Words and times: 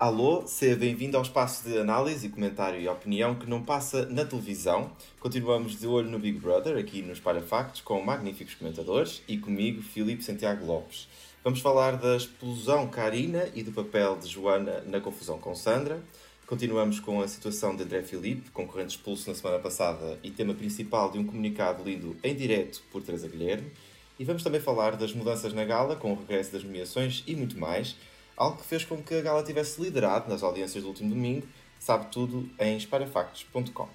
Alô, 0.00 0.46
seja 0.46 0.76
bem-vindo 0.76 1.18
ao 1.18 1.22
espaço 1.22 1.68
de 1.68 1.76
análise, 1.76 2.30
comentário 2.30 2.80
e 2.80 2.88
opinião 2.88 3.34
que 3.34 3.46
não 3.46 3.62
passa 3.62 4.06
na 4.06 4.24
televisão. 4.24 4.90
Continuamos 5.20 5.78
de 5.78 5.86
olho 5.86 6.08
no 6.08 6.18
Big 6.18 6.38
Brother, 6.38 6.78
aqui 6.78 7.02
nos 7.02 7.20
Parafactos, 7.20 7.82
com 7.82 8.00
magníficos 8.00 8.54
comentadores 8.54 9.22
e 9.28 9.36
comigo, 9.36 9.82
Filipe 9.82 10.24
Santiago 10.24 10.64
Lopes. 10.64 11.06
Vamos 11.44 11.60
falar 11.60 11.98
da 11.98 12.16
explosão 12.16 12.88
Karina 12.88 13.46
e 13.54 13.62
do 13.62 13.72
papel 13.72 14.16
de 14.16 14.26
Joana 14.26 14.82
na 14.86 15.00
confusão 15.00 15.38
com 15.38 15.54
Sandra. 15.54 16.02
Continuamos 16.46 16.98
com 16.98 17.20
a 17.20 17.28
situação 17.28 17.76
de 17.76 17.82
André 17.82 18.02
Filipe, 18.02 18.50
concorrente 18.52 18.96
expulso 18.96 19.28
na 19.28 19.36
semana 19.36 19.58
passada 19.58 20.18
e 20.22 20.30
tema 20.30 20.54
principal 20.54 21.10
de 21.10 21.18
um 21.18 21.26
comunicado 21.26 21.84
lido 21.84 22.16
em 22.24 22.34
direto 22.34 22.82
por 22.90 23.02
Teresa 23.02 23.28
Guilherme. 23.28 23.70
E 24.18 24.24
vamos 24.24 24.42
também 24.42 24.62
falar 24.62 24.96
das 24.96 25.12
mudanças 25.12 25.52
na 25.52 25.66
gala, 25.66 25.94
com 25.94 26.10
o 26.10 26.16
regresso 26.16 26.52
das 26.52 26.64
nomeações 26.64 27.22
e 27.26 27.36
muito 27.36 27.58
mais 27.58 27.96
algo 28.40 28.56
que 28.56 28.64
fez 28.64 28.86
com 28.86 29.02
que 29.02 29.14
a 29.14 29.20
gala 29.20 29.42
tivesse 29.42 29.78
liderado 29.82 30.30
nas 30.30 30.42
audiências 30.42 30.82
do 30.82 30.88
último 30.88 31.10
domingo. 31.10 31.46
Sabe 31.78 32.06
tudo 32.10 32.48
em 32.58 32.74
esparafactos.com. 32.76 33.88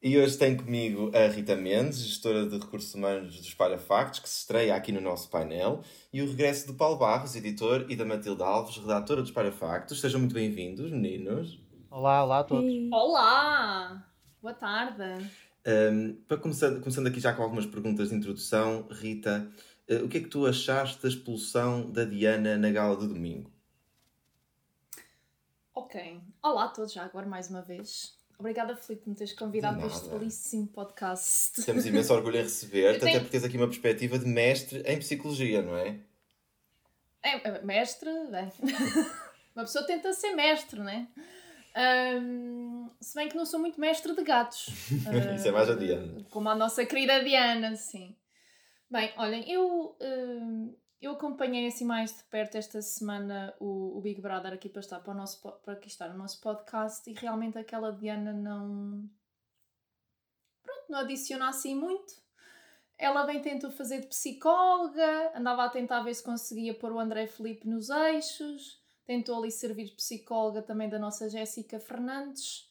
E 0.00 0.16
hoje 0.16 0.38
tem 0.38 0.56
comigo 0.56 1.10
a 1.12 1.26
Rita 1.26 1.56
Mendes, 1.56 1.98
gestora 1.98 2.46
de 2.46 2.56
recursos 2.56 2.94
humanos 2.94 3.36
dos 3.36 3.52
Parafactos, 3.52 4.20
que 4.20 4.28
se 4.28 4.38
estreia 4.38 4.76
aqui 4.76 4.92
no 4.92 5.00
nosso 5.00 5.28
painel, 5.28 5.82
e 6.12 6.22
o 6.22 6.26
regresso 6.26 6.68
do 6.68 6.74
Paulo 6.74 6.96
Barros, 6.96 7.34
editor, 7.34 7.84
e 7.88 7.96
da 7.96 8.04
Matilde 8.04 8.42
Alves, 8.42 8.76
redatora 8.76 9.22
dos 9.22 9.32
Parafactos. 9.32 10.00
Sejam 10.00 10.20
muito 10.20 10.34
bem-vindos, 10.34 10.92
meninos. 10.92 11.67
Olá, 11.90 12.22
olá 12.22 12.40
a 12.40 12.44
todos. 12.44 12.70
Olá! 12.92 14.06
Boa 14.42 14.52
tarde. 14.52 15.02
Um, 15.66 16.14
para 16.28 16.36
começar, 16.36 16.70
começando 16.80 17.06
aqui 17.06 17.18
já 17.18 17.32
com 17.32 17.42
algumas 17.42 17.64
perguntas 17.64 18.10
de 18.10 18.14
introdução, 18.14 18.86
Rita, 18.90 19.50
uh, 19.90 20.04
o 20.04 20.08
que 20.08 20.18
é 20.18 20.20
que 20.20 20.28
tu 20.28 20.46
achaste 20.46 21.02
da 21.02 21.08
expulsão 21.08 21.90
da 21.90 22.04
Diana 22.04 22.58
na 22.58 22.70
gala 22.70 22.94
de 22.94 23.06
domingo? 23.06 23.50
Ok. 25.74 26.20
Olá 26.42 26.64
a 26.64 26.68
todos 26.68 26.92
já 26.92 27.04
agora 27.04 27.26
mais 27.26 27.48
uma 27.48 27.62
vez. 27.62 28.14
Obrigada, 28.38 28.76
Filipe, 28.76 29.04
por 29.04 29.10
me 29.10 29.16
teres 29.16 29.32
convidado 29.32 29.78
para 29.78 29.86
este 29.86 30.10
belíssimo 30.10 30.68
podcast. 30.68 31.64
Temos 31.64 31.86
imenso 31.86 32.12
orgulho 32.12 32.36
em 32.36 32.42
receber-te, 32.42 33.00
tenho... 33.00 33.12
até 33.12 33.20
porque 33.20 33.32
tens 33.32 33.44
aqui 33.44 33.56
uma 33.56 33.66
perspectiva 33.66 34.18
de 34.18 34.26
mestre 34.26 34.82
em 34.84 34.98
psicologia, 34.98 35.62
não 35.62 35.74
é? 35.74 35.98
É, 37.22 37.48
é 37.48 37.62
mestre, 37.62 38.10
bem. 38.30 38.52
uma 39.56 39.64
pessoa 39.64 39.86
tenta 39.86 40.12
ser 40.12 40.34
mestre, 40.34 40.80
não 40.80 40.88
é? 40.90 41.08
Um, 41.78 42.90
se 43.00 43.14
bem 43.14 43.28
que 43.28 43.36
não 43.36 43.46
sou 43.46 43.60
muito 43.60 43.80
mestre 43.80 44.12
de 44.12 44.24
gatos. 44.24 44.66
Isso 45.36 45.46
é 45.46 45.50
mais 45.52 45.70
a 45.70 45.74
Diana. 45.74 46.24
Como 46.30 46.48
a 46.48 46.54
nossa 46.54 46.84
querida 46.84 47.22
Diana, 47.22 47.76
sim. 47.76 48.16
Bem, 48.90 49.12
olhem, 49.16 49.48
eu, 49.48 49.96
uh, 50.00 50.78
eu 51.00 51.12
acompanhei 51.12 51.68
assim 51.68 51.84
mais 51.84 52.16
de 52.16 52.24
perto 52.24 52.56
esta 52.56 52.82
semana 52.82 53.54
o, 53.60 53.96
o 53.96 54.00
Big 54.00 54.20
Brother 54.20 54.54
aqui 54.54 54.68
para 54.68 54.80
estar 54.80 54.98
para, 54.98 55.12
o 55.12 55.16
nosso, 55.16 55.40
para 55.40 55.74
aqui 55.74 55.86
estar 55.86 56.08
no 56.08 56.18
nosso 56.18 56.40
podcast 56.40 57.08
e 57.08 57.12
realmente 57.12 57.56
aquela 57.56 57.92
Diana 57.92 58.32
não. 58.32 59.08
Pronto, 60.64 60.84
não 60.88 60.98
adiciona 60.98 61.48
assim 61.48 61.76
muito. 61.76 62.12
Ela 62.98 63.24
bem 63.24 63.40
tentou 63.40 63.70
fazer 63.70 64.00
de 64.00 64.08
psicóloga, 64.08 65.32
andava 65.38 65.64
a 65.64 65.68
tentar 65.68 66.02
ver 66.02 66.14
se 66.14 66.24
conseguia 66.24 66.74
pôr 66.74 66.90
o 66.90 66.98
André 66.98 67.28
Felipe 67.28 67.68
nos 67.68 67.88
eixos 67.88 68.82
tentou 69.08 69.38
ali 69.38 69.50
servir 69.50 69.96
psicóloga 69.96 70.60
também 70.60 70.86
da 70.86 70.98
nossa 70.98 71.30
Jéssica 71.30 71.80
Fernandes, 71.80 72.70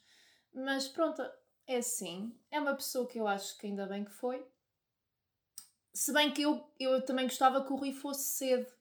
mas 0.53 0.87
pronto, 0.87 1.19
é 1.65 1.77
assim, 1.77 2.31
é 2.51 2.59
uma 2.59 2.75
pessoa 2.75 3.07
que 3.07 3.19
eu 3.19 3.27
acho 3.27 3.57
que 3.57 3.65
ainda 3.65 3.87
bem 3.87 4.05
que 4.05 4.11
foi. 4.11 4.45
Se 5.91 6.13
bem 6.13 6.31
que 6.31 6.43
eu, 6.43 6.63
eu 6.79 7.03
também 7.03 7.25
gostava 7.25 7.65
que 7.65 7.73
o 7.73 7.75
Rui 7.75 7.91
fosse 7.91 8.37
cedo, 8.37 8.71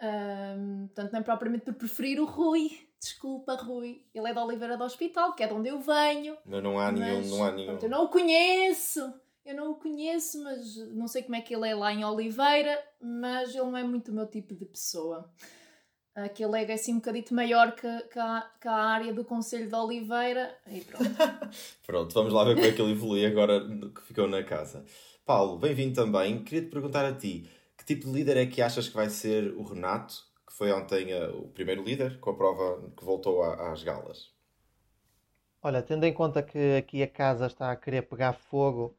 um, 0.00 0.86
portanto, 0.86 1.12
não 1.12 1.20
é 1.20 1.22
propriamente 1.22 1.66
por 1.66 1.74
preferir 1.74 2.18
o 2.18 2.24
Rui, 2.24 2.70
desculpa, 2.98 3.56
Rui, 3.56 4.06
ele 4.14 4.30
é 4.30 4.32
da 4.32 4.42
Oliveira 4.42 4.78
do 4.78 4.84
Hospital, 4.84 5.34
que 5.34 5.42
é 5.42 5.46
de 5.46 5.52
onde 5.52 5.68
eu 5.68 5.78
venho. 5.80 6.38
Não, 6.46 6.62
não 6.62 6.80
há 6.80 6.90
nenhum, 6.90 7.28
não 7.28 7.44
há 7.44 7.52
nenhum. 7.52 7.66
Pronto, 7.66 7.82
eu 7.82 7.90
não 7.90 8.04
o 8.04 8.08
conheço, 8.08 9.20
eu 9.44 9.54
não 9.54 9.72
o 9.72 9.74
conheço, 9.74 10.42
mas 10.42 10.76
não 10.94 11.06
sei 11.06 11.24
como 11.24 11.36
é 11.36 11.42
que 11.42 11.54
ele 11.54 11.68
é 11.68 11.74
lá 11.74 11.92
em 11.92 12.06
Oliveira, 12.06 12.82
mas 12.98 13.50
ele 13.50 13.64
não 13.64 13.76
é 13.76 13.84
muito 13.84 14.10
o 14.10 14.14
meu 14.14 14.26
tipo 14.26 14.54
de 14.54 14.64
pessoa 14.64 15.30
aquele 16.14 16.60
ego 16.60 16.72
é 16.72 16.74
assim 16.74 16.92
um 16.92 16.96
bocadito 16.96 17.34
maior 17.34 17.72
que, 17.72 18.00
que, 18.08 18.18
a, 18.18 18.50
que 18.60 18.68
a 18.68 18.74
área 18.74 19.12
do 19.12 19.24
Conselho 19.24 19.68
de 19.68 19.74
Oliveira 19.74 20.56
e 20.66 20.80
pronto. 20.80 21.04
pronto, 21.86 22.14
vamos 22.14 22.32
lá 22.32 22.44
ver 22.44 22.54
como 22.54 22.66
é 22.66 22.72
que 22.72 22.82
ele 22.82 22.92
evolui 22.92 23.24
agora 23.24 23.60
que 23.94 24.02
ficou 24.02 24.26
na 24.26 24.42
casa. 24.42 24.84
Paulo, 25.24 25.58
bem-vindo 25.58 25.94
também. 25.94 26.42
Queria-te 26.42 26.70
perguntar 26.70 27.04
a 27.04 27.12
ti, 27.12 27.48
que 27.76 27.84
tipo 27.84 28.06
de 28.06 28.12
líder 28.12 28.36
é 28.36 28.46
que 28.46 28.60
achas 28.60 28.88
que 28.88 28.94
vai 28.94 29.08
ser 29.08 29.54
o 29.54 29.62
Renato, 29.62 30.14
que 30.46 30.52
foi 30.52 30.72
ontem 30.72 31.14
uh, 31.14 31.38
o 31.38 31.48
primeiro 31.48 31.82
líder, 31.82 32.18
com 32.18 32.30
a 32.30 32.34
prova 32.34 32.90
que 32.96 33.04
voltou 33.04 33.42
a, 33.42 33.72
às 33.72 33.82
galas? 33.82 34.32
Olha, 35.62 35.82
tendo 35.82 36.04
em 36.04 36.12
conta 36.12 36.42
que 36.42 36.76
aqui 36.76 37.02
a 37.02 37.08
casa 37.08 37.46
está 37.46 37.70
a 37.70 37.76
querer 37.76 38.02
pegar 38.02 38.32
fogo, 38.32 38.96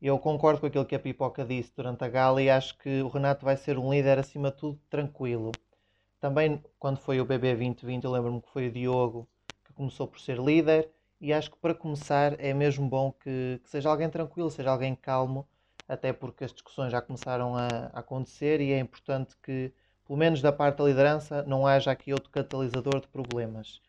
eu 0.00 0.18
concordo 0.18 0.60
com 0.60 0.66
aquilo 0.66 0.84
que 0.84 0.94
a 0.94 0.98
Pipoca 0.98 1.44
disse 1.44 1.72
durante 1.74 2.04
a 2.04 2.08
gala 2.08 2.42
e 2.42 2.50
acho 2.50 2.76
que 2.78 3.00
o 3.02 3.08
Renato 3.08 3.44
vai 3.44 3.56
ser 3.56 3.78
um 3.78 3.90
líder, 3.90 4.18
acima 4.18 4.50
de 4.50 4.58
tudo, 4.58 4.80
tranquilo. 4.90 5.52
Também, 6.22 6.62
quando 6.78 6.98
foi 6.98 7.20
o 7.20 7.24
BB 7.24 7.48
2020, 7.56 8.04
eu 8.04 8.12
lembro-me 8.12 8.40
que 8.40 8.48
foi 8.50 8.68
o 8.68 8.70
Diogo 8.70 9.28
que 9.64 9.72
começou 9.72 10.06
por 10.06 10.20
ser 10.20 10.38
líder. 10.38 10.88
E 11.20 11.32
acho 11.32 11.50
que 11.50 11.56
para 11.58 11.74
começar 11.74 12.38
é 12.38 12.54
mesmo 12.54 12.88
bom 12.88 13.10
que, 13.10 13.60
que 13.64 13.68
seja 13.68 13.90
alguém 13.90 14.08
tranquilo, 14.08 14.48
seja 14.48 14.70
alguém 14.70 14.94
calmo, 14.94 15.48
até 15.88 16.12
porque 16.12 16.44
as 16.44 16.52
discussões 16.52 16.92
já 16.92 17.02
começaram 17.02 17.56
a, 17.56 17.90
a 17.92 17.98
acontecer 17.98 18.60
e 18.60 18.70
é 18.72 18.78
importante 18.78 19.36
que, 19.42 19.72
pelo 20.06 20.16
menos 20.16 20.40
da 20.40 20.52
parte 20.52 20.78
da 20.78 20.84
liderança, 20.84 21.42
não 21.42 21.66
haja 21.66 21.90
aqui 21.90 22.12
outro 22.12 22.30
catalisador 22.30 23.00
de 23.00 23.08
problemas. 23.08 23.80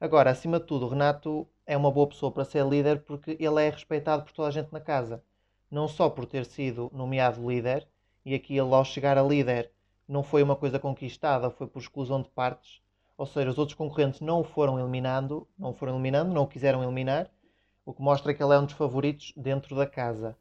Agora, 0.00 0.30
acima 0.30 0.60
de 0.60 0.66
tudo, 0.66 0.86
o 0.86 0.88
Renato 0.88 1.48
é 1.66 1.76
uma 1.76 1.90
boa 1.90 2.06
pessoa 2.06 2.30
para 2.30 2.44
ser 2.44 2.64
líder 2.64 3.00
porque 3.02 3.36
ele 3.40 3.60
é 3.60 3.68
respeitado 3.68 4.22
por 4.22 4.32
toda 4.32 4.46
a 4.46 4.52
gente 4.52 4.72
na 4.72 4.80
casa. 4.80 5.20
Não 5.68 5.88
só 5.88 6.08
por 6.08 6.26
ter 6.26 6.46
sido 6.46 6.92
nomeado 6.94 7.44
líder, 7.50 7.88
e 8.24 8.36
aqui 8.36 8.56
ele, 8.56 8.72
ao 8.72 8.84
chegar 8.84 9.18
a 9.18 9.22
líder, 9.22 9.72
não 10.12 10.22
foi 10.22 10.42
uma 10.42 10.54
coisa 10.54 10.78
conquistada, 10.78 11.50
foi 11.50 11.66
por 11.66 11.80
exclusão 11.80 12.20
de 12.20 12.28
partes. 12.28 12.82
Ou 13.16 13.24
seja, 13.24 13.48
os 13.48 13.58
outros 13.58 13.74
concorrentes 13.74 14.20
não 14.20 14.40
o 14.40 14.44
foram 14.44 14.78
eliminando, 14.78 15.48
não 15.58 15.72
foram 15.72 15.94
eliminando, 15.94 16.34
não 16.34 16.42
o 16.42 16.46
quiseram 16.46 16.82
eliminar, 16.82 17.30
o 17.86 17.94
que 17.94 18.02
mostra 18.02 18.34
que 18.34 18.42
ele 18.42 18.52
é 18.52 18.58
um 18.58 18.66
dos 18.66 18.74
favoritos 18.74 19.32
dentro 19.34 19.74
da 19.74 19.86
casa. 19.86 20.36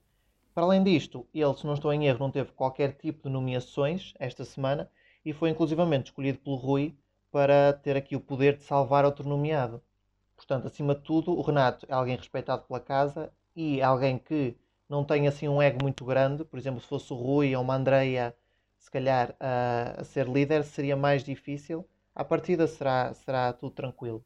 Para 0.53 0.65
além 0.65 0.83
disto, 0.83 1.25
ele, 1.33 1.53
se 1.53 1.65
não 1.65 1.73
estou 1.73 1.93
em 1.93 2.05
erro, 2.05 2.19
não 2.19 2.29
teve 2.29 2.51
qualquer 2.51 2.91
tipo 2.97 3.23
de 3.23 3.33
nomeações 3.33 4.13
esta 4.19 4.43
semana 4.43 4.91
e 5.23 5.31
foi 5.31 5.49
inclusivamente 5.49 6.09
escolhido 6.09 6.39
pelo 6.39 6.57
Rui 6.57 6.93
para 7.31 7.71
ter 7.71 7.95
aqui 7.95 8.13
o 8.13 8.19
poder 8.19 8.57
de 8.57 8.63
salvar 8.63 9.05
outro 9.05 9.27
nomeado. 9.27 9.81
Portanto, 10.35 10.67
acima 10.67 10.93
de 10.93 11.01
tudo, 11.01 11.31
o 11.31 11.41
Renato 11.41 11.85
é 11.87 11.93
alguém 11.93 12.17
respeitado 12.17 12.63
pela 12.63 12.81
casa 12.81 13.31
e 13.55 13.81
alguém 13.81 14.17
que 14.17 14.53
não 14.89 15.05
tem 15.05 15.29
assim 15.29 15.47
um 15.47 15.61
ego 15.61 15.81
muito 15.81 16.03
grande. 16.03 16.43
Por 16.43 16.59
exemplo, 16.59 16.81
se 16.81 16.87
fosse 16.87 17.13
o 17.13 17.15
Rui 17.15 17.55
ou 17.55 17.63
uma 17.63 17.75
Andreia 17.75 18.35
se 18.81 18.89
calhar 18.89 19.35
a, 19.39 20.01
a 20.01 20.03
ser 20.03 20.27
líder 20.27 20.63
seria 20.63 20.97
mais 20.97 21.23
difícil. 21.23 21.87
À 22.13 22.25
partida 22.25 22.67
será, 22.67 23.13
será 23.13 23.53
tudo 23.53 23.71
tranquilo. 23.71 24.25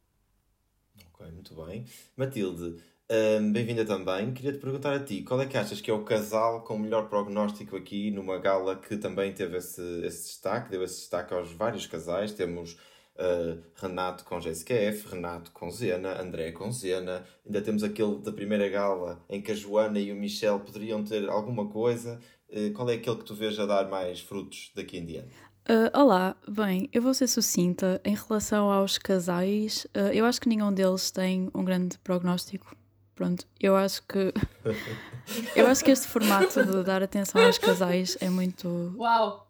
Ok, 1.14 1.30
muito 1.32 1.54
bem. 1.66 1.86
Matilde, 2.16 2.82
um, 3.12 3.52
bem-vinda 3.52 3.86
também. 3.86 4.34
Queria-te 4.34 4.60
perguntar 4.60 4.96
a 4.96 5.04
ti, 5.04 5.22
qual 5.24 5.42
é 5.42 5.46
que 5.46 5.58
achas 5.58 5.82
que 5.82 5.92
é 5.92 5.94
o 5.94 6.06
casal 6.06 6.64
com 6.64 6.76
o 6.76 6.80
melhor 6.80 7.10
prognóstico 7.10 7.76
aqui 7.76 8.10
numa 8.12 8.40
gala 8.40 8.78
que 8.78 8.96
também 8.96 9.34
teve 9.34 9.58
esse, 9.58 9.82
esse 10.06 10.30
destaque, 10.30 10.72
deu 10.72 10.84
esse 10.84 11.02
destaque 11.02 11.34
aos 11.34 11.52
vários 11.52 11.86
casais. 11.86 12.32
Temos 12.32 12.78
uh, 13.16 13.62
Renato 13.76 14.24
com 14.24 14.40
Jessica 14.40 14.74
F, 14.74 15.10
Renato 15.10 15.52
com 15.52 15.70
Zena, 15.70 16.20
André 16.22 16.54
com 16.54 16.72
Zena. 16.72 17.26
Ainda 17.46 17.62
temos 17.62 17.84
aquele 17.84 18.20
da 18.20 18.32
primeira 18.32 18.70
gala 18.70 19.22
em 19.30 19.42
que 19.42 19.52
a 19.52 19.56
Joana 19.56 20.00
e 20.00 20.14
o 20.14 20.16
Michel 20.16 20.62
poderiam 20.62 21.04
ter 21.04 21.30
alguma 21.30 21.68
coisa. 21.68 22.20
Eh, 22.50 22.70
qual 22.72 22.90
é 22.90 22.96
aquele 22.96 23.18
que 23.18 23.26
tu 23.26 23.34
vês 23.34 23.60
a 23.60 23.66
dar 23.66 23.88
mais 23.90 24.20
frutos 24.20 24.72
daqui 24.76 24.98
em 24.98 25.06
diante? 25.06 25.34
Uh, 25.68 25.90
olá, 25.98 26.36
bem, 26.48 26.88
eu 26.94 27.02
vou 27.02 27.14
ser 27.14 27.28
sucinta. 27.28 28.00
Em 28.06 28.16
relação 28.16 28.72
aos 28.72 29.00
casais, 29.00 29.86
uh, 29.96 30.14
eu 30.14 30.24
acho 30.26 30.40
que 30.40 30.48
nenhum 30.48 30.72
deles 30.72 31.10
tem 31.10 31.50
um 31.56 31.66
grande 31.66 31.98
prognóstico. 32.00 32.76
Pronto, 33.16 33.48
eu 33.60 33.76
acho 33.76 34.04
que. 34.04 34.32
eu 35.56 35.66
acho 35.66 35.84
que 35.84 35.90
este 35.90 36.08
formato 36.08 36.64
de 36.64 36.84
dar 36.84 37.02
atenção 37.02 37.44
aos 37.44 37.58
casais 37.58 38.16
é 38.22 38.30
muito. 38.30 38.94
Uau! 38.96 39.46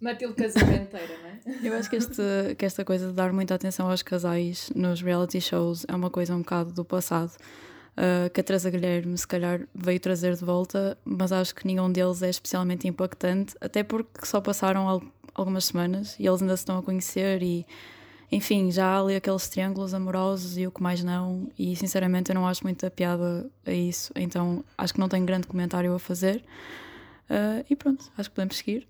Matilde 0.00 0.34
casamenteira, 0.34 1.18
não 1.18 1.28
é? 1.28 1.40
Eu 1.62 1.74
acho 1.74 1.90
que, 1.90 1.96
este, 1.96 2.22
que 2.56 2.64
esta 2.64 2.84
coisa 2.84 3.08
de 3.08 3.12
dar 3.12 3.32
muita 3.32 3.54
atenção 3.54 3.90
aos 3.90 4.00
casais 4.00 4.70
nos 4.74 5.02
reality 5.02 5.40
shows 5.40 5.84
é 5.88 5.94
uma 5.94 6.08
coisa 6.08 6.34
um 6.34 6.38
bocado 6.38 6.72
do 6.72 6.84
passado 6.84 7.32
uh, 7.98 8.30
que 8.30 8.40
a 8.40 8.44
Teresa 8.44 8.70
Guilherme 8.70 9.18
se 9.18 9.26
calhar 9.26 9.66
veio 9.74 9.98
trazer 9.98 10.36
de 10.36 10.44
volta, 10.44 10.96
mas 11.04 11.32
acho 11.32 11.54
que 11.54 11.66
nenhum 11.66 11.90
deles 11.90 12.22
é 12.22 12.30
especialmente 12.30 12.86
impactante, 12.86 13.54
até 13.60 13.82
porque 13.82 14.24
só 14.24 14.40
passaram 14.40 14.88
al 14.88 15.02
algumas 15.34 15.66
semanas 15.66 16.16
e 16.18 16.26
eles 16.26 16.42
ainda 16.42 16.56
se 16.56 16.62
estão 16.62 16.78
a 16.78 16.82
conhecer 16.82 17.44
e, 17.44 17.64
enfim, 18.32 18.72
já 18.72 18.86
há 18.86 19.00
ali 19.00 19.14
aqueles 19.14 19.48
triângulos 19.48 19.94
amorosos 19.94 20.58
e 20.58 20.66
o 20.66 20.72
que 20.72 20.82
mais 20.82 21.04
não, 21.04 21.48
e 21.56 21.76
sinceramente 21.76 22.32
eu 22.32 22.34
não 22.34 22.44
acho 22.44 22.64
muita 22.64 22.90
piada 22.90 23.48
a 23.64 23.70
isso, 23.70 24.12
então 24.16 24.64
acho 24.76 24.94
que 24.94 24.98
não 24.98 25.08
tenho 25.08 25.24
grande 25.24 25.46
comentário 25.46 25.94
a 25.94 25.98
fazer. 26.00 26.44
Uh, 27.30 27.64
e 27.70 27.76
pronto, 27.76 28.10
acho 28.18 28.28
que 28.30 28.34
podemos 28.34 28.56
seguir. 28.56 28.88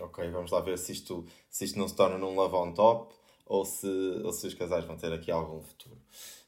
Ok, 0.00 0.28
vamos 0.30 0.50
lá 0.50 0.60
ver 0.60 0.76
se 0.78 0.90
isto, 0.90 1.24
se 1.48 1.64
isto 1.64 1.78
não 1.78 1.86
se 1.86 1.94
torna 1.94 2.18
num 2.18 2.34
love 2.34 2.56
on 2.56 2.72
top 2.72 3.14
ou 3.46 3.64
se, 3.64 3.86
ou 4.24 4.32
se 4.32 4.48
os 4.48 4.54
casais 4.54 4.84
vão 4.84 4.96
ter 4.96 5.12
aqui 5.12 5.30
algum 5.30 5.62
futuro. 5.62 5.96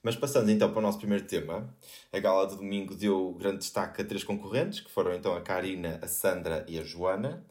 Mas 0.02 0.16
passando 0.16 0.50
então 0.50 0.70
para 0.70 0.78
o 0.78 0.82
nosso 0.82 0.98
primeiro 0.98 1.24
tema, 1.24 1.68
a 2.12 2.18
gala 2.18 2.46
de 2.46 2.56
domingo 2.56 2.94
deu 2.94 3.34
grande 3.38 3.58
destaque 3.58 4.00
a 4.00 4.04
três 4.04 4.24
concorrentes, 4.24 4.80
que 4.80 4.90
foram 4.90 5.14
então 5.14 5.34
a 5.34 5.40
Karina, 5.40 5.98
a 6.00 6.08
Sandra 6.08 6.64
e 6.66 6.78
a 6.78 6.82
Joana. 6.82 7.44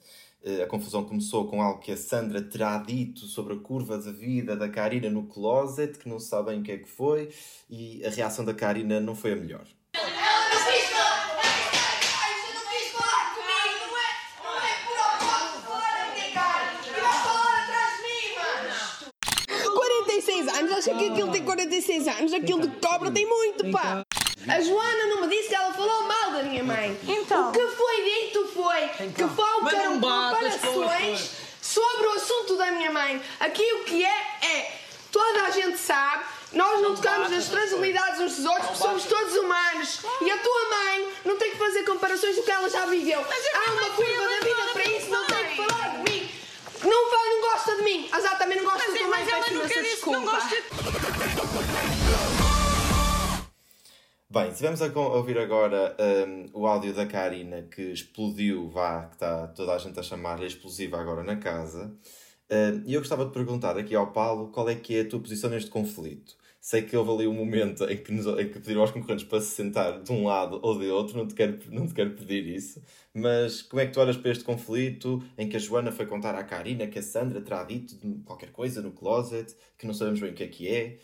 Eh, 0.44 0.63
a 0.63 0.68
confusão 0.68 1.04
começou 1.04 1.48
com 1.48 1.62
algo 1.62 1.80
que 1.80 1.92
a 1.92 1.98
Sandra 1.98 2.42
terá 2.42 2.78
dito 2.78 3.25
sobre 3.25 3.54
a 3.54 3.60
curva 3.60 3.98
da 3.98 4.12
vida 4.12 4.56
da 4.56 4.69
Karina 4.69 5.10
no 5.10 5.28
closet, 5.28 6.00
que 6.00 6.10
não 6.10 6.19
sabem 6.19 6.60
o 6.60 6.63
que 6.63 6.72
é 6.72 6.78
que 6.78 6.90
foi, 6.90 7.30
e 7.69 8.04
a 8.06 8.10
reação 8.10 8.44
da 8.44 8.54
Karina 8.54 9.00
não 9.00 9.13
foi 9.13 9.34
a 9.34 9.36
melhor. 9.36 9.68
Acha 20.80 20.96
que 20.96 21.10
aquilo 21.12 21.31
tem 21.31 21.44
46 21.44 22.08
anos? 22.08 22.34
Aquilo 22.34 22.68
de 22.68 22.80
cobra 22.80 23.12
tem 23.12 23.26
muito, 23.26 23.70
pá! 23.72 24.04
A 24.48 24.62
Joana 24.62 25.06
não 25.08 25.22
me 25.22 25.28
disse 25.28 25.50
que 25.50 25.56
ela 25.56 25.74
falou 25.74 26.04
mal 26.04 26.31
da 26.31 26.44
minha 26.44 26.64
mãe. 26.64 26.98
Então. 27.06 27.50
O 27.50 27.52
que 27.52 27.68
foi 27.68 28.04
dito 28.04 28.48
foi 28.54 28.84
então. 29.02 29.30
que 29.30 29.36
faltaram 29.36 30.00
comparações 30.00 31.31
sobre 31.62 32.08
o 32.08 32.12
assunto 32.14 32.56
da 32.56 32.72
minha 32.72 32.92
mãe. 32.92 33.22
Aqui 33.42 33.74
o 33.74 33.84
que 33.84 34.06
é, 34.06 34.38
é. 34.42 34.80
Toda 35.12 35.44
a 35.44 35.50
gente 35.50 35.78
sabe, 35.78 36.24
nós 36.54 36.81
não 36.81 36.96
tocamos 36.96 37.31
nas 37.31 37.48
fragilidades 37.48 38.22
uns 38.22 38.36
dos 38.38 38.46
outros, 38.46 38.68
porque 38.68 38.84
somos 38.84 39.04
todos 39.04 39.36
humanos. 39.36 40.00
E 40.22 40.31
a 40.31 40.38
tua 40.38 40.70
mãe 40.70 41.08
não 41.26 41.36
tem 41.38 41.52
que 41.52 41.58
fazer 41.58 41.84
comparações 41.84 42.36
do 42.36 42.44
que 42.44 42.52
ela 42.52 42.70
já 42.70 42.86
viveu. 42.86 43.20
Há 43.20 43.72
uma 43.72 43.90
curva 43.90 44.30
da 44.30 44.40
vida 44.46 44.74
para 44.74 44.86
isso, 44.86 45.10
não 45.10 45.26
tem 45.26 45.46
que 45.46 45.56
falar 45.58 45.90
comigo. 45.92 46.30
Não 46.84 47.10
fala, 47.10 47.30
não 47.30 47.42
gosta 47.42 47.76
de 47.76 47.81
mim. 47.81 48.10
Azar 48.12 48.38
também 48.38 48.58
não 48.58 48.64
gosta 48.64 48.86
de 48.86 49.04
mim. 49.04 49.10
Mas 49.10 49.28
ela 49.28 49.50
não 49.50 49.68
quer 49.68 49.84
isso, 49.84 50.12
não 50.12 50.24
gosta 50.24 50.56
Bem, 54.32 54.52
tivemos 54.52 54.80
a 54.80 54.86
ouvir 54.86 55.40
agora 55.40 55.98
um, 56.00 56.62
o 56.62 56.68
áudio 56.68 56.94
da 56.94 57.06
Karina 57.06 57.64
que 57.64 57.82
explodiu, 57.82 58.70
vá, 58.70 59.08
que 59.08 59.16
está 59.16 59.48
toda 59.48 59.74
a 59.74 59.78
gente 59.80 60.00
a 60.00 60.04
chamar-lhe 60.04 60.46
explosiva 60.46 61.02
agora 61.02 61.24
na 61.24 61.38
casa. 61.38 61.92
Hum, 62.52 62.84
e 62.86 62.94
eu 62.94 63.02
gostava 63.02 63.26
de 63.26 63.32
perguntar 63.32 63.78
aqui 63.78 63.96
ao 63.96 64.12
Paulo 64.12 64.50
qual 64.50 64.70
é 64.70 64.76
que 64.76 64.98
é 64.98 65.02
a 65.02 65.08
tua 65.08 65.20
posição 65.20 65.50
neste 65.50 65.72
conflito. 65.72 66.36
Sei 66.62 66.82
que 66.84 66.96
houve 66.96 67.12
ali 67.12 67.28
um 67.28 67.34
momento 67.34 67.84
em 67.86 67.98
que, 67.98 68.12
nos, 68.12 68.28
em 68.28 68.50
que 68.50 68.60
pediram 68.60 68.82
aos 68.82 68.92
concorrentes 68.92 69.26
para 69.26 69.42
se 69.42 69.48
sentar 69.56 70.02
de 70.02 70.12
um 70.12 70.26
lado 70.28 70.60
ou 70.62 70.78
de 70.78 70.88
outro, 70.90 71.18
não 71.18 71.26
te, 71.26 71.34
quero, 71.34 71.60
não 71.72 71.88
te 71.88 71.94
quero 71.94 72.12
pedir 72.12 72.46
isso, 72.46 72.84
mas 73.14 73.62
como 73.62 73.82
é 73.82 73.86
que 73.86 73.94
tu 73.94 74.00
olhas 74.00 74.18
para 74.18 74.32
este 74.32 74.44
conflito 74.44 75.24
em 75.38 75.48
que 75.50 75.56
a 75.56 75.60
Joana 75.60 75.92
foi 75.92 76.06
contar 76.06 76.36
à 76.36 76.44
Karina 76.44 76.86
que 76.86 77.00
a 77.00 77.02
Sandra 77.02 77.42
terá 77.42 77.64
dito 77.64 77.96
qualquer 78.26 78.52
coisa 78.52 78.82
no 78.82 78.92
closet, 78.92 79.56
que 79.78 79.88
não 79.88 79.94
sabemos 79.94 80.20
bem 80.20 80.32
o 80.32 80.34
que 80.34 80.44
é 80.44 80.48
que 80.48 80.68
é? 80.68 80.98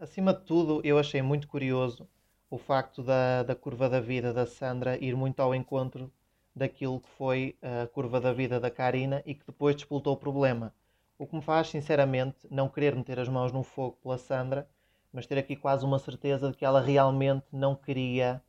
Acima 0.00 0.32
de 0.32 0.40
tudo, 0.40 0.80
eu 0.82 0.98
achei 0.98 1.20
muito 1.20 1.46
curioso 1.46 2.08
o 2.50 2.56
facto 2.56 3.02
da, 3.02 3.42
da 3.42 3.54
curva 3.54 3.88
da 3.88 4.00
vida 4.00 4.32
da 4.32 4.46
Sandra 4.46 4.96
ir 4.96 5.14
muito 5.14 5.40
ao 5.40 5.54
encontro 5.54 6.10
daquilo 6.56 7.00
que 7.00 7.08
foi 7.10 7.56
a 7.62 7.86
curva 7.86 8.20
da 8.20 8.32
vida 8.32 8.58
da 8.58 8.70
Karina 8.70 9.22
e 9.26 9.34
que 9.34 9.46
depois 9.46 9.76
despoltou 9.76 10.14
o 10.14 10.16
problema. 10.16 10.74
O 11.18 11.26
que 11.26 11.36
me 11.36 11.42
faz, 11.42 11.68
sinceramente, 11.68 12.48
não 12.50 12.68
querer 12.68 12.96
meter 12.96 13.20
as 13.20 13.28
mãos 13.28 13.52
no 13.52 13.62
fogo 13.62 13.98
pela 14.02 14.16
Sandra, 14.16 14.66
mas 15.12 15.26
ter 15.26 15.38
aqui 15.38 15.54
quase 15.54 15.84
uma 15.84 15.98
certeza 15.98 16.50
de 16.50 16.56
que 16.56 16.64
ela 16.64 16.80
realmente 16.80 17.46
não 17.52 17.76
queria 17.76 18.42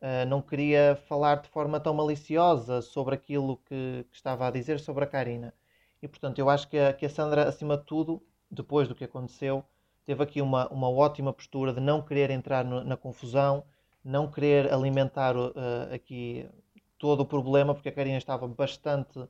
uh, 0.00 0.26
não 0.28 0.40
queria 0.40 0.96
falar 1.08 1.42
de 1.42 1.48
forma 1.48 1.80
tão 1.80 1.94
maliciosa 1.94 2.80
sobre 2.80 3.14
aquilo 3.16 3.56
que, 3.66 4.06
que, 4.08 4.16
estava 4.16 4.46
a 4.46 4.50
dizer 4.52 4.78
sobre 4.78 5.04
a 5.04 5.06
Karina. 5.06 5.52
E 6.00 6.06
portanto, 6.06 6.38
eu 6.38 6.48
acho 6.48 6.68
que 6.68 6.78
a, 6.78 6.92
que 6.92 7.06
a 7.06 7.10
Sandra, 7.10 7.48
acima 7.48 7.76
de 7.76 7.84
tudo, 7.84 8.22
depois 8.50 8.86
do 8.86 8.94
que 8.94 9.04
aconteceu, 9.04 9.64
teve 10.06 10.22
aqui 10.22 10.40
uma, 10.40 10.68
uma 10.68 10.88
ótima 10.88 11.32
postura 11.32 11.72
de 11.72 11.80
não 11.80 12.00
querer 12.00 12.30
entrar 12.30 12.64
no, 12.64 12.82
na 12.84 12.96
confusão, 12.96 13.64
não 14.04 14.30
querer 14.30 14.72
alimentar 14.72 15.36
uh, 15.36 15.52
aqui 15.92 16.48
todo 16.96 17.20
o 17.20 17.26
problema, 17.26 17.74
porque 17.74 17.88
a 17.88 17.92
Karina 17.92 18.16
estava 18.16 18.46
bastante, 18.46 19.20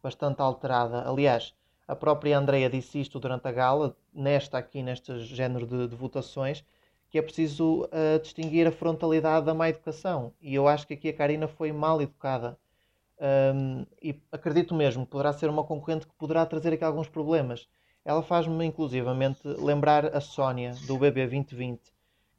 bastante 0.00 0.40
alterada. 0.40 1.06
Aliás, 1.06 1.52
a 1.86 1.96
própria 1.96 2.38
Andrea 2.38 2.70
disse 2.70 3.00
isto 3.00 3.18
durante 3.18 3.48
a 3.48 3.52
gala, 3.52 3.96
nesta 4.14 4.56
aqui, 4.56 4.82
neste 4.82 5.18
género 5.18 5.66
de, 5.66 5.88
de 5.88 5.96
votações, 5.96 6.64
que 7.10 7.18
é 7.18 7.22
preciso 7.22 7.82
uh, 7.86 8.20
distinguir 8.22 8.68
a 8.68 8.72
frontalidade 8.72 9.44
da 9.44 9.52
má 9.52 9.68
educação. 9.68 10.32
E 10.40 10.54
eu 10.54 10.68
acho 10.68 10.86
que 10.86 10.94
aqui 10.94 11.08
a 11.08 11.12
Karina 11.12 11.48
foi 11.48 11.72
mal 11.72 12.00
educada. 12.00 12.56
Um, 13.20 13.84
e 14.00 14.18
acredito 14.32 14.74
mesmo 14.74 15.04
que 15.04 15.10
poderá 15.10 15.32
ser 15.32 15.50
uma 15.50 15.64
concorrente 15.64 16.06
que 16.06 16.14
poderá 16.14 16.46
trazer 16.46 16.72
aqui 16.72 16.84
alguns 16.84 17.08
problemas. 17.08 17.68
Ela 18.10 18.24
faz-me 18.24 18.64
inclusivamente 18.64 19.38
lembrar 19.46 20.16
a 20.16 20.20
Sónia 20.20 20.74
do 20.84 20.98
BB 20.98 21.28
2020, 21.28 21.92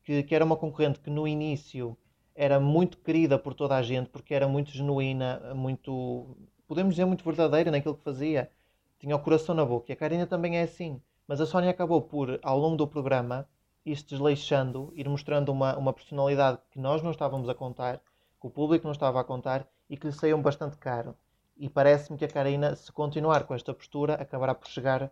que, 0.04 0.22
que 0.22 0.36
era 0.36 0.44
uma 0.44 0.58
concorrente 0.58 1.00
que 1.00 1.10
no 1.10 1.26
início 1.26 1.98
era 2.36 2.60
muito 2.60 2.98
querida 2.98 3.40
por 3.40 3.54
toda 3.54 3.78
a 3.78 3.82
gente, 3.82 4.10
porque 4.10 4.34
era 4.34 4.50
muito 4.50 4.70
genuína, 4.70 5.54
muito, 5.56 6.36
podemos 6.68 6.96
dizer, 6.96 7.06
muito 7.06 7.24
verdadeira 7.24 7.72
naquilo 7.72 7.96
que 7.96 8.04
fazia. 8.04 8.52
Tinha 9.00 9.16
o 9.16 9.20
coração 9.20 9.56
na 9.56 9.64
boca. 9.64 9.90
E 9.90 9.94
a 9.94 9.96
Karina 9.96 10.28
também 10.28 10.58
é 10.58 10.64
assim. 10.64 11.02
Mas 11.26 11.40
a 11.40 11.46
Sónia 11.46 11.70
acabou 11.70 12.02
por, 12.02 12.38
ao 12.44 12.60
longo 12.60 12.76
do 12.76 12.86
programa, 12.86 13.48
ir-se 13.86 14.06
desleixando, 14.06 14.92
ir 14.94 15.08
mostrando 15.08 15.54
uma, 15.54 15.78
uma 15.78 15.94
personalidade 15.94 16.60
que 16.70 16.80
nós 16.80 17.02
não 17.02 17.12
estávamos 17.12 17.48
a 17.48 17.56
contar, 17.56 18.02
que 18.42 18.48
o 18.48 18.50
público 18.50 18.86
não 18.86 18.92
estava 18.92 19.22
a 19.22 19.24
contar 19.24 19.66
e 19.90 19.96
que 19.96 20.08
lhe 20.08 20.12
saiu 20.12 20.38
bastante 20.38 20.76
caro. 20.76 21.16
E 21.56 21.70
parece-me 21.70 22.18
que 22.18 22.26
a 22.26 22.30
Karina, 22.30 22.76
se 22.76 22.92
continuar 22.92 23.46
com 23.46 23.56
esta 23.56 23.74
postura, 23.74 24.16
acabará 24.16 24.54
por 24.54 24.68
chegar 24.68 25.10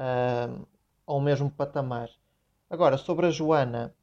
uh, 0.00 0.66
ao 1.06 1.20
mesmo 1.20 1.50
patamar. 1.50 2.08
Agora, 2.68 2.96
sobre 2.96 3.26
a 3.26 3.30
Joana, 3.30 3.94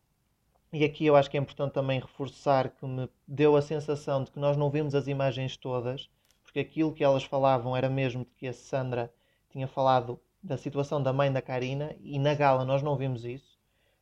e 0.71 0.83
aqui 0.83 1.05
eu 1.05 1.15
acho 1.15 1.29
que 1.29 1.37
é 1.37 1.39
importante 1.39 1.73
também 1.73 1.99
reforçar 1.99 2.69
que 2.69 2.85
me 2.85 3.09
deu 3.27 3.55
a 3.55 3.61
sensação 3.61 4.23
de 4.23 4.31
que 4.31 4.39
nós 4.39 4.55
não 4.55 4.69
vimos 4.69 4.93
as 4.93 5.07
imagens 5.07 5.57
todas, 5.57 6.09
porque 6.43 6.59
aquilo 6.59 6.93
que 6.93 7.03
elas 7.03 7.23
falavam 7.23 7.75
era 7.75 7.89
mesmo 7.89 8.25
de 8.25 8.31
que 8.31 8.47
a 8.47 8.53
Sandra 8.53 9.11
tinha 9.49 9.67
falado 9.67 10.19
da 10.43 10.57
situação 10.57 11.01
da 11.01 11.11
mãe 11.11 11.31
da 11.31 11.41
Karina 11.41 11.95
e 12.01 12.19
na 12.19 12.35
gala 12.35 12.63
nós 12.63 12.83
não 12.83 12.95
vimos 12.95 13.25
isso, 13.25 13.57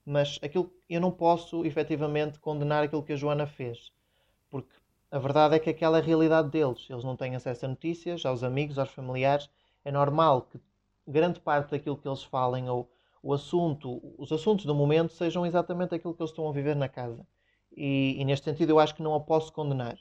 mas 0.06 0.40
aquilo 0.42 0.72
eu 0.90 1.00
não 1.00 1.12
posso 1.12 1.66
efetivamente 1.66 2.40
condenar 2.40 2.84
aquilo 2.84 3.04
que 3.04 3.14
a 3.14 3.16
Joana 3.16 3.48
fez, 3.48 3.92
porque 4.50 4.74
a 5.12 5.20
verdade 5.20 5.56
é 5.56 5.60
que 5.60 5.70
aquela 5.70 5.98
é 5.98 6.02
a 6.02 6.04
realidade 6.04 6.50
deles, 6.50 6.88
eles 6.90 7.04
não 7.04 7.16
têm 7.16 7.36
acesso 7.36 7.66
a 7.66 7.70
notícias, 7.70 8.26
aos 8.26 8.44
amigos, 8.44 8.78
aos 8.78 8.90
familiares, 8.90 9.50
é 9.84 9.92
normal 9.92 10.42
que 10.44 10.60
grande 11.08 11.40
parte 11.40 11.72
daquilo 11.72 11.98
que 11.98 12.08
eles 12.08 12.24
falem 12.24 12.70
ou 12.70 12.90
o 13.22 13.34
assunto, 13.34 14.02
os 14.18 14.32
assuntos 14.32 14.66
do 14.66 14.76
momento 14.76 15.14
sejam 15.14 15.46
exatamente 15.46 15.96
aquilo 15.96 16.14
que 16.14 16.22
eles 16.22 16.30
estão 16.30 16.48
a 16.48 16.52
viver 16.52 16.76
na 16.76 16.88
casa. 16.88 17.26
E, 17.76 18.16
e 18.20 18.26
neste 18.26 18.46
sentido 18.46 18.70
eu 18.70 18.80
acho 18.80 18.94
que 18.94 19.02
não 19.02 19.16
a 19.16 19.20
posso 19.20 19.52
condenar. 19.52 19.98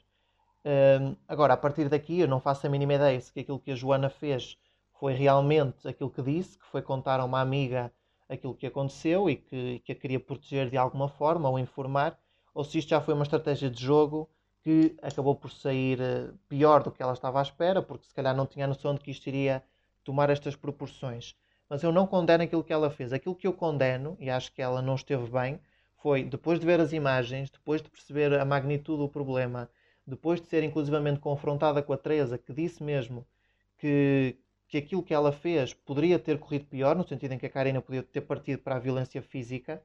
Um, 0.65 1.15
agora, 1.27 1.53
a 1.53 1.57
partir 1.57 1.89
daqui, 1.89 2.19
eu 2.19 2.27
não 2.27 2.39
faço 2.39 2.65
a 2.65 2.69
mínima 2.69 2.93
ideia 2.95 3.19
se 3.19 3.39
aquilo 3.39 3.59
que 3.59 3.71
a 3.71 3.75
Joana 3.75 4.09
fez 4.09 4.57
foi 4.99 5.13
realmente 5.13 5.87
aquilo 5.87 6.09
que 6.09 6.21
disse, 6.21 6.57
que 6.57 6.65
foi 6.65 6.81
contar 6.81 7.19
a 7.19 7.25
uma 7.25 7.41
amiga 7.41 7.91
aquilo 8.27 8.55
que 8.55 8.65
aconteceu 8.65 9.29
e 9.29 9.35
que, 9.35 9.79
que 9.79 9.91
a 9.91 9.95
queria 9.95 10.19
proteger 10.19 10.69
de 10.69 10.77
alguma 10.77 11.07
forma 11.07 11.49
ou 11.49 11.59
informar, 11.59 12.17
ou 12.53 12.63
se 12.63 12.79
isto 12.79 12.89
já 12.89 13.01
foi 13.01 13.13
uma 13.13 13.23
estratégia 13.23 13.69
de 13.69 13.83
jogo 13.83 14.29
que 14.63 14.95
acabou 15.01 15.35
por 15.35 15.51
sair 15.51 15.99
eh, 16.01 16.31
pior 16.49 16.81
do 16.81 16.91
que 16.91 17.03
ela 17.03 17.13
estava 17.13 17.39
à 17.39 17.41
espera, 17.43 17.83
porque 17.83 18.07
se 18.07 18.13
calhar 18.13 18.35
não 18.35 18.47
tinha 18.47 18.65
noção 18.65 18.95
de 18.95 18.99
que 19.01 19.11
isto 19.11 19.27
iria 19.27 19.63
tomar 20.05 20.29
estas 20.29 20.55
proporções. 20.55 21.35
Mas 21.67 21.83
eu 21.83 21.91
não 21.91 22.07
condeno 22.07 22.43
aquilo 22.43 22.63
que 22.63 22.71
ela 22.71 22.89
fez. 22.89 23.11
Aquilo 23.11 23.35
que 23.35 23.47
eu 23.47 23.51
condeno, 23.51 24.15
e 24.19 24.29
acho 24.29 24.53
que 24.53 24.61
ela 24.61 24.81
não 24.81 24.95
esteve 24.95 25.29
bem, 25.29 25.59
foi 25.97 26.23
depois 26.23 26.59
de 26.59 26.65
ver 26.65 26.79
as 26.79 26.93
imagens, 26.93 27.49
depois 27.49 27.81
de 27.81 27.89
perceber 27.89 28.31
a 28.39 28.45
magnitude 28.45 28.99
do 28.99 29.09
problema, 29.09 29.69
depois 30.05 30.39
de 30.39 30.47
ser 30.47 30.63
inclusivamente 30.63 31.19
confrontada 31.19 31.81
com 31.81 31.91
a 31.91 31.97
Teresa, 31.97 32.37
que 32.37 32.53
disse 32.53 32.83
mesmo 32.83 33.25
que, 33.79 34.37
que 34.67 34.77
aquilo 34.77 35.01
que 35.01 35.13
ela 35.13 35.31
fez 35.31 35.73
poderia 35.73 36.19
ter 36.19 36.37
corrido 36.37 36.65
pior, 36.65 36.95
no 36.95 37.07
sentido 37.07 37.33
em 37.33 37.39
que 37.39 37.47
a 37.47 37.49
Karina 37.49 37.81
podia 37.81 38.03
ter 38.03 38.21
partido 38.21 38.59
para 38.59 38.75
a 38.75 38.79
violência 38.79 39.21
física, 39.21 39.81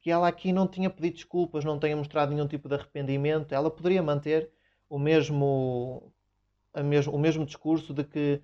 que 0.00 0.10
ela 0.10 0.28
aqui 0.28 0.52
não 0.52 0.68
tinha 0.68 0.88
pedido 0.88 1.14
desculpas, 1.14 1.64
não 1.64 1.78
tenha 1.78 1.96
mostrado 1.96 2.32
nenhum 2.32 2.46
tipo 2.46 2.68
de 2.68 2.76
arrependimento, 2.76 3.52
ela 3.52 3.70
poderia 3.70 4.02
manter 4.02 4.50
o 4.88 4.98
mesmo, 4.98 6.12
mesmo, 6.84 7.12
o 7.12 7.18
mesmo 7.18 7.44
discurso 7.44 7.92
de 7.92 8.04
que 8.04 8.40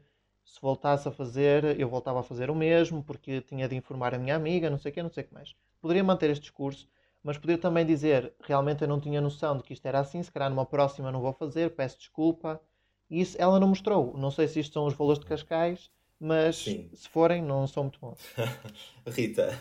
se 0.50 0.60
voltasse 0.60 1.06
a 1.06 1.12
fazer, 1.12 1.78
eu 1.78 1.88
voltava 1.88 2.20
a 2.20 2.22
fazer 2.24 2.50
o 2.50 2.54
mesmo, 2.56 3.04
porque 3.04 3.40
tinha 3.40 3.68
de 3.68 3.76
informar 3.76 4.14
a 4.14 4.18
minha 4.18 4.34
amiga, 4.34 4.68
não 4.68 4.78
sei 4.78 4.90
o 4.90 4.94
que, 4.94 5.02
não 5.02 5.10
sei 5.10 5.22
o 5.22 5.26
que 5.28 5.32
mais. 5.32 5.54
Poderia 5.80 6.02
manter 6.02 6.28
este 6.28 6.42
discurso, 6.42 6.88
mas 7.22 7.38
poderia 7.38 7.56
também 7.56 7.86
dizer, 7.86 8.32
realmente 8.42 8.82
eu 8.82 8.88
não 8.88 8.98
tinha 8.98 9.20
noção 9.20 9.56
de 9.56 9.62
que 9.62 9.72
isto 9.72 9.86
era 9.86 10.00
assim, 10.00 10.20
se 10.20 10.32
calhar 10.32 10.50
numa 10.50 10.66
próxima 10.66 11.12
não 11.12 11.20
vou 11.20 11.32
fazer, 11.32 11.70
peço 11.70 11.98
desculpa. 11.98 12.60
E 13.08 13.20
isso 13.20 13.36
ela 13.38 13.60
não 13.60 13.68
mostrou. 13.68 14.16
Não 14.16 14.30
sei 14.30 14.48
se 14.48 14.58
isto 14.58 14.72
são 14.72 14.86
os 14.86 14.94
valores 14.94 15.20
de 15.20 15.26
Cascais, 15.26 15.88
mas 16.18 16.56
Sim. 16.56 16.90
se 16.94 17.08
forem, 17.08 17.42
não 17.42 17.66
são 17.68 17.84
muito 17.84 18.00
bons. 18.00 18.18
Rita, 19.06 19.56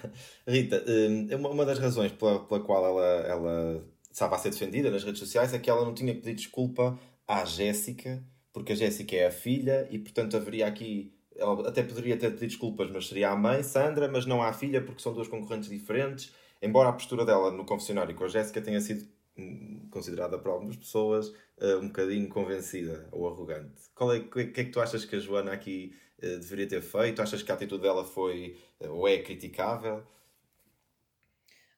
Rita 0.48 0.84
hum, 0.88 1.28
uma, 1.36 1.50
uma 1.50 1.66
das 1.66 1.78
razões 1.78 2.12
pela, 2.12 2.40
pela 2.46 2.62
qual 2.62 2.84
ela, 2.84 3.06
ela 3.28 3.84
estava 4.12 4.36
a 4.36 4.40
ser 4.40 4.50
defendida 4.50 4.90
nas 4.90 5.04
redes 5.04 5.20
sociais 5.20 5.54
é 5.54 5.60
que 5.60 5.70
ela 5.70 5.86
não 5.86 5.94
tinha 5.94 6.16
pedir 6.16 6.34
desculpa 6.34 6.98
à 7.28 7.46
Jéssica, 7.46 8.24
porque 8.54 8.74
a 8.74 8.76
Jéssica 8.76 9.16
é 9.16 9.28
a 9.28 9.32
filha 9.32 9.88
e, 9.90 10.00
portanto, 10.00 10.36
haveria 10.38 10.68
aqui. 10.68 11.14
Ela 11.36 11.70
até 11.70 11.84
poderia 11.84 12.18
ter 12.18 12.32
pedido 12.32 12.48
desculpas, 12.48 12.92
mas 12.92 13.08
seria 13.08 13.30
a 13.30 13.36
mãe, 13.36 13.64
Sandra, 13.64 14.10
mas 14.10 14.26
não 14.26 14.42
à 14.42 14.52
filha, 14.52 14.82
porque 14.82 15.02
são 15.02 15.14
duas 15.14 15.28
concorrentes 15.28 15.70
diferentes. 15.70 16.34
Embora 16.62 16.90
a 16.90 16.94
postura 16.94 17.26
dela 17.26 17.52
no 17.52 17.66
confessionário 17.66 18.14
com 18.16 18.26
a 18.26 18.28
Jéssica 18.28 18.62
tenha 18.62 18.82
sido 18.82 19.08
hum, 19.38 19.88
considerada 19.90 20.38
por 20.38 20.50
algumas 20.50 20.76
pessoas 20.76 21.30
uh, 21.30 21.78
um 21.82 21.88
bocadinho 21.88 22.28
convencida 22.28 23.08
ou 23.12 23.28
arrogante. 23.28 23.90
Qual 23.96 24.14
é, 24.14 24.20
que, 24.20 24.40
é 24.40 24.46
que 24.46 24.66
tu 24.66 24.82
achas 24.82 25.06
que 25.06 25.16
a 25.16 25.20
Joana 25.20 25.54
aqui 25.54 25.96
uh, 26.18 26.40
deveria 26.40 26.68
ter 26.68 26.82
feito? 26.82 27.22
Achas 27.22 27.42
que 27.42 27.52
a 27.52 27.56
atitude 27.56 27.84
dela 27.84 28.04
foi 28.04 28.58
uh, 28.82 28.90
ou 28.90 29.08
é 29.08 29.20
criticável? 29.20 30.04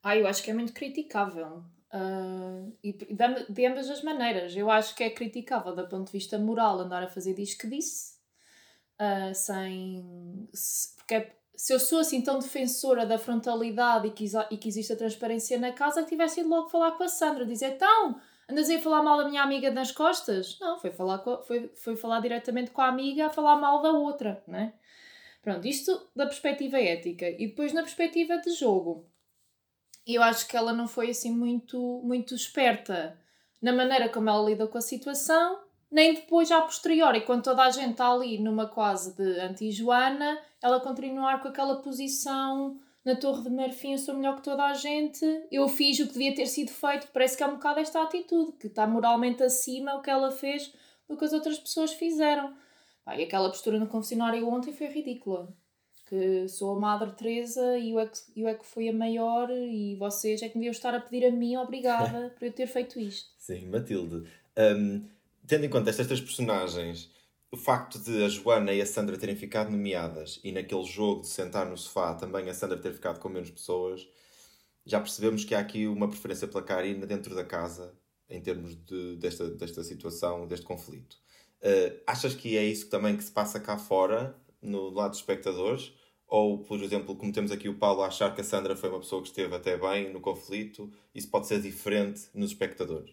Ah, 0.04 0.18
eu 0.18 0.26
acho 0.26 0.42
que 0.42 0.50
é 0.50 0.54
muito 0.54 0.74
criticável. 0.74 1.64
Uh, 1.94 2.74
e 2.82 2.94
de, 2.94 3.66
ambas 3.66 3.90
as 3.90 4.02
maneiras. 4.02 4.56
Eu 4.56 4.72
acho 4.72 4.96
que 4.96 5.04
é 5.04 5.10
criticável 5.10 5.76
do 5.76 5.88
ponto 5.90 6.06
de 6.06 6.14
vista 6.14 6.40
moral 6.40 6.80
andar 6.80 7.04
a 7.04 7.08
fazer 7.08 7.34
diz 7.34 7.54
que 7.54 7.68
disse, 7.68 8.14
uh, 9.00 9.36
sem. 9.36 10.48
Se, 10.54 10.96
porque 10.96 11.16
é, 11.16 11.36
se 11.54 11.74
eu 11.74 11.80
sou 11.80 12.00
assim 12.00 12.22
tão 12.22 12.40
defensora 12.40 13.06
da 13.06 13.18
frontalidade 13.18 14.08
e 14.08 14.12
que, 14.12 14.26
e 14.50 14.58
que 14.58 14.70
existe 14.70 14.94
a 14.94 14.96
transparência 14.96 15.60
na 15.60 15.74
casa, 15.74 16.04
que 16.04 16.10
tivesse 16.10 16.40
ido 16.40 16.50
logo 16.50 16.70
falar 16.70 16.92
com 16.92 17.04
a 17.04 17.08
Sandra, 17.10 17.46
dizer 17.46 17.74
então. 17.74 18.20
Andas 18.50 18.70
aí 18.70 18.78
a 18.78 18.82
falar 18.82 19.02
mal 19.02 19.18
da 19.18 19.30
minha 19.30 19.42
amiga 19.42 19.72
nas 19.72 19.92
costas? 19.94 20.58
Não, 20.60 20.78
foi 20.78 20.92
falar, 20.92 21.24
foi, 21.46 21.72
foi 21.74 21.96
falar 21.96 22.20
diretamente 22.20 22.72
com 22.72 22.82
a 22.82 22.88
amiga 22.88 23.28
a 23.28 23.30
falar 23.30 23.56
mal 23.56 23.82
da 23.82 23.92
outra, 23.92 24.44
né? 24.46 24.74
Pronto, 25.42 25.66
isto 25.68 26.10
da 26.14 26.26
perspectiva 26.26 26.78
ética. 26.78 27.30
E 27.30 27.48
depois 27.48 27.72
na 27.72 27.82
perspectiva 27.82 28.38
de 28.38 28.52
jogo 28.52 29.11
eu 30.16 30.24
acho 30.24 30.48
que 30.48 30.58
ela 30.58 30.74
não 30.74 30.88
foi 30.88 31.10
assim 31.10 31.32
muito, 31.32 32.02
muito 32.04 32.34
esperta 32.36 33.18
na 33.62 33.72
maneira 33.72 34.10
como 34.10 34.30
ela 34.30 34.50
lida 34.50 34.68
com 34.68 34.78
a 34.78 34.82
situação, 34.82 35.60
nem 35.90 36.14
depois 36.16 36.50
a 36.52 36.62
posteriori, 36.62 37.22
quando 37.22 37.44
toda 37.44 37.64
a 37.64 37.70
gente 37.70 37.92
está 37.92 38.12
ali 38.12 38.40
numa 38.40 38.66
quase 38.66 39.16
de 39.16 39.40
anti-Joana, 39.40 40.40
ela 40.62 40.80
continuar 40.80 41.42
com 41.42 41.50
aquela 41.50 41.82
posição 41.82 42.80
na 43.04 43.16
Torre 43.16 43.44
de 43.44 43.50
Marfim, 43.50 43.94
eu 43.94 43.98
sou 43.98 44.16
melhor 44.16 44.36
que 44.38 44.44
toda 44.44 44.64
a 44.64 44.74
gente, 44.74 45.26
eu 45.52 45.68
fiz 45.68 46.00
o 46.00 46.08
que 46.08 46.14
devia 46.14 46.36
ter 46.36 46.46
sido 46.46 46.72
feito, 46.72 47.08
parece 47.12 47.36
que 47.36 47.44
é 47.44 47.48
um 47.48 47.56
bocado 47.56 47.80
esta 47.80 48.02
atitude, 48.02 48.54
que 48.54 48.68
está 48.68 48.88
moralmente 48.88 49.44
acima 49.44 49.96
o 49.96 50.02
que 50.02 50.10
ela 50.10 50.32
fez 50.32 50.74
do 51.08 51.18
que 51.18 51.26
as 51.26 51.34
outras 51.34 51.60
pessoas 51.60 51.94
fizeram. 51.94 52.56
e 53.18 53.24
aquela 53.24 53.50
postura 53.50 53.80
no 53.80 53.88
confessionário 53.88 54.48
ontem 54.48 54.72
foi 54.72 54.88
ridícula 54.88 55.54
que 56.12 56.46
sou 56.50 56.76
a 56.76 56.80
Madre 56.80 57.10
Teresa 57.14 57.78
e 57.78 57.92
eu, 57.92 58.00
é 58.02 58.06
que, 58.06 58.20
eu 58.36 58.46
é 58.46 58.54
que 58.54 58.66
fui 58.66 58.90
a 58.90 58.94
maior 58.94 59.50
e 59.50 59.96
vocês 59.96 60.42
é 60.42 60.50
que 60.50 60.58
me 60.58 60.66
deviam 60.66 60.72
estar 60.72 60.94
a 60.94 61.00
pedir 61.00 61.26
a 61.26 61.32
mim 61.32 61.56
obrigada 61.56 62.30
por 62.38 62.44
eu 62.46 62.52
ter 62.52 62.68
feito 62.68 63.00
isto. 63.00 63.30
Sim, 63.38 63.68
Matilde. 63.68 64.28
Um, 64.58 65.06
tendo 65.48 65.64
em 65.64 65.70
conta 65.70 65.90
estas 65.90 66.08
três 66.08 66.20
personagens, 66.20 67.10
o 67.50 67.56
facto 67.56 67.98
de 67.98 68.26
a 68.26 68.28
Joana 68.28 68.74
e 68.74 68.82
a 68.82 68.86
Sandra 68.86 69.18
terem 69.18 69.38
ficado 69.38 69.72
nomeadas 69.72 70.42
e 70.44 70.52
naquele 70.52 70.84
jogo 70.84 71.22
de 71.22 71.30
sentar 71.30 71.66
no 71.66 71.78
sofá 71.78 72.14
também 72.14 72.50
a 72.50 72.54
Sandra 72.54 72.78
ter 72.78 72.92
ficado 72.92 73.18
com 73.18 73.30
menos 73.30 73.50
pessoas, 73.50 74.06
já 74.86 75.00
percebemos 75.00 75.46
que 75.46 75.56
há 75.56 75.60
aqui 75.60 75.88
uma 75.88 76.10
preferência 76.10 76.46
pela 76.46 76.62
Karina 76.62 77.06
dentro 77.06 77.34
da 77.34 77.46
casa 77.46 77.94
em 78.30 78.42
termos 78.42 78.76
de, 78.84 79.16
desta, 79.16 79.50
desta 79.50 79.82
situação, 79.82 80.46
deste 80.46 80.66
conflito. 80.66 81.16
Uh, 81.62 82.02
achas 82.06 82.36
que 82.36 82.58
é 82.58 82.66
isso 82.66 82.90
também 82.90 83.16
que 83.16 83.24
se 83.24 83.32
passa 83.32 83.62
cá 83.62 83.78
fora, 83.78 84.36
no 84.62 84.90
lado 84.90 85.12
dos 85.12 85.20
espectadores? 85.20 85.94
Ou, 86.32 86.60
por 86.60 86.82
exemplo, 86.82 87.14
como 87.14 87.30
temos 87.30 87.52
aqui 87.52 87.68
o 87.68 87.74
Paulo 87.74 88.02
a 88.04 88.08
achar 88.08 88.34
que 88.34 88.40
a 88.40 88.44
Sandra 88.44 88.74
foi 88.74 88.90
uma 88.90 89.00
pessoa 89.00 89.22
que 89.22 89.28
esteve 89.28 89.54
até 89.54 89.78
bem 89.78 90.14
no 90.14 90.22
conflito, 90.22 90.90
isso 91.14 91.30
pode 91.30 91.46
ser 91.46 91.62
diferente 91.62 92.22
nos 92.34 92.52
espectadores? 92.52 93.12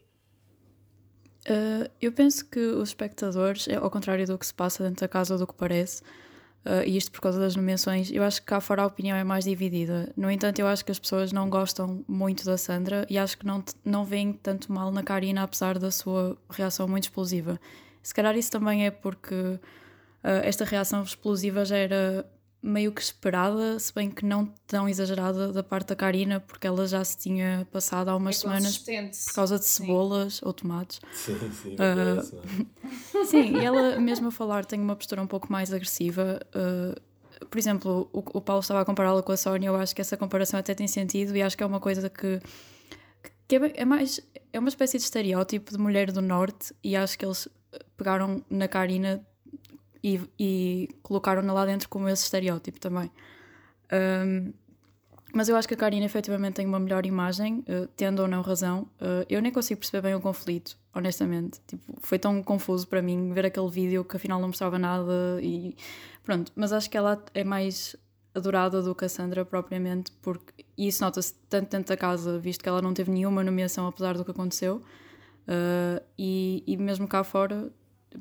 Uh, 1.40 1.90
eu 2.00 2.12
penso 2.12 2.48
que 2.48 2.60
os 2.60 2.90
espectadores, 2.90 3.66
é 3.66 3.74
ao 3.74 3.90
contrário 3.90 4.24
do 4.24 4.38
que 4.38 4.46
se 4.46 4.54
passa 4.54 4.84
dentro 4.84 5.00
da 5.00 5.08
casa 5.08 5.34
ou 5.34 5.40
do 5.40 5.48
que 5.48 5.54
parece, 5.54 6.00
uh, 6.64 6.84
e 6.86 6.96
isto 6.96 7.10
por 7.10 7.20
causa 7.20 7.40
das 7.40 7.56
nomeações, 7.56 8.08
eu 8.12 8.22
acho 8.22 8.40
que 8.40 8.46
cá 8.46 8.60
fora 8.60 8.82
a 8.82 8.86
opinião 8.86 9.16
é 9.16 9.24
mais 9.24 9.42
dividida. 9.42 10.12
No 10.16 10.30
entanto, 10.30 10.60
eu 10.60 10.68
acho 10.68 10.84
que 10.84 10.92
as 10.92 10.98
pessoas 11.00 11.32
não 11.32 11.50
gostam 11.50 12.04
muito 12.06 12.44
da 12.44 12.56
Sandra 12.56 13.04
e 13.10 13.18
acho 13.18 13.36
que 13.36 13.44
não, 13.44 13.64
não 13.84 14.04
veem 14.04 14.32
tanto 14.32 14.72
mal 14.72 14.92
na 14.92 15.02
Karina, 15.02 15.42
apesar 15.42 15.76
da 15.76 15.90
sua 15.90 16.38
reação 16.48 16.86
muito 16.86 17.04
explosiva. 17.04 17.60
Se 18.00 18.14
calhar 18.14 18.36
isso 18.38 18.52
também 18.52 18.86
é 18.86 18.92
porque 18.92 19.34
uh, 19.34 19.60
esta 20.22 20.64
reação 20.64 21.02
explosiva 21.02 21.64
já 21.64 21.76
era 21.76 22.24
meio 22.68 22.92
que 22.92 23.00
esperada, 23.00 23.78
se 23.78 23.92
bem 23.92 24.10
que 24.10 24.24
não 24.24 24.46
tão 24.66 24.88
exagerada 24.88 25.52
da 25.52 25.62
parte 25.62 25.88
da 25.88 25.96
Karina, 25.96 26.40
porque 26.40 26.66
ela 26.66 26.86
já 26.86 27.02
se 27.04 27.16
tinha 27.16 27.66
passado 27.72 28.08
há 28.08 28.16
umas 28.16 28.36
é 28.36 28.38
semanas 28.40 28.78
por 28.78 29.34
causa 29.34 29.58
de 29.58 29.64
cebolas 29.64 30.34
sim. 30.34 30.40
ou 30.44 30.52
tomates. 30.52 31.00
Sim, 31.12 31.38
sim, 31.62 31.76
uh, 31.76 33.26
sim, 33.26 33.56
e 33.56 33.64
ela 33.64 33.98
mesmo 33.98 34.28
a 34.28 34.30
falar 34.30 34.64
tem 34.64 34.80
uma 34.80 34.94
postura 34.96 35.22
um 35.22 35.26
pouco 35.26 35.50
mais 35.50 35.72
agressiva. 35.72 36.40
Uh, 36.54 37.00
por 37.46 37.58
exemplo, 37.58 38.08
o, 38.12 38.18
o 38.18 38.40
Paulo 38.40 38.60
estava 38.60 38.80
a 38.80 38.84
compará-la 38.84 39.22
com 39.22 39.32
a 39.32 39.36
Sónia, 39.36 39.68
eu 39.68 39.76
acho 39.76 39.94
que 39.94 40.00
essa 40.00 40.16
comparação 40.16 40.58
até 40.58 40.74
tem 40.74 40.88
sentido 40.88 41.36
e 41.36 41.42
acho 41.42 41.56
que 41.56 41.62
é 41.62 41.66
uma 41.66 41.80
coisa 41.80 42.08
que, 42.08 42.40
que 43.46 43.56
é, 43.56 43.82
é 43.82 43.84
mais 43.84 44.20
é 44.52 44.58
uma 44.58 44.68
espécie 44.68 44.98
de 44.98 45.04
estereótipo 45.04 45.70
de 45.70 45.78
mulher 45.78 46.10
do 46.10 46.20
norte 46.20 46.74
e 46.82 46.96
acho 46.96 47.18
que 47.18 47.24
eles 47.24 47.48
pegaram 47.96 48.42
na 48.50 48.66
Karina 48.68 49.24
e, 50.02 50.20
e 50.38 50.88
colocaram-na 51.02 51.52
lá 51.52 51.66
dentro 51.66 51.88
como 51.88 52.08
esse 52.08 52.24
estereótipo 52.24 52.78
também. 52.80 53.10
Um, 53.92 54.52
mas 55.32 55.48
eu 55.48 55.56
acho 55.56 55.68
que 55.68 55.74
a 55.74 55.76
Karina 55.76 56.06
efetivamente 56.06 56.54
tem 56.54 56.66
uma 56.66 56.80
melhor 56.80 57.04
imagem, 57.04 57.64
uh, 57.68 57.86
tendo 57.96 58.22
ou 58.22 58.28
não 58.28 58.40
razão. 58.40 58.88
Uh, 59.00 59.26
eu 59.28 59.42
nem 59.42 59.52
consigo 59.52 59.80
perceber 59.80 60.08
bem 60.08 60.14
o 60.14 60.20
conflito, 60.20 60.76
honestamente. 60.94 61.60
Tipo, 61.66 61.94
foi 62.00 62.18
tão 62.18 62.42
confuso 62.42 62.86
para 62.88 63.02
mim 63.02 63.32
ver 63.32 63.46
aquele 63.46 63.68
vídeo 63.68 64.04
que 64.04 64.16
afinal 64.16 64.40
não 64.40 64.48
mostrava 64.48 64.78
nada 64.78 65.38
e 65.42 65.76
pronto. 66.24 66.50
Mas 66.56 66.72
acho 66.72 66.88
que 66.88 66.96
ela 66.96 67.22
é 67.34 67.44
mais 67.44 67.94
adorada 68.34 68.80
do 68.80 68.94
que 68.94 69.04
a 69.04 69.08
Sandra 69.08 69.44
propriamente, 69.44 70.12
porque 70.22 70.64
isso 70.76 71.04
nota-se 71.04 71.34
tanto 71.48 71.70
dentro 71.70 71.88
da 71.88 71.96
casa, 71.96 72.38
visto 72.38 72.62
que 72.62 72.68
ela 72.68 72.80
não 72.80 72.94
teve 72.94 73.10
nenhuma 73.10 73.44
nomeação 73.44 73.86
apesar 73.86 74.16
do 74.16 74.24
que 74.24 74.30
aconteceu. 74.30 74.82
Uh, 75.46 76.02
e, 76.18 76.62
e 76.66 76.76
mesmo 76.76 77.08
cá 77.08 77.24
fora 77.24 77.70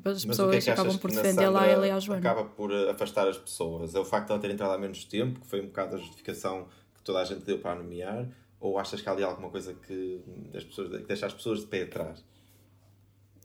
as 0.04 0.24
pessoas 0.24 0.56
é 0.56 0.60
que 0.60 0.70
acabam 0.70 0.98
por 0.98 1.10
defender 1.10 1.48
lá 1.48 1.66
ela 1.66 1.86
e 1.86 1.90
a 1.90 1.98
Joana. 1.98 2.20
Acaba 2.20 2.44
por 2.44 2.72
afastar 2.72 3.26
as 3.26 3.38
pessoas. 3.38 3.94
É 3.94 4.00
o 4.00 4.04
facto 4.04 4.26
de 4.26 4.32
ela 4.32 4.40
ter 4.40 4.50
entrado 4.50 4.72
há 4.72 4.78
menos 4.78 5.04
tempo, 5.04 5.40
que 5.40 5.46
foi 5.46 5.60
um 5.60 5.66
bocado 5.66 5.96
a 5.96 5.98
justificação 5.98 6.68
que 6.94 7.02
toda 7.02 7.20
a 7.20 7.24
gente 7.24 7.40
deu 7.40 7.58
para 7.58 7.74
nomear, 7.76 8.28
ou 8.60 8.78
achas 8.78 9.00
que 9.00 9.08
há 9.08 9.12
ali 9.12 9.22
alguma 9.22 9.50
coisa 9.50 9.74
que, 9.74 10.20
as 10.54 10.64
pessoas, 10.64 10.88
que 10.88 11.06
deixa 11.06 11.26
as 11.26 11.34
pessoas 11.34 11.60
de 11.60 11.66
pé 11.66 11.82
atrás? 11.82 12.24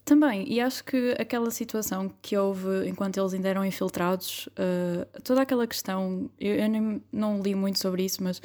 Também, 0.06 0.46
e 0.52 0.60
acho 0.60 0.84
que 0.84 1.16
aquela 1.18 1.50
situação 1.50 2.12
que 2.22 2.36
houve 2.38 2.90
enquanto 2.90 3.18
eles 3.18 3.34
ainda 3.34 3.48
eram 3.48 3.64
infiltrados, 3.64 4.48
uh, 4.48 5.22
toda 5.22 5.42
aquela 5.42 5.66
questão, 5.66 6.30
eu, 6.38 6.56
eu 6.56 6.68
nem, 6.68 7.02
não 7.10 7.42
li 7.42 7.56
muito 7.56 7.80
sobre 7.80 8.04
isso, 8.04 8.22
mas 8.22 8.42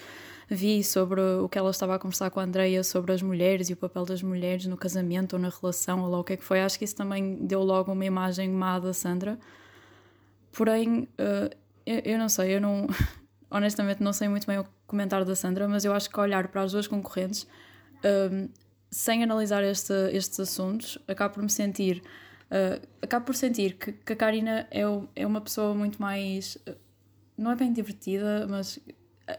vi 0.48 0.84
sobre 0.84 1.20
o 1.20 1.48
que 1.48 1.58
ela 1.58 1.70
estava 1.70 1.96
a 1.96 1.98
conversar 1.98 2.30
com 2.30 2.38
a 2.38 2.44
Andreia 2.44 2.82
sobre 2.84 3.12
as 3.12 3.20
mulheres 3.20 3.68
e 3.68 3.72
o 3.72 3.76
papel 3.76 4.04
das 4.04 4.22
mulheres 4.22 4.66
no 4.66 4.76
casamento 4.76 5.34
ou 5.34 5.38
na 5.38 5.48
relação, 5.48 6.02
ou 6.02 6.08
lá 6.08 6.20
o 6.20 6.24
que 6.24 6.34
é 6.34 6.36
que 6.36 6.44
foi. 6.44 6.60
Acho 6.60 6.78
que 6.78 6.84
isso 6.84 6.94
também 6.94 7.36
deu 7.44 7.62
logo 7.62 7.92
uma 7.92 8.04
imagem 8.04 8.48
má 8.48 8.78
da 8.78 8.94
Sandra. 8.94 9.36
Porém, 10.52 11.08
uh, 11.18 11.54
eu, 11.84 12.02
eu, 12.04 12.18
não 12.18 12.28
sei, 12.28 12.54
eu 12.54 12.60
não. 12.60 12.86
Honestamente, 13.50 14.02
não 14.02 14.12
sei 14.12 14.28
muito 14.28 14.46
bem 14.46 14.58
o 14.58 14.66
comentário 14.86 15.26
da 15.26 15.34
Sandra, 15.34 15.66
mas 15.66 15.84
eu 15.84 15.92
acho 15.92 16.08
que 16.08 16.20
olhar 16.20 16.48
para 16.48 16.62
as 16.62 16.72
duas 16.72 16.86
concorrentes, 16.86 17.42
uh, 18.04 18.48
sem 18.90 19.22
analisar 19.22 19.62
este, 19.64 19.92
estes 20.12 20.40
assuntos, 20.40 20.98
acabo 21.06 21.34
por 21.34 21.42
me 21.42 21.50
sentir. 21.50 22.02
Uh, 22.50 22.80
acabo 23.02 23.26
por 23.26 23.34
sentir 23.34 23.74
que, 23.74 23.92
que 23.92 24.12
a 24.12 24.16
Karina 24.16 24.66
é, 24.70 24.82
é 25.14 25.26
uma 25.26 25.40
pessoa 25.40 25.74
muito 25.74 26.00
mais. 26.00 26.56
Não 27.36 27.50
é 27.50 27.56
bem 27.56 27.72
divertida, 27.72 28.46
mas 28.48 28.80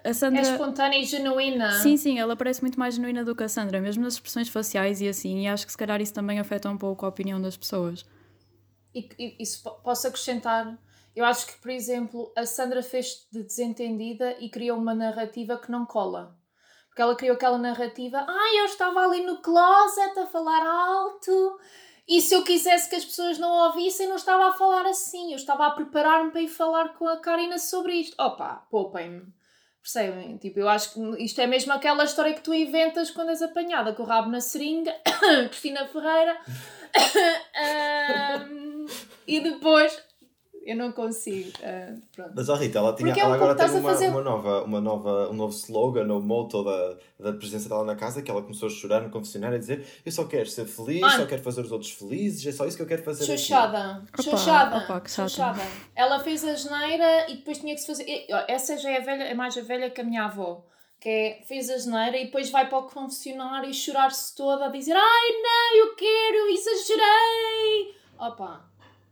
a 0.04 0.14
Sandra... 0.14 0.40
É 0.40 0.44
espontânea 0.44 1.00
e 1.00 1.04
genuína. 1.04 1.72
Sim, 1.80 1.98
sim, 1.98 2.20
ela 2.20 2.36
parece 2.36 2.62
muito 2.62 2.80
mais 2.80 2.96
genuína 2.96 3.26
do 3.26 3.36
que 3.36 3.44
a 3.44 3.50
Sandra, 3.50 3.82
mesmo 3.82 4.04
nas 4.04 4.14
expressões 4.14 4.48
faciais 4.48 5.02
e 5.02 5.08
assim, 5.08 5.44
e 5.44 5.48
acho 5.48 5.66
que 5.66 5.72
se 5.72 5.78
calhar 5.78 6.00
isso 6.00 6.14
também 6.14 6.40
afeta 6.40 6.70
um 6.70 6.78
pouco 6.78 7.06
a 7.06 7.10
opinião 7.10 7.42
das 7.42 7.58
pessoas. 7.58 8.06
E, 8.94 9.10
e 9.18 9.36
isso 9.40 9.64
posso 9.84 10.08
acrescentar, 10.08 10.78
eu 11.16 11.26
acho 11.26 11.48
que, 11.48 11.58
por 11.58 11.72
exemplo, 11.72 12.32
a 12.36 12.46
Sandra 12.46 12.84
fez 12.84 13.28
de 13.32 13.44
desentendida 13.44 14.36
e 14.40 14.50
criou 14.50 14.78
uma 14.78 14.94
narrativa 14.94 15.58
que 15.58 15.72
não 15.72 15.86
cola. 15.86 16.39
Porque 17.00 17.04
ela 17.04 17.16
criou 17.16 17.36
aquela 17.36 17.58
narrativa, 17.58 18.26
ah, 18.28 18.56
eu 18.58 18.66
estava 18.66 19.00
ali 19.00 19.24
no 19.24 19.38
closet 19.38 20.20
a 20.20 20.26
falar 20.26 20.68
alto, 20.68 21.58
e 22.06 22.20
se 22.20 22.36
eu 22.36 22.44
quisesse 22.44 22.90
que 22.90 22.96
as 22.98 23.06
pessoas 23.06 23.40
não 23.40 23.68
ouvissem, 23.68 24.10
não 24.10 24.18
estava 24.18 24.50
a 24.50 24.52
falar 24.52 24.86
assim, 24.86 25.32
eu 25.32 25.38
estava 25.38 25.68
a 25.68 25.72
preparar-me 25.72 26.32
para 26.32 26.42
ir 26.42 26.50
falar 26.50 26.96
com 26.96 27.08
a 27.08 27.16
Karina 27.16 27.58
sobre 27.58 27.94
isto. 27.94 28.22
Opa, 28.22 28.68
poupem-me 28.70 29.34
Percebem? 29.82 30.36
Tipo, 30.40 30.60
eu 30.60 30.68
acho 30.68 30.94
que 30.94 31.24
isto 31.24 31.40
é 31.40 31.48
mesmo 31.48 31.72
aquela 31.72 32.04
história 32.04 32.34
que 32.34 32.42
tu 32.42 32.54
inventas 32.54 33.12
quando 33.12 33.30
és 33.30 33.42
apanhada 33.42 33.94
com 33.94 34.04
o 34.04 34.06
rabo 34.06 34.30
na 34.30 34.42
seringa, 34.42 34.94
Cristina 35.48 35.88
Ferreira, 35.88 36.38
um, 38.52 38.86
e 39.26 39.40
depois. 39.40 40.09
Eu 40.72 40.76
não 40.78 40.92
consigo. 40.92 41.50
Uh, 41.60 42.02
pronto. 42.16 42.32
Mas 42.36 42.50
a 42.50 42.56
Rita, 42.56 42.78
ela, 42.80 42.94
tinha, 42.94 43.14
é 43.14 43.20
ela 43.20 43.30
um 43.30 43.34
agora 43.34 43.56
tem 43.56 43.66
a 43.66 43.72
uma, 43.72 43.90
fazer- 43.90 44.10
uma 44.10 44.22
nova, 44.22 44.64
uma 44.64 44.80
nova, 44.82 45.30
um 45.30 45.34
novo 45.34 45.54
slogan, 45.54 46.12
ou 46.14 46.22
motto 46.22 46.64
da, 46.64 46.98
da 47.20 47.34
presença 47.34 47.68
dela 47.70 47.84
na 47.84 47.96
casa, 47.96 48.22
que 48.22 48.30
ela 48.30 48.42
começou 48.42 48.68
a 48.68 48.72
chorar 48.72 49.02
no 49.02 49.10
confessionário 49.10 49.56
e 49.56 49.60
dizer 49.60 49.86
eu 50.06 50.12
só 50.12 50.26
quero 50.26 50.48
ser 50.50 50.66
feliz, 50.66 51.02
só 51.14 51.26
quero 51.26 51.42
fazer 51.42 51.62
os 51.62 51.72
outros 51.72 51.92
felizes, 51.92 52.46
é 52.46 52.52
só 52.52 52.66
isso 52.66 52.78
que 52.78 52.84
eu 52.84 52.88
quero 52.88 53.04
fazer 53.04 53.24
aqui." 53.24 53.38
Xoxada, 53.38 54.04
Opa, 54.14 54.22
xoxada, 54.24 54.78
opa, 54.78 55.02
que 55.02 55.12
chata. 55.12 55.30
xoxada. 55.30 55.62
Ela 55.96 56.20
fez 56.20 56.44
a 56.44 56.54
geneira 56.56 57.30
e 57.32 57.36
depois 57.38 57.58
tinha 57.60 57.74
que 57.74 57.82
se 57.82 57.88
fazer. 57.88 58.26
Essa 58.48 58.78
já 58.78 58.90
é, 58.92 58.98
a 58.98 59.02
velha, 59.02 59.24
é 59.24 59.34
mais 59.34 59.58
a 59.58 59.62
velha 59.62 59.90
que 59.90 60.02
a 60.02 60.04
minha 60.04 60.26
avó, 60.26 60.66
que 61.02 61.10
é 61.10 61.42
fez 61.48 61.70
a 61.70 61.78
geneira 61.78 62.18
e 62.18 62.26
depois 62.26 62.50
vai 62.52 62.68
para 62.70 62.78
o 62.78 62.84
confessionário 62.84 63.70
e 63.70 63.74
chorar-se 63.74 64.36
toda 64.36 64.66
a 64.66 64.70
dizer: 64.70 64.94
Ai 64.96 65.32
não, 65.42 65.78
eu 65.88 65.96
quero, 65.96 66.50
exagerei. 66.52 67.96
Opa, 68.20 68.66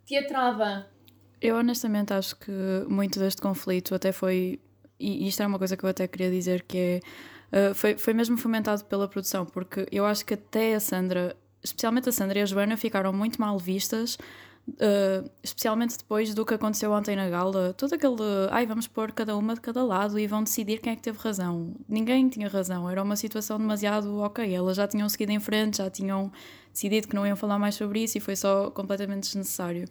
teatrada. 0.06 0.90
Eu 1.42 1.56
honestamente 1.58 2.14
acho 2.14 2.36
que 2.36 2.52
muito 2.88 3.20
deste 3.20 3.42
conflito 3.42 3.94
até 3.94 4.12
foi. 4.12 4.60
E 5.00 5.28
isto 5.28 5.44
é 5.44 5.48
uma 5.48 5.60
coisa 5.60 5.78
que 5.78 5.84
eu 5.84 5.90
até 5.90 6.08
queria 6.08 6.32
dizer 6.32 6.64
que 6.64 7.02
é. 7.54 7.70
uh, 7.72 7.76
foi, 7.76 7.98
foi 7.98 8.14
mesmo 8.14 8.38
fomentado 8.38 8.84
pela 8.86 9.08
produção, 9.08 9.46
porque 9.46 9.88
eu 9.92 10.06
acho 10.06 10.26
que 10.26 10.34
até 10.34 10.74
a 10.74 10.80
Sandra, 10.80 11.38
especialmente 11.64 12.10
a 12.10 12.12
Sandra 12.12 12.40
e 12.40 12.42
a 12.42 12.46
Joana, 12.46 12.76
ficaram 12.76 13.14
muito 13.14 13.40
mal 13.40 13.60
vistas, 13.60 14.18
uh, 14.68 15.30
especialmente 15.44 15.96
depois 15.96 16.34
do 16.34 16.44
que 16.44 16.56
aconteceu 16.56 16.92
ontem 16.92 17.16
na 17.16 17.30
gala. 17.30 17.74
Todo 17.74 17.94
aquele. 17.94 18.16
Ai, 18.50 18.66
vamos 18.66 18.88
pôr 18.88 19.12
cada 19.12 19.38
uma 19.38 19.54
de 19.54 19.62
cada 19.62 19.84
lado 19.84 20.18
e 20.18 20.26
vão 20.26 20.44
decidir 20.44 20.80
quem 20.80 20.94
é 20.94 20.96
que 20.96 21.04
teve 21.04 21.20
razão. 21.20 21.76
Ninguém 21.88 22.28
tinha 22.28 22.50
razão, 22.50 22.90
era 22.90 23.04
uma 23.04 23.16
situação 23.16 23.60
demasiado 23.60 24.18
ok. 24.20 24.52
Elas 24.52 24.78
já 24.78 24.88
tinham 24.88 25.08
seguido 25.08 25.32
em 25.32 25.40
frente, 25.40 25.78
já 25.78 25.92
tinham 25.92 26.32
decidido 26.74 27.08
que 27.08 27.16
não 27.16 27.28
iam 27.28 27.36
falar 27.36 27.60
mais 27.60 27.76
sobre 27.76 28.04
isso 28.04 28.18
e 28.18 28.22
foi 28.22 28.36
só 28.36 28.72
completamente 28.72 29.26
desnecessário. 29.26 29.88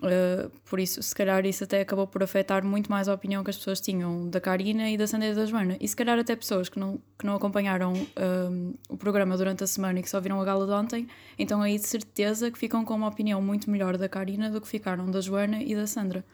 Uh, 0.00 0.48
por 0.70 0.78
isso, 0.78 1.02
se 1.02 1.12
calhar 1.12 1.44
isso 1.44 1.64
até 1.64 1.80
acabou 1.80 2.06
por 2.06 2.22
afetar 2.22 2.64
muito 2.64 2.88
mais 2.88 3.08
a 3.08 3.14
opinião 3.14 3.42
que 3.42 3.50
as 3.50 3.56
pessoas 3.56 3.80
tinham 3.80 4.28
da 4.30 4.40
Karina 4.40 4.88
e 4.88 4.96
da 4.96 5.08
Sandra 5.08 5.28
e 5.28 5.34
da 5.34 5.44
Joana. 5.44 5.76
E 5.80 5.88
se 5.88 5.96
calhar 5.96 6.16
até 6.16 6.36
pessoas 6.36 6.68
que 6.68 6.78
não, 6.78 7.00
que 7.18 7.26
não 7.26 7.34
acompanharam 7.34 7.94
um, 7.94 8.74
o 8.88 8.96
programa 8.96 9.36
durante 9.36 9.64
a 9.64 9.66
semana 9.66 9.98
e 9.98 10.02
que 10.02 10.08
só 10.08 10.20
viram 10.20 10.40
a 10.40 10.44
gala 10.44 10.66
de 10.66 10.72
ontem, 10.72 11.08
então 11.36 11.60
aí 11.60 11.76
de 11.76 11.86
certeza 11.86 12.48
que 12.48 12.58
ficam 12.58 12.84
com 12.84 12.94
uma 12.94 13.08
opinião 13.08 13.42
muito 13.42 13.68
melhor 13.68 13.96
da 13.96 14.08
Karina 14.08 14.48
do 14.48 14.60
que 14.60 14.68
ficaram 14.68 15.10
da 15.10 15.20
Joana 15.20 15.62
e 15.62 15.74
da 15.74 15.86
Sandra. 15.86 16.24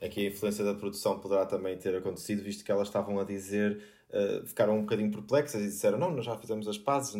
Aqui 0.00 0.26
a 0.26 0.30
influência 0.30 0.64
da 0.64 0.74
produção 0.74 1.18
poderá 1.18 1.46
também 1.46 1.76
ter 1.76 1.96
acontecido, 1.96 2.42
visto 2.42 2.64
que 2.64 2.70
elas 2.70 2.88
estavam 2.88 3.18
a 3.18 3.24
dizer, 3.24 3.82
uh, 4.10 4.46
ficaram 4.46 4.76
um 4.76 4.80
bocadinho 4.82 5.10
perplexas 5.10 5.60
e 5.62 5.66
disseram: 5.66 5.96
Não, 5.96 6.10
nós 6.10 6.24
já 6.24 6.36
fizemos 6.36 6.66
as 6.66 6.76
pazes, 6.76 7.14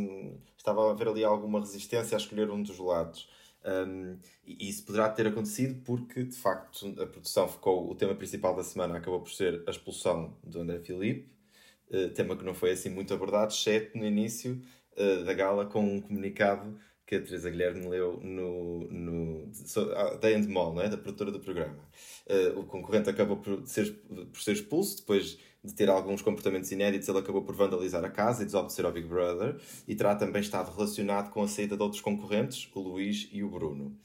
estava 0.57 0.89
a 0.89 0.91
haver 0.91 1.07
ali 1.07 1.23
alguma 1.23 1.61
resistência 1.61 2.17
a 2.17 2.19
escolher 2.19 2.51
um 2.51 2.61
dos 2.61 2.79
lados. 2.79 3.29
Um, 3.65 4.19
e 4.45 4.69
isso 4.69 4.85
poderá 4.85 5.09
ter 5.09 5.27
acontecido 5.27 5.81
porque, 5.85 6.25
de 6.25 6.37
facto, 6.37 6.95
a 7.01 7.07
produção 7.07 7.49
ficou. 7.49 7.91
O 7.91 7.95
tema 7.95 8.15
principal 8.15 8.55
da 8.55 8.63
semana 8.63 8.99
acabou 8.99 9.21
por 9.21 9.31
ser 9.31 9.63
a 9.67 9.71
expulsão 9.71 10.37
do 10.43 10.61
André 10.61 10.81
Filipe, 10.81 11.31
uh, 11.91 12.09
tema 12.11 12.37
que 12.37 12.45
não 12.45 12.55
foi 12.55 12.73
assim 12.73 12.89
muito 12.89 13.15
abordado, 13.15 13.53
exceto 13.53 13.97
no 13.97 14.05
início 14.05 14.61
uh, 14.97 15.25
da 15.25 15.33
gala, 15.33 15.67
com 15.67 15.81
um 15.81 16.01
comunicado 16.01 16.79
que 17.07 17.17
a 17.17 17.21
Teresa 17.21 17.51
Guilherme 17.51 17.87
leu 17.89 18.19
no, 18.23 18.89
no, 18.91 19.53
so- 19.53 19.93
ah, 19.95 20.15
da 20.17 20.33
Endemol, 20.33 20.73
não 20.75 20.83
é? 20.83 20.89
da 20.89 20.97
produtora 20.97 21.31
do 21.31 21.41
programa. 21.41 21.79
Uh, 22.27 22.61
o 22.61 22.65
concorrente 22.65 23.11
acabou 23.11 23.37
por 23.37 23.67
ser, 23.67 23.93
por 24.33 24.41
ser 24.41 24.53
expulso 24.53 24.99
depois 24.99 25.39
de 25.65 25.73
ter 25.75 25.89
alguns 25.89 26.23
comportamentos 26.23 26.71
inéditos, 26.73 27.09
ele 27.09 27.19
acabou 27.19 27.43
por 27.43 27.55
vandalizar 27.55 28.05
a 28.05 28.11
casa 28.11 28.43
e 28.43 28.47
desobedecer 28.47 28.85
ao 28.85 28.93
Big 28.93 29.07
Brother 29.07 29.57
e 29.87 29.95
terá 29.95 30.15
também 30.17 30.41
estado 30.43 30.75
relacionado 30.75 31.31
com 31.31 31.43
a 31.43 31.49
saída 31.49 31.77
de 31.77 31.83
outros 31.83 32.01
concorrentes, 32.01 32.69
o 32.75 32.81
Luís 32.81 33.29
e 33.33 33.43
o 33.43 33.49
Bruno. 33.49 33.97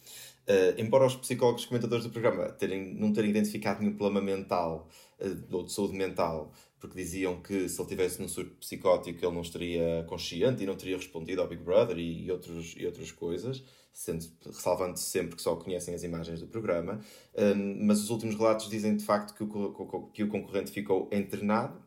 Uh, 0.47 0.79
embora 0.79 1.05
os 1.05 1.15
psicólogos 1.15 1.65
comentadores 1.65 2.05
do 2.05 2.09
programa 2.09 2.49
terem, 2.49 2.93
não 2.93 3.11
terem 3.11 3.29
identificado 3.31 3.81
nenhum 3.81 3.97
problema 3.97 4.21
mental 4.21 4.87
uh, 5.19 5.55
ou 5.55 5.63
de 5.63 5.73
saúde 5.73 5.93
mental, 5.93 6.53
porque 6.79 6.95
diziam 6.95 7.41
que 7.41 7.67
se 7.67 7.81
ele 7.81 7.89
tivesse 7.89 8.21
num 8.21 8.27
surto 8.27 8.55
psicótico 8.55 9.25
ele 9.25 9.33
não 9.33 9.41
estaria 9.41 10.05
consciente 10.07 10.63
e 10.63 10.65
não 10.65 10.75
teria 10.75 10.97
respondido 10.97 11.41
ao 11.41 11.47
Big 11.47 11.63
Brother 11.63 11.97
e, 11.97 12.25
e 12.25 12.31
outros, 12.31 12.75
e 12.77 12.85
outras 12.85 13.11
coisas, 13.11 13.63
sendo, 13.91 14.25
ressalvando 14.45 14.97
sempre 14.97 15.35
que 15.35 15.41
só 15.41 15.55
conhecem 15.55 15.93
as 15.93 16.03
imagens 16.03 16.39
do 16.39 16.47
programa. 16.47 16.99
Um, 17.35 17.85
mas 17.85 18.01
os 18.01 18.09
últimos 18.09 18.35
relatos 18.35 18.69
dizem 18.69 18.95
de 18.95 19.03
facto 19.03 19.33
que 19.33 19.43
o, 19.43 20.09
que 20.13 20.23
o 20.23 20.27
concorrente 20.27 20.71
ficou 20.71 21.09
internado 21.11 21.81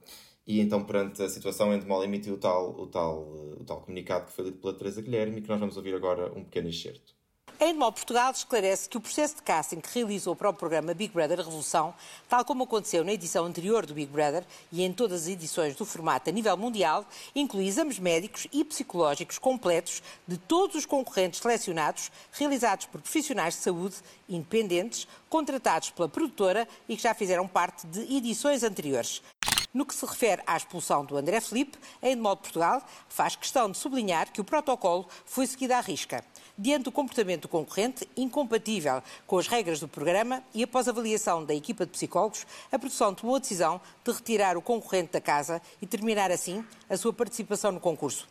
e 0.51 0.59
então, 0.61 0.85
perante 0.85 1.23
a 1.23 1.29
situação, 1.29 1.73
Endemol 1.73 2.03
emitiu 2.03 2.35
o 2.35 2.39
tal, 2.39 2.71
o, 2.77 2.87
tal, 2.89 3.21
o 3.61 3.65
tal 3.65 3.81
comunicado 3.83 4.27
que 4.27 4.33
foi 4.33 4.47
lido 4.47 4.59
pela 4.59 4.75
Teresa 4.75 5.01
Guilherme 5.01 5.39
e 5.39 5.43
que 5.43 5.49
nós 5.49 5.61
vamos 5.61 5.77
ouvir 5.77 5.95
agora 5.95 6.33
um 6.37 6.43
pequeno 6.43 6.69
excerto. 6.69 7.15
A 7.61 7.67
Endemol 7.67 7.93
Portugal 7.93 8.33
esclarece 8.33 8.89
que 8.89 8.97
o 8.97 9.01
processo 9.03 9.37
de 9.37 9.43
casting 9.43 9.81
que 9.81 9.99
realizou 9.99 10.35
para 10.35 10.49
o 10.49 10.55
programa 10.55 10.95
Big 10.95 11.13
Brother 11.13 11.41
Revolução, 11.41 11.93
tal 12.27 12.43
como 12.43 12.65
aconteceu 12.65 13.05
na 13.05 13.13
edição 13.13 13.45
anterior 13.45 13.85
do 13.85 13.93
Big 13.93 14.11
Brother 14.11 14.47
e 14.73 14.83
em 14.83 14.91
todas 14.91 15.25
as 15.25 15.29
edições 15.29 15.77
do 15.77 15.85
formato 15.85 16.31
a 16.31 16.33
nível 16.33 16.57
mundial, 16.57 17.05
inclui 17.35 17.67
exames 17.67 17.99
médicos 17.99 18.47
e 18.51 18.65
psicológicos 18.65 19.37
completos 19.39 20.03
de 20.27 20.39
todos 20.39 20.75
os 20.75 20.87
concorrentes 20.87 21.39
selecionados, 21.39 22.11
realizados 22.33 22.87
por 22.87 23.03
profissionais 23.03 23.57
de 23.57 23.61
saúde 23.61 23.97
independentes, 24.27 25.07
contratados 25.29 25.91
pela 25.91 26.09
produtora 26.09 26.67
e 26.89 26.97
que 26.97 27.03
já 27.03 27.13
fizeram 27.13 27.47
parte 27.47 27.87
de 27.87 28.01
edições 28.17 28.63
anteriores. 28.63 29.21
No 29.75 29.85
que 29.85 29.95
se 29.95 30.07
refere 30.07 30.43
à 30.47 30.57
expulsão 30.57 31.05
do 31.05 31.15
André 31.15 31.43
Felipe, 31.43 31.79
a 32.01 32.09
Endemol 32.09 32.37
de 32.37 32.41
Portugal 32.41 32.83
faz 33.07 33.37
questão 33.37 33.71
de 33.71 33.77
sublinhar 33.77 34.33
que 34.33 34.41
o 34.41 34.45
protocolo 34.45 35.07
foi 35.27 35.47
seguido 35.47 35.75
à 35.75 35.81
risca. 35.81 36.25
Diante 36.63 36.85
do 36.85 36.93
comportamento 36.93 37.43
do 37.43 37.49
concorrente, 37.49 38.07
incompatível 38.15 39.03
com 39.27 39.39
as 39.39 39.47
regras 39.47 39.81
do 39.81 39.89
programa 39.89 40.45
e 40.53 40.63
após 40.63 40.89
avaliação 40.89 41.43
da 41.43 41.55
equipa 41.55 41.87
de 41.87 41.93
psicólogos, 41.93 42.47
a 42.71 42.79
produção 42.79 43.15
tomou 43.15 43.37
a 43.37 43.39
decisão 43.39 43.81
de 44.05 44.13
retirar 44.13 44.59
o 44.59 44.61
concorrente 44.61 45.13
da 45.13 45.23
casa 45.23 45.63
e 45.81 45.87
terminar 45.87 46.31
assim 46.31 46.63
a 46.91 46.99
sua 46.99 47.15
participação 47.15 47.73
no 47.73 47.81
concurso. 47.81 48.29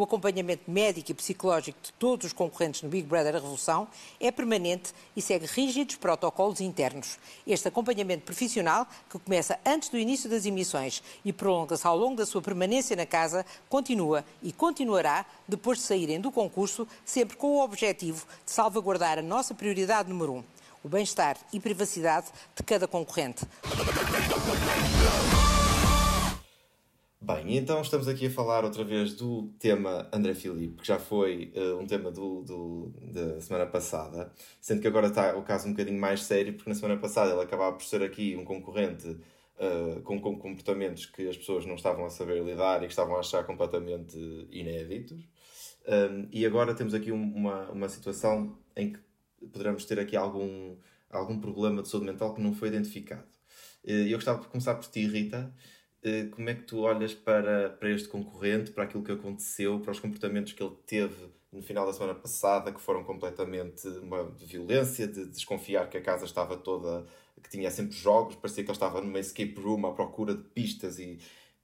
O 0.00 0.04
acompanhamento 0.04 0.70
médico 0.70 1.10
e 1.10 1.14
psicológico 1.14 1.78
de 1.82 1.92
todos 1.92 2.28
os 2.28 2.32
concorrentes 2.32 2.80
no 2.80 2.88
Big 2.88 3.06
Brother 3.06 3.34
Revolução 3.34 3.86
é 4.18 4.30
permanente 4.30 4.94
e 5.14 5.20
segue 5.20 5.44
rígidos 5.44 5.96
protocolos 5.96 6.58
internos. 6.62 7.18
Este 7.46 7.68
acompanhamento 7.68 8.24
profissional, 8.24 8.86
que 9.10 9.18
começa 9.18 9.60
antes 9.62 9.90
do 9.90 9.98
início 9.98 10.30
das 10.30 10.46
emissões 10.46 11.02
e 11.22 11.34
prolonga-se 11.34 11.86
ao 11.86 11.98
longo 11.98 12.16
da 12.16 12.24
sua 12.24 12.40
permanência 12.40 12.96
na 12.96 13.04
casa, 13.04 13.44
continua 13.68 14.24
e 14.42 14.54
continuará 14.54 15.26
depois 15.46 15.76
de 15.76 15.84
saírem 15.84 16.18
do 16.18 16.32
concurso, 16.32 16.88
sempre 17.04 17.36
com 17.36 17.58
o 17.58 17.62
objetivo 17.62 18.26
de 18.46 18.52
salvaguardar 18.52 19.18
a 19.18 19.22
nossa 19.22 19.52
prioridade 19.52 20.08
número 20.08 20.36
um, 20.36 20.44
o 20.82 20.88
bem-estar 20.88 21.36
e 21.52 21.60
privacidade 21.60 22.28
de 22.56 22.62
cada 22.62 22.88
concorrente. 22.88 23.44
Bem, 27.22 27.56
então 27.58 27.82
estamos 27.82 28.08
aqui 28.08 28.26
a 28.26 28.30
falar 28.30 28.64
outra 28.64 28.82
vez 28.82 29.14
do 29.14 29.48
tema 29.58 30.08
André 30.10 30.34
Filipe, 30.34 30.80
que 30.80 30.86
já 30.88 30.98
foi 30.98 31.52
uh, 31.54 31.78
um 31.78 31.86
tema 31.86 32.10
do, 32.10 32.42
do- 32.42 32.94
da 33.12 33.38
semana 33.42 33.66
passada, 33.66 34.32
sendo 34.58 34.80
que 34.80 34.88
agora 34.88 35.08
está 35.08 35.36
o 35.36 35.42
caso 35.42 35.68
um 35.68 35.72
bocadinho 35.72 36.00
mais 36.00 36.22
sério, 36.22 36.54
porque 36.54 36.70
na 36.70 36.74
semana 36.74 36.98
passada 36.98 37.32
ele 37.32 37.42
acabava 37.42 37.76
por 37.76 37.84
ser 37.84 38.02
aqui 38.02 38.34
um 38.36 38.44
concorrente 38.44 39.06
uh, 39.08 40.00
com, 40.02 40.18
com 40.18 40.38
comportamentos 40.38 41.04
que 41.04 41.28
as 41.28 41.36
pessoas 41.36 41.66
não 41.66 41.74
estavam 41.74 42.06
a 42.06 42.10
saber 42.10 42.42
lidar 42.42 42.78
e 42.82 42.86
que 42.86 42.92
estavam 42.92 43.14
a 43.16 43.20
achar 43.20 43.44
completamente 43.44 44.16
inéditos. 44.50 45.20
Um, 45.86 46.26
e 46.32 46.46
agora 46.46 46.74
temos 46.74 46.94
aqui 46.94 47.12
um- 47.12 47.34
uma, 47.34 47.70
uma 47.70 47.88
situação 47.88 48.56
em 48.76 48.92
que 48.94 49.00
poderemos 49.52 49.84
ter 49.84 49.98
aqui 49.98 50.16
algum, 50.16 50.76
algum 51.10 51.38
problema 51.38 51.82
de 51.82 51.88
saúde 51.88 52.06
mental 52.06 52.34
que 52.34 52.40
não 52.40 52.54
foi 52.54 52.68
identificado. 52.68 53.26
Eh, 53.84 54.08
Eu 54.12 54.18
gostava 54.18 54.40
de 54.40 54.48
começar 54.48 54.74
por 54.74 54.86
ti, 54.88 55.06
Rita. 55.06 55.52
Eh, 56.02 56.26
Como 56.30 56.48
é 56.48 56.54
que 56.54 56.62
tu 56.62 56.80
olhas 56.80 57.14
para, 57.14 57.70
para 57.70 57.90
este 57.90 58.08
concorrente, 58.08 58.70
para 58.70 58.84
aquilo 58.84 59.04
que 59.04 59.12
aconteceu, 59.12 59.80
para 59.80 59.92
os 59.92 60.00
comportamentos 60.00 60.52
que 60.52 60.62
ele 60.62 60.74
teve 60.86 61.28
no 61.52 61.62
final 61.62 61.84
da 61.84 61.92
semana 61.92 62.14
passada, 62.14 62.72
que 62.72 62.80
foram 62.80 63.02
completamente 63.04 63.86
uma 63.88 64.30
violência, 64.30 65.06
de 65.06 65.26
desconfiar 65.26 65.88
que 65.90 65.98
a 65.98 66.02
casa 66.02 66.24
estava 66.24 66.56
toda, 66.56 67.06
que 67.42 67.50
tinha 67.50 67.70
sempre 67.70 67.96
jogos, 67.96 68.36
parecia 68.36 68.62
que 68.62 68.70
ele 68.70 68.76
estava 68.76 69.00
numa 69.00 69.18
escape 69.18 69.54
room 69.60 69.86
à 69.86 69.92
procura 69.92 70.34
de 70.34 70.44
pistas 70.44 70.98
e 70.98 71.18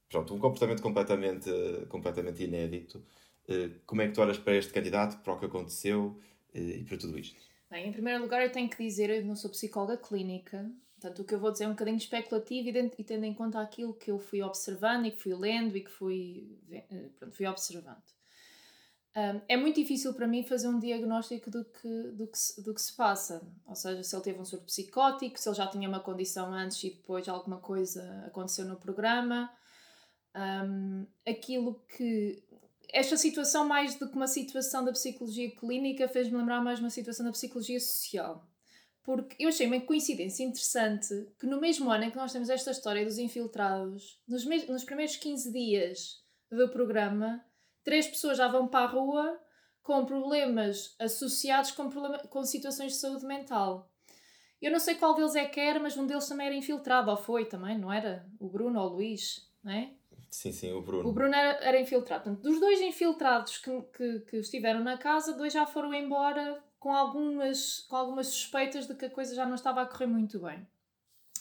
pronto, 0.08 0.34
um 0.34 0.38
comportamento 0.38 0.82
completamente, 0.82 1.50
completamente 1.88 2.42
inédito. 2.42 3.02
Eh, 3.48 3.70
Como 3.86 4.02
é 4.02 4.08
que 4.08 4.14
tu 4.14 4.20
olhas 4.20 4.38
para 4.38 4.54
este 4.56 4.72
candidato, 4.72 5.22
para 5.22 5.32
o 5.34 5.38
que 5.38 5.46
aconteceu 5.46 6.18
eh, 6.52 6.78
e 6.80 6.84
para 6.84 6.98
tudo 6.98 7.18
isto? 7.18 7.40
Bem, 7.70 7.88
em 7.88 7.92
primeiro 7.92 8.22
lugar, 8.22 8.42
eu 8.42 8.50
tenho 8.50 8.68
que 8.68 8.82
dizer, 8.82 9.10
eu 9.10 9.24
não 9.24 9.36
sou 9.36 9.50
psicóloga 9.50 9.96
clínica, 9.96 10.70
portanto, 11.00 11.22
o 11.22 11.24
que 11.24 11.34
eu 11.34 11.38
vou 11.38 11.52
dizer 11.52 11.64
é 11.64 11.68
um 11.68 11.72
bocadinho 11.72 11.96
especulativo 11.96 12.68
e, 12.68 13.04
tendo 13.04 13.24
em 13.24 13.34
conta 13.34 13.60
aquilo 13.60 13.94
que 13.94 14.10
eu 14.10 14.18
fui 14.18 14.42
observando 14.42 15.06
e 15.06 15.10
que 15.10 15.22
fui 15.22 15.34
lendo 15.34 15.76
e 15.76 15.84
que 15.84 15.90
fui, 15.90 16.58
eh, 16.70 17.10
pronto, 17.18 17.36
fui 17.36 17.46
observando. 17.46 18.02
Um, 19.16 19.40
é 19.48 19.56
muito 19.56 19.76
difícil 19.76 20.12
para 20.12 20.26
mim 20.26 20.42
fazer 20.42 20.68
um 20.68 20.78
diagnóstico 20.78 21.50
do 21.50 21.64
que, 21.64 21.88
do, 22.12 22.26
que 22.26 22.62
do 22.62 22.74
que 22.74 22.82
se 22.82 22.94
passa. 22.94 23.40
Ou 23.64 23.74
seja, 23.74 24.02
se 24.02 24.14
ele 24.14 24.22
teve 24.22 24.38
um 24.38 24.44
surto 24.44 24.66
psicótico, 24.66 25.38
se 25.38 25.48
ele 25.48 25.56
já 25.56 25.66
tinha 25.66 25.88
uma 25.88 26.00
condição 26.00 26.52
antes 26.52 26.84
e 26.84 26.90
depois 26.90 27.26
alguma 27.26 27.58
coisa 27.58 28.24
aconteceu 28.26 28.66
no 28.66 28.76
programa. 28.76 29.50
Um, 30.36 31.06
aquilo 31.26 31.82
que. 31.96 32.44
Esta 32.92 33.16
situação, 33.16 33.66
mais 33.66 33.94
do 33.94 34.08
que 34.08 34.16
uma 34.16 34.28
situação 34.28 34.84
da 34.84 34.92
psicologia 34.92 35.50
clínica, 35.56 36.06
fez-me 36.08 36.36
lembrar 36.36 36.62
mais 36.62 36.78
uma 36.78 36.90
situação 36.90 37.24
da 37.24 37.32
psicologia 37.32 37.80
social. 37.80 38.46
Porque 39.06 39.36
eu 39.38 39.48
achei 39.48 39.68
uma 39.68 39.80
coincidência 39.80 40.42
interessante 40.42 41.14
que 41.38 41.46
no 41.46 41.60
mesmo 41.60 41.88
ano 41.92 42.04
em 42.04 42.10
que 42.10 42.16
nós 42.16 42.32
temos 42.32 42.50
esta 42.50 42.72
história 42.72 43.04
dos 43.04 43.18
infiltrados, 43.18 44.20
nos, 44.26 44.44
nos 44.44 44.82
primeiros 44.82 45.14
15 45.14 45.52
dias 45.52 46.24
do 46.50 46.68
programa, 46.68 47.40
três 47.84 48.08
pessoas 48.08 48.36
já 48.36 48.48
vão 48.48 48.66
para 48.66 48.84
a 48.84 48.88
rua 48.88 49.40
com 49.80 50.04
problemas 50.04 50.96
associados 50.98 51.70
com, 51.70 51.88
problema, 51.88 52.18
com 52.18 52.44
situações 52.44 52.94
de 52.94 52.98
saúde 52.98 53.24
mental. 53.24 53.88
Eu 54.60 54.72
não 54.72 54.80
sei 54.80 54.96
qual 54.96 55.14
deles 55.14 55.36
é 55.36 55.44
que 55.44 55.60
era, 55.60 55.78
mas 55.78 55.96
um 55.96 56.04
deles 56.04 56.26
também 56.26 56.48
era 56.48 56.56
infiltrado, 56.56 57.08
ou 57.08 57.16
foi 57.16 57.44
também, 57.44 57.78
não 57.78 57.92
era? 57.92 58.28
O 58.40 58.48
Bruno 58.48 58.80
ou 58.80 58.90
o 58.90 58.94
Luís, 58.94 59.48
não 59.62 59.70
é? 59.70 59.92
Sim, 60.28 60.50
sim, 60.50 60.72
o 60.72 60.82
Bruno. 60.82 61.08
O 61.08 61.12
Bruno 61.12 61.32
era, 61.32 61.64
era 61.64 61.80
infiltrado. 61.80 62.24
Portanto, 62.24 62.42
dos 62.42 62.58
dois 62.58 62.80
infiltrados 62.80 63.58
que, 63.58 63.82
que, 63.96 64.20
que, 64.20 64.36
estiveram 64.38 64.80
na 64.82 64.98
casa, 64.98 65.32
dois 65.32 65.52
já 65.52 65.64
foram 65.64 65.94
embora 65.94 66.60
com 66.78 66.92
algumas, 66.92 67.80
com 67.88 67.96
algumas 67.96 68.28
suspeitas 68.28 68.86
de 68.86 68.94
que 68.94 69.06
a 69.06 69.10
coisa 69.10 69.34
já 69.34 69.46
não 69.46 69.54
estava 69.54 69.82
a 69.82 69.86
correr 69.86 70.06
muito 70.06 70.38
bem. 70.40 70.66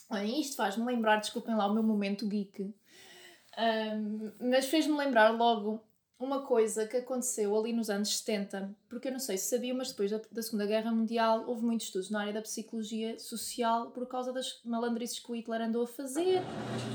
Olhem, 0.09 0.39
isto 0.39 0.55
faz-me 0.55 0.85
lembrar, 0.85 1.17
desculpem 1.17 1.55
lá 1.55 1.67
o 1.67 1.73
meu 1.73 1.83
momento 1.83 2.27
geek, 2.27 2.73
um, 3.57 4.31
mas 4.39 4.65
fez-me 4.67 4.95
lembrar 4.95 5.29
logo 5.29 5.83
uma 6.17 6.43
coisa 6.43 6.87
que 6.87 6.97
aconteceu 6.97 7.57
ali 7.57 7.73
nos 7.73 7.89
anos 7.89 8.17
70, 8.17 8.73
porque 8.87 9.09
eu 9.09 9.11
não 9.11 9.19
sei 9.19 9.37
se 9.37 9.49
sabia, 9.49 9.73
mas 9.73 9.89
depois 9.89 10.11
da, 10.11 10.21
da 10.31 10.41
Segunda 10.41 10.65
Guerra 10.65 10.91
Mundial 10.91 11.43
houve 11.47 11.65
muitos 11.65 11.87
estudos 11.87 12.09
na 12.09 12.21
área 12.21 12.33
da 12.33 12.41
psicologia 12.41 13.19
social 13.19 13.91
por 13.91 14.07
causa 14.07 14.31
das 14.31 14.61
malandrices 14.63 15.19
que 15.19 15.29
o 15.29 15.35
Hitler 15.35 15.61
andou 15.61 15.83
a 15.83 15.87
fazer 15.87 16.41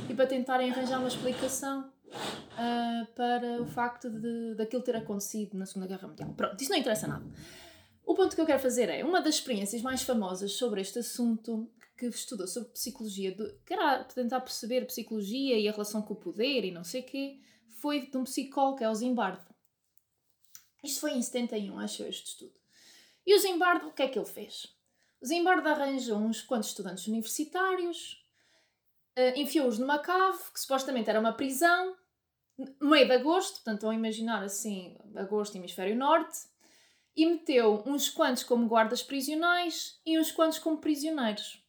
e 0.08 0.14
para 0.14 0.26
tentarem 0.26 0.70
arranjar 0.70 0.98
uma 0.98 1.08
explicação 1.08 1.90
uh, 2.08 3.06
para 3.14 3.60
o 3.60 3.66
facto 3.66 4.08
de 4.08 4.54
daquilo 4.54 4.82
ter 4.82 4.96
acontecido 4.96 5.56
na 5.56 5.66
Segunda 5.66 5.86
Guerra 5.86 6.08
Mundial. 6.08 6.32
Pronto, 6.34 6.60
isso 6.60 6.70
não 6.70 6.78
interessa 6.78 7.06
nada. 7.06 7.24
O 8.04 8.14
ponto 8.14 8.34
que 8.34 8.40
eu 8.40 8.46
quero 8.46 8.60
fazer 8.60 8.88
é 8.88 9.04
uma 9.04 9.20
das 9.20 9.36
experiências 9.36 9.82
mais 9.82 10.02
famosas 10.02 10.52
sobre 10.52 10.80
este 10.80 10.98
assunto 10.98 11.70
que 11.96 12.06
estudou 12.06 12.46
sobre 12.46 12.70
psicologia, 12.70 13.34
de, 13.34 13.52
que 13.64 13.74
era 13.74 14.02
tentar 14.04 14.40
perceber 14.40 14.86
psicologia 14.86 15.58
e 15.58 15.68
a 15.68 15.72
relação 15.72 16.00
com 16.00 16.14
o 16.14 16.16
poder 16.16 16.64
e 16.64 16.70
não 16.70 16.82
sei 16.82 17.02
o 17.02 17.04
quê 17.04 17.38
foi 17.80 18.06
de 18.06 18.16
um 18.16 18.24
psicólogo, 18.24 18.78
que 18.78 18.84
é 18.84 18.90
o 18.90 18.94
Zimbardo. 18.94 19.44
Isto 20.82 21.00
foi 21.00 21.12
em 21.12 21.22
71, 21.22 21.78
acho 21.78 22.02
este 22.04 22.28
estudo. 22.28 22.54
E 23.26 23.34
o 23.34 23.38
Zimbardo, 23.38 23.88
o 23.88 23.92
que 23.92 24.02
é 24.02 24.08
que 24.08 24.18
ele 24.18 24.26
fez? 24.26 24.74
O 25.20 25.26
Zimbardo 25.26 25.68
arranjou 25.68 26.18
uns 26.18 26.40
quantos 26.40 26.70
estudantes 26.70 27.06
universitários, 27.06 28.24
uh, 29.18 29.38
enfiou-os 29.38 29.78
numa 29.78 29.98
cave, 29.98 30.42
que 30.52 30.60
supostamente 30.60 31.10
era 31.10 31.20
uma 31.20 31.34
prisão, 31.34 31.96
meio 32.80 33.06
de 33.06 33.12
agosto, 33.12 33.56
portanto 33.56 33.82
vão 33.82 33.92
imaginar 33.92 34.42
assim, 34.42 34.96
agosto, 35.14 35.56
hemisfério 35.56 35.96
norte, 35.96 36.38
e 37.16 37.26
meteu 37.26 37.82
uns 37.86 38.08
quantos 38.08 38.42
como 38.42 38.66
guardas 38.66 39.02
prisionais 39.02 40.00
e 40.06 40.18
uns 40.18 40.30
quantos 40.30 40.58
como 40.58 40.78
prisioneiros 40.78 41.60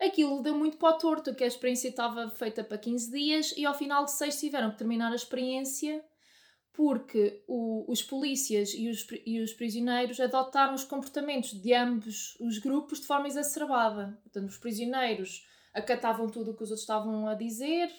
aquilo 0.00 0.42
deu 0.42 0.56
muito 0.56 0.76
para 0.76 0.94
o 0.94 0.98
torto, 0.98 1.34
que 1.34 1.44
a 1.44 1.46
experiência 1.46 1.88
estava 1.88 2.30
feita 2.30 2.62
para 2.62 2.78
15 2.78 3.10
dias 3.10 3.54
e 3.56 3.66
ao 3.66 3.74
final 3.74 4.04
de 4.04 4.12
6 4.12 4.40
tiveram 4.40 4.70
que 4.70 4.78
terminar 4.78 5.12
a 5.12 5.16
experiência 5.16 6.04
porque 6.72 7.42
o, 7.48 7.90
os 7.90 8.02
polícias 8.02 8.72
e 8.72 8.88
os, 8.88 9.04
e 9.26 9.40
os 9.40 9.52
prisioneiros 9.52 10.20
adotaram 10.20 10.74
os 10.74 10.84
comportamentos 10.84 11.60
de 11.60 11.74
ambos 11.74 12.36
os 12.40 12.58
grupos 12.58 13.00
de 13.00 13.06
forma 13.06 13.26
exacerbada. 13.26 14.16
Portanto, 14.22 14.48
os 14.48 14.58
prisioneiros 14.58 15.44
acatavam 15.74 16.28
tudo 16.28 16.52
o 16.52 16.56
que 16.56 16.62
os 16.62 16.70
outros 16.70 16.82
estavam 16.82 17.26
a 17.26 17.34
dizer, 17.34 17.90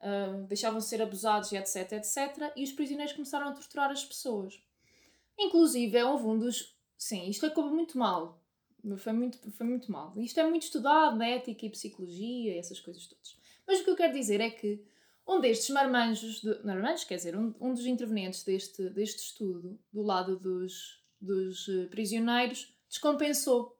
uh, 0.00 0.44
deixavam 0.48 0.80
-se 0.80 0.88
ser 0.88 1.02
abusados 1.02 1.52
e 1.52 1.56
etc, 1.56 1.92
etc. 1.92 2.52
E 2.56 2.64
os 2.64 2.72
prisioneiros 2.72 3.14
começaram 3.14 3.46
a 3.46 3.52
torturar 3.52 3.92
as 3.92 4.04
pessoas. 4.04 4.60
Inclusive, 5.38 6.02
houve 6.02 6.24
um 6.24 6.38
dos... 6.38 6.74
Sim, 6.96 7.28
isto 7.28 7.46
acabou 7.46 7.70
muito 7.70 7.98
mal 7.98 8.42
foi 8.96 9.12
muito, 9.12 9.50
foi 9.50 9.66
muito 9.66 9.90
mal. 9.90 10.12
Isto 10.18 10.38
é 10.38 10.48
muito 10.48 10.62
estudado 10.62 11.16
na 11.16 11.26
ética 11.26 11.66
e 11.66 11.70
psicologia, 11.70 12.58
essas 12.58 12.78
coisas 12.78 13.06
todas. 13.06 13.36
Mas 13.66 13.80
o 13.80 13.84
que 13.84 13.90
eu 13.90 13.96
quero 13.96 14.12
dizer 14.12 14.40
é 14.40 14.50
que 14.50 14.84
um 15.26 15.40
destes 15.40 15.70
marmanjos, 15.70 16.40
de, 16.40 16.64
marmanjos 16.64 17.04
quer 17.04 17.16
dizer, 17.16 17.36
um, 17.36 17.52
um 17.60 17.74
dos 17.74 17.84
intervenientes 17.86 18.44
deste, 18.44 18.88
deste 18.90 19.24
estudo, 19.24 19.76
do 19.92 20.02
lado 20.02 20.38
dos, 20.38 21.02
dos 21.20 21.68
eh, 21.68 21.86
prisioneiros, 21.86 22.72
descompensou. 22.88 23.76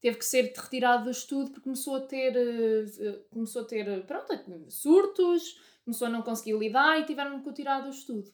Teve 0.00 0.16
que 0.16 0.24
ser 0.24 0.52
retirado 0.56 1.04
do 1.04 1.10
estudo 1.10 1.50
porque 1.50 1.64
começou 1.64 1.96
a 1.96 2.00
ter, 2.00 2.34
uh, 2.34 3.24
começou 3.30 3.62
a 3.62 3.64
ter 3.64 4.04
pronto, 4.06 4.32
surtos, 4.68 5.60
começou 5.84 6.08
a 6.08 6.10
não 6.10 6.22
conseguir 6.22 6.58
lidar 6.58 6.98
e 6.98 7.04
tiveram 7.04 7.40
que 7.40 7.48
o 7.48 7.52
tirar 7.52 7.82
do 7.82 7.90
estudo. 7.90 8.32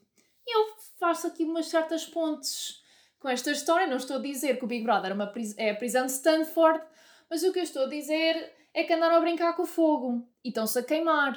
E 0.49 0.57
eu 0.57 0.75
faço 0.99 1.27
aqui 1.27 1.45
umas 1.45 1.67
certas 1.67 2.07
pontes 2.07 2.83
com 3.19 3.29
esta 3.29 3.51
história. 3.51 3.87
Não 3.87 3.99
estou 3.99 4.17
a 4.17 4.23
dizer 4.23 4.59
que 4.59 4.65
o 4.65 4.69
Big 4.69 4.83
Brother 4.83 5.11
é, 5.11 5.15
uma 5.15 5.31
é 5.59 5.71
a 5.71 5.75
prisão 5.75 6.07
de 6.07 6.13
Stanford, 6.13 6.83
mas 7.29 7.43
o 7.43 7.53
que 7.53 7.59
eu 7.59 7.65
estou 7.65 7.85
a 7.85 7.89
dizer 7.89 8.51
é 8.73 8.83
que 8.83 8.95
andaram 8.95 9.17
a 9.17 9.21
brincar 9.21 9.55
com 9.55 9.65
o 9.65 9.67
fogo 9.67 10.27
e 10.43 10.49
estão-se 10.49 10.79
a 10.79 10.83
queimar. 10.83 11.37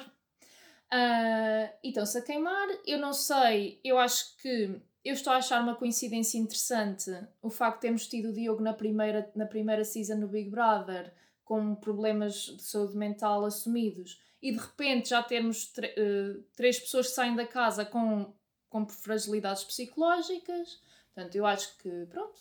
Uh, 0.90 1.68
e 1.84 1.88
estão-se 1.88 2.16
a 2.16 2.22
queimar. 2.22 2.68
Eu 2.86 2.98
não 2.98 3.12
sei, 3.12 3.78
eu 3.84 3.98
acho 3.98 4.34
que 4.38 4.80
eu 5.04 5.12
estou 5.12 5.34
a 5.34 5.36
achar 5.36 5.62
uma 5.62 5.74
coincidência 5.74 6.38
interessante 6.38 7.10
o 7.42 7.50
facto 7.50 7.76
de 7.76 7.80
termos 7.82 8.06
tido 8.06 8.30
o 8.30 8.32
Diogo 8.32 8.62
na 8.62 8.72
primeira, 8.72 9.30
na 9.34 9.44
primeira 9.44 9.84
season 9.84 10.16
no 10.16 10.28
Big 10.28 10.48
Brother 10.48 11.12
com 11.44 11.74
problemas 11.74 12.34
de 12.34 12.62
saúde 12.62 12.96
mental 12.96 13.44
assumidos 13.44 14.22
e 14.40 14.52
de 14.52 14.58
repente 14.58 15.10
já 15.10 15.22
termos 15.22 15.64
uh, 15.76 16.42
três 16.56 16.78
pessoas 16.78 17.08
que 17.08 17.14
saem 17.14 17.34
da 17.34 17.46
casa 17.46 17.84
com, 17.84 18.32
com 18.72 18.88
fragilidades 18.88 19.62
psicológicas. 19.62 20.80
Portanto, 21.14 21.36
eu 21.36 21.44
acho 21.44 21.76
que, 21.76 21.90
pronto. 22.06 22.40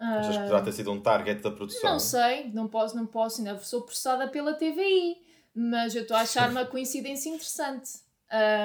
Achas 0.00 0.36
que 0.36 0.42
poderá 0.42 0.62
ter 0.62 0.72
sido 0.72 0.90
um 0.90 1.00
target 1.00 1.42
da 1.42 1.50
produção? 1.50 1.92
Não 1.92 2.00
sei, 2.00 2.50
não 2.50 2.66
posso, 2.66 2.96
não 2.96 3.06
posso, 3.06 3.40
ainda 3.40 3.58
sou 3.60 3.82
processada 3.82 4.26
pela 4.28 4.54
TVI, 4.54 5.18
mas 5.54 5.94
eu 5.94 6.02
estou 6.02 6.16
a 6.16 6.20
achar 6.20 6.50
uma 6.50 6.64
coincidência 6.66 7.28
interessante. 7.28 7.90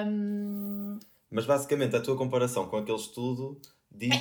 Um... 0.07 0.97
Mas 1.29 1.45
basicamente 1.45 1.95
a 1.95 2.01
tua 2.01 2.17
comparação 2.17 2.67
com 2.67 2.77
aquele 2.77 2.97
estudo 2.97 3.61
diz 3.91 4.15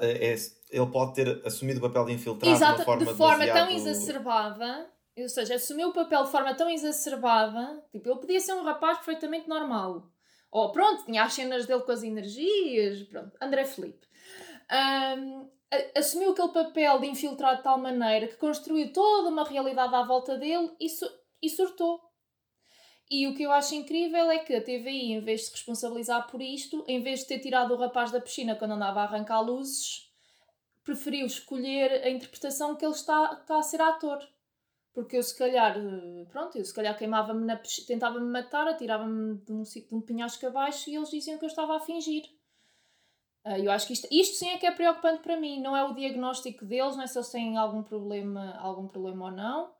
é, 0.00 0.32
é, 0.32 0.36
ele 0.70 0.86
pode 0.90 1.14
ter 1.14 1.46
assumido 1.46 1.78
o 1.78 1.82
papel 1.82 2.06
de 2.06 2.12
infiltrado 2.14 2.56
Exato, 2.56 2.78
de 2.78 2.84
forma, 2.84 3.04
de 3.04 3.14
forma 3.14 3.44
demasiado... 3.44 3.68
tão 3.68 3.76
exacerbada, 3.76 4.90
ou 5.16 5.28
seja, 5.28 5.54
assumiu 5.54 5.88
o 5.88 5.92
papel 5.92 6.24
de 6.24 6.30
forma 6.30 6.54
tão 6.54 6.68
exacerbada, 6.68 7.82
tipo, 7.92 8.08
ele 8.08 8.18
podia 8.18 8.40
ser 8.40 8.54
um 8.54 8.64
rapaz 8.64 8.98
perfeitamente 8.98 9.48
normal. 9.48 10.10
Ou 10.50 10.72
pronto, 10.72 11.04
tinha 11.04 11.22
as 11.22 11.32
cenas 11.32 11.66
dele 11.66 11.82
com 11.82 11.92
as 11.92 12.02
energias, 12.02 13.02
pronto, 13.04 13.36
André 13.40 13.64
Felipe 13.64 14.10
um, 14.70 15.50
assumiu 15.96 16.30
aquele 16.30 16.48
papel 16.48 17.00
de 17.00 17.06
infiltrar 17.08 17.56
de 17.56 17.62
tal 17.62 17.78
maneira 17.78 18.28
que 18.28 18.36
construiu 18.36 18.92
toda 18.92 19.28
uma 19.28 19.44
realidade 19.44 19.94
à 19.94 20.02
volta 20.02 20.36
dele 20.36 20.70
e, 20.80 20.88
su 20.88 21.06
e 21.42 21.48
surtou. 21.48 22.00
E 23.10 23.26
o 23.26 23.34
que 23.34 23.42
eu 23.42 23.50
acho 23.50 23.74
incrível 23.74 24.30
é 24.30 24.38
que 24.38 24.54
a 24.54 24.62
TVI, 24.62 25.12
em 25.12 25.20
vez 25.20 25.40
de 25.40 25.46
se 25.46 25.52
responsabilizar 25.52 26.30
por 26.30 26.40
isto, 26.40 26.84
em 26.86 27.02
vez 27.02 27.20
de 27.20 27.26
ter 27.26 27.40
tirado 27.40 27.74
o 27.74 27.76
rapaz 27.76 28.12
da 28.12 28.20
piscina 28.20 28.54
quando 28.54 28.72
andava 28.72 29.00
a 29.00 29.04
arrancar 29.04 29.40
luzes, 29.40 30.08
preferiu 30.84 31.26
escolher 31.26 32.04
a 32.04 32.10
interpretação 32.10 32.76
que 32.76 32.84
ele 32.84 32.94
está, 32.94 33.38
está 33.40 33.58
a 33.58 33.62
ser 33.62 33.80
ator. 33.80 34.20
Porque 34.92 35.16
eu 35.16 35.22
se 35.22 35.36
calhar, 35.38 35.76
pronto, 36.30 36.58
eu 36.58 36.64
se 36.64 36.74
calhar 36.74 36.96
queimava-me 36.98 37.44
na 37.46 37.60
tentava-me 37.86 38.28
matar, 38.30 38.66
atirava-me 38.66 39.38
de 39.38 39.52
um, 39.52 39.62
de 39.62 39.86
um 39.92 40.00
penhasco 40.00 40.46
abaixo 40.46 40.90
e 40.90 40.96
eles 40.96 41.10
diziam 41.10 41.38
que 41.38 41.44
eu 41.44 41.48
estava 41.48 41.76
a 41.76 41.80
fingir. 41.80 42.24
Uh, 43.44 43.56
eu 43.56 43.70
acho 43.70 43.86
que 43.86 43.94
isto, 43.94 44.06
isto 44.10 44.36
sim 44.36 44.50
é 44.50 44.58
que 44.58 44.66
é 44.66 44.70
preocupante 44.70 45.22
para 45.22 45.38
mim, 45.38 45.62
não 45.62 45.74
é 45.74 45.82
o 45.84 45.94
diagnóstico 45.94 46.64
deles, 46.64 46.94
não 46.94 47.04
é 47.04 47.06
se 47.06 47.16
eles 47.16 47.30
têm 47.30 47.56
algum 47.56 47.82
problema, 47.82 48.54
algum 48.58 48.86
problema 48.86 49.26
ou 49.26 49.30
não, 49.30 49.68
uh, 49.68 49.72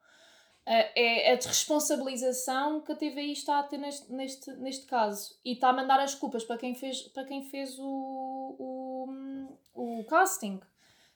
é 0.67 1.33
a 1.33 1.37
desresponsabilização 1.37 2.81
que 2.81 2.93
a 2.93 2.97
TVI 2.97 3.33
está 3.33 3.59
a 3.59 3.63
ter 3.65 3.77
neste, 3.77 4.11
neste, 4.11 4.51
neste 4.53 4.87
caso 4.87 5.39
e 5.45 5.53
está 5.53 5.69
a 5.69 5.73
mandar 5.75 6.01
as 6.01 6.15
culpas 6.15 6.45
para 6.45 6.57
quem 6.57 6.75
fez, 6.75 7.03
para 7.09 7.25
quem 7.25 7.51
fez 7.51 7.79
o, 7.79 8.57
o, 8.59 9.99
o 10.01 10.05
casting. 10.05 10.61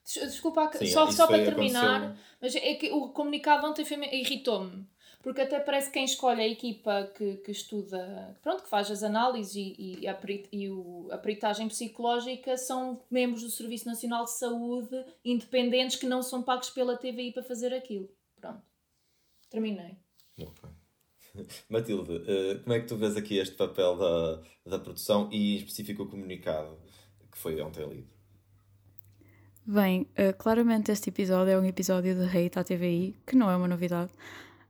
Desculpa, 0.05 0.71
sim, 0.75 0.87
só, 0.87 1.11
só 1.11 1.27
para 1.27 1.43
terminar, 1.45 2.03
aconteceu. 2.03 2.25
mas 2.40 2.57
é 2.57 2.75
que 2.75 2.90
o 2.93 3.09
comunicado 3.09 3.67
ontem 3.67 3.85
irritou-me 4.12 4.87
porque 5.25 5.40
até 5.40 5.59
parece 5.59 5.87
que 5.87 5.95
quem 5.95 6.05
escolhe 6.05 6.43
a 6.43 6.47
equipa 6.47 7.11
que, 7.17 7.38
que 7.38 7.51
estuda, 7.51 8.38
pronto, 8.43 8.62
que 8.62 8.69
faz 8.69 8.90
as 8.90 9.03
análises 9.03 9.55
e, 9.57 10.03
e, 10.03 10.07
a, 10.07 10.21
e 10.53 10.69
o, 10.69 11.09
a 11.11 11.17
peritagem 11.17 11.67
psicológica 11.67 12.59
são 12.59 13.01
membros 13.11 13.43
do 13.43 13.49
Serviço 13.49 13.87
Nacional 13.87 14.25
de 14.25 14.33
Saúde 14.33 15.03
independentes 15.25 15.97
que 15.97 16.05
não 16.05 16.23
são 16.23 16.43
pagos 16.43 16.69
pela 16.69 16.99
TVI 16.99 17.33
para 17.33 17.43
fazer 17.43 17.73
aquilo. 17.73 18.07
Pronto. 18.38 18.61
Terminei. 19.49 19.97
Matilde, 21.71 22.23
eh, 22.29 22.59
como 22.62 22.75
é 22.75 22.81
que 22.81 22.87
tu 22.87 22.97
vês 22.97 23.17
aqui 23.17 23.38
este 23.38 23.55
papel 23.55 23.97
da, 23.97 24.43
da 24.67 24.79
produção 24.79 25.31
e 25.33 25.55
em 25.55 25.57
específico 25.57 26.03
o 26.03 26.09
comunicado 26.09 26.79
que 27.33 27.38
foi 27.38 27.59
ontem 27.62 27.88
lido? 27.88 28.13
Bem, 29.66 30.07
eh, 30.14 30.35
claramente 30.35 30.92
este 30.92 31.09
episódio 31.09 31.53
é 31.53 31.59
um 31.59 31.64
episódio 31.64 32.14
de 32.14 32.24
hate 32.24 32.59
à 32.59 32.64
TVI, 32.64 33.16
que 33.27 33.35
não 33.35 33.50
é 33.50 33.57
uma 33.57 33.66
novidade. 33.66 34.11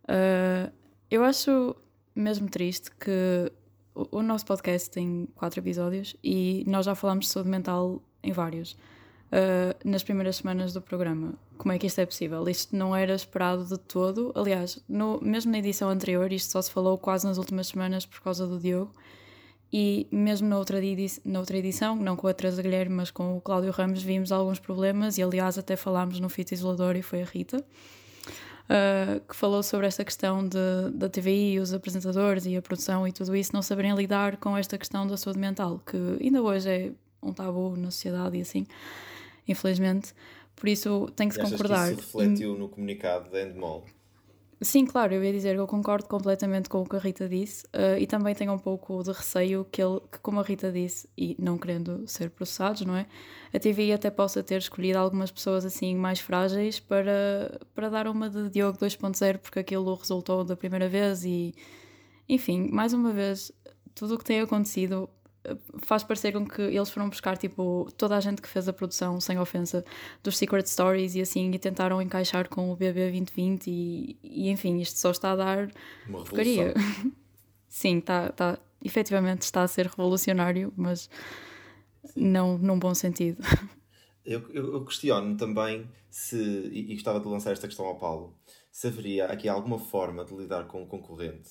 Uh, 0.05 0.73
eu 1.11 1.25
acho 1.25 1.75
mesmo 2.15 2.49
triste 2.49 2.93
que 2.93 3.51
o, 3.93 4.19
o, 4.19 4.23
nosso 4.23 4.47
podcast 4.47 4.89
tem 4.89 5.27
quatro 5.35 5.59
episódios 5.59 6.15
e 6.23 6.63
nós 6.69 6.87
já 6.87 6.95
falamos 6.95 7.27
de 7.27 7.33
saúde 7.33 7.49
mental 7.49 8.01
em 8.23 8.31
vários. 8.31 8.73
uh, 9.33 9.75
nas 9.85 10.05
primeiras 10.05 10.37
semanas 10.37 10.73
do 10.73 10.81
programa. 10.81 11.35
Como 11.59 11.73
é 11.73 11.79
que 11.79 11.89
isto 11.89 12.01
é 12.01 12.07
possível? 12.07 12.49
Isto 12.49 12.77
não 12.77 12.95
era 12.95 13.15
esperado 13.15 13.65
de 13.65 13.79
todo. 13.79 14.31
Aliás, 14.37 14.81
no, 14.89 15.21
mesmo 15.21 15.51
na 15.51 15.59
edição 15.59 15.89
anterior, 15.91 16.33
isto 16.33 16.53
só 16.53 16.63
se 16.63 16.71
falou 16.71 16.97
quase 16.97 17.27
nas 17.27 17.37
últimas 17.37 17.67
semanas 17.67 18.07
por 18.07 18.21
causa 18.21 18.47
do 18.47 18.61
Diogo. 18.61 18.93
E 19.77 20.07
mesmo 20.13 20.49
na 20.49 20.57
outra, 20.57 20.79
na 21.25 21.41
outra 21.41 21.59
edição, 21.59 21.97
não 21.97 22.15
com 22.15 22.29
a 22.29 22.33
Teresa 22.33 22.63
Guilherme, 22.63 22.95
mas 22.95 23.11
com 23.11 23.37
o 23.37 23.41
Cláudio 23.41 23.73
Ramos, 23.73 24.05
vimos 24.05 24.31
alguns 24.31 24.61
problemas 24.61 25.19
e, 25.19 25.23
aliás, 25.25 25.59
até 25.59 25.75
falámos 25.75 26.21
no 26.21 26.29
fito 26.29 26.55
isolador 26.55 26.95
e 26.95 27.03
foi 27.03 27.23
a 27.23 27.25
Rita. 27.25 27.57
Uh, 27.57 29.19
que 29.29 29.35
falou 29.35 29.65
sobre 29.65 29.89
esta 29.89 30.05
questão 30.05 30.47
de, 30.47 30.57
da 30.93 31.09
TVI, 31.09 31.59
os 31.59 31.75
apresentadores 31.75 32.47
e 32.47 32.57
a 32.57 32.63
produção 32.63 33.07
e 33.09 33.11
tudo 33.11 33.35
isso 33.35 33.51
não 33.53 33.63
saberem 33.63 33.97
lidar 33.97 34.37
com 34.37 34.57
esta 34.57 34.79
questão 34.79 35.09
da 35.09 35.17
saúde 35.17 35.41
mental, 35.41 35.83
que 35.85 35.97
ainda 36.23 36.41
hoje 36.41 36.71
é 36.71 36.93
um 37.21 37.33
tabu 37.33 37.77
na 37.77 37.91
sociedade 37.91 38.39
e 38.39 38.43
assim, 38.43 38.65
infelizmente. 39.49 40.15
Por 40.55 40.69
isso 40.69 41.11
tem 41.17 41.29
que 41.29 41.35
se 41.35 41.41
concordar. 41.41 41.93
Que 41.93 42.01
isso 42.01 42.17
refletiu 42.17 42.57
no 42.57 42.69
comunicado 42.69 43.29
da 43.29 43.43
Endemol? 43.43 43.85
Sim, 44.61 44.87
claro, 44.87 45.13
eu 45.13 45.23
ia 45.23 45.33
dizer 45.33 45.55
que 45.55 45.61
eu 45.61 45.67
concordo 45.67 46.09
completamente 46.09 46.69
com 46.69 46.81
o 46.81 46.89
que 46.89 46.97
a 46.97 46.99
Rita 46.99 47.29
disse 47.29 47.65
uh, 47.67 47.99
e 47.99 48.07
também 48.07 48.35
tenho 48.35 48.53
um 48.53 48.59
pouco 48.59 49.03
de 49.03 49.11
receio 49.11 49.65
que, 49.71 49.83
ele, 49.83 50.01
que, 50.11 50.19
como 50.21 50.41
a 50.41 50.43
Rita 50.43 50.71
disse, 50.71 51.09
e 51.19 51.37
não 51.39 51.59
querendo 51.59 52.07
ser 52.07 52.31
processados, 52.31 52.83
não 52.83 52.97
é? 52.97 53.07
A 53.53 53.59
TVI 53.59 53.93
até 53.93 54.11
possa 54.11 54.43
ter 54.43 54.59
escolhido 54.59 54.99
algumas 54.99 55.31
pessoas 55.31 55.65
assim 55.65 55.95
mais 55.97 56.21
frágeis 56.21 56.79
para, 56.79 57.61
para 57.75 57.89
dar 57.89 58.07
uma 58.07 58.31
de 58.31 58.49
Diogo 58.49 58.79
2.0 58.79 59.39
porque 59.39 59.59
aquilo 59.59 59.95
resultou 59.95 60.45
da 60.45 60.57
primeira 60.57 60.89
vez 60.89 61.25
e, 61.25 61.55
enfim, 62.29 62.69
mais 62.71 62.93
uma 62.93 63.13
vez, 63.13 63.53
tudo 63.95 64.15
o 64.15 64.19
que 64.19 64.25
tem 64.25 64.41
acontecido 64.41 65.09
faz 65.83 66.03
parecer 66.03 66.33
com 66.33 66.47
que 66.47 66.63
eles 66.63 66.89
foram 66.91 67.09
buscar 67.09 67.37
tipo 67.37 67.89
toda 67.97 68.17
a 68.17 68.21
gente 68.21 68.41
que 68.41 68.49
fez 68.49 68.69
a 68.69 68.73
produção, 68.73 69.21
sem 69.21 69.39
ofensa, 69.39 69.85
dos 70.23 70.37
Secret 70.37 70.67
Stories 70.67 71.15
e 71.15 71.21
assim, 71.21 71.51
e 71.51 71.59
tentaram 71.59 72.01
encaixar 72.01 72.49
com 72.49 72.71
o 72.71 72.77
BB 72.77 73.11
2020 73.11 73.67
e, 73.69 74.19
e 74.23 74.51
enfim, 74.51 74.79
isto 74.81 74.99
só 74.99 75.11
está 75.11 75.33
a 75.33 75.37
dar 75.37 75.71
uma 76.09 76.25
porcaria. 76.25 76.73
Sim, 77.69 77.99
está, 77.99 78.27
está, 78.27 78.59
efetivamente 78.83 79.43
está 79.43 79.63
a 79.63 79.69
ser 79.69 79.87
revolucionário, 79.87 80.73
mas 80.77 81.11
Sim. 82.05 82.29
não 82.29 82.57
num 82.57 82.79
bom 82.79 82.95
sentido. 82.95 83.43
Eu, 84.25 84.41
eu, 84.53 84.73
eu 84.73 84.85
questiono 84.87 85.37
também 85.37 85.87
se, 86.09 86.37
e, 86.39 86.93
e 86.93 86.95
gostava 86.95 87.21
de 87.21 87.29
lançar 87.29 87.53
esta 87.53 87.67
questão 87.67 87.85
ao 87.85 87.99
Paulo, 87.99 88.35
se 88.71 88.87
haveria 88.87 89.27
aqui 89.27 89.49
alguma 89.49 89.79
forma 89.79 90.25
de 90.25 90.35
lidar 90.35 90.67
com 90.67 90.83
o 90.83 90.87
concorrente 90.87 91.51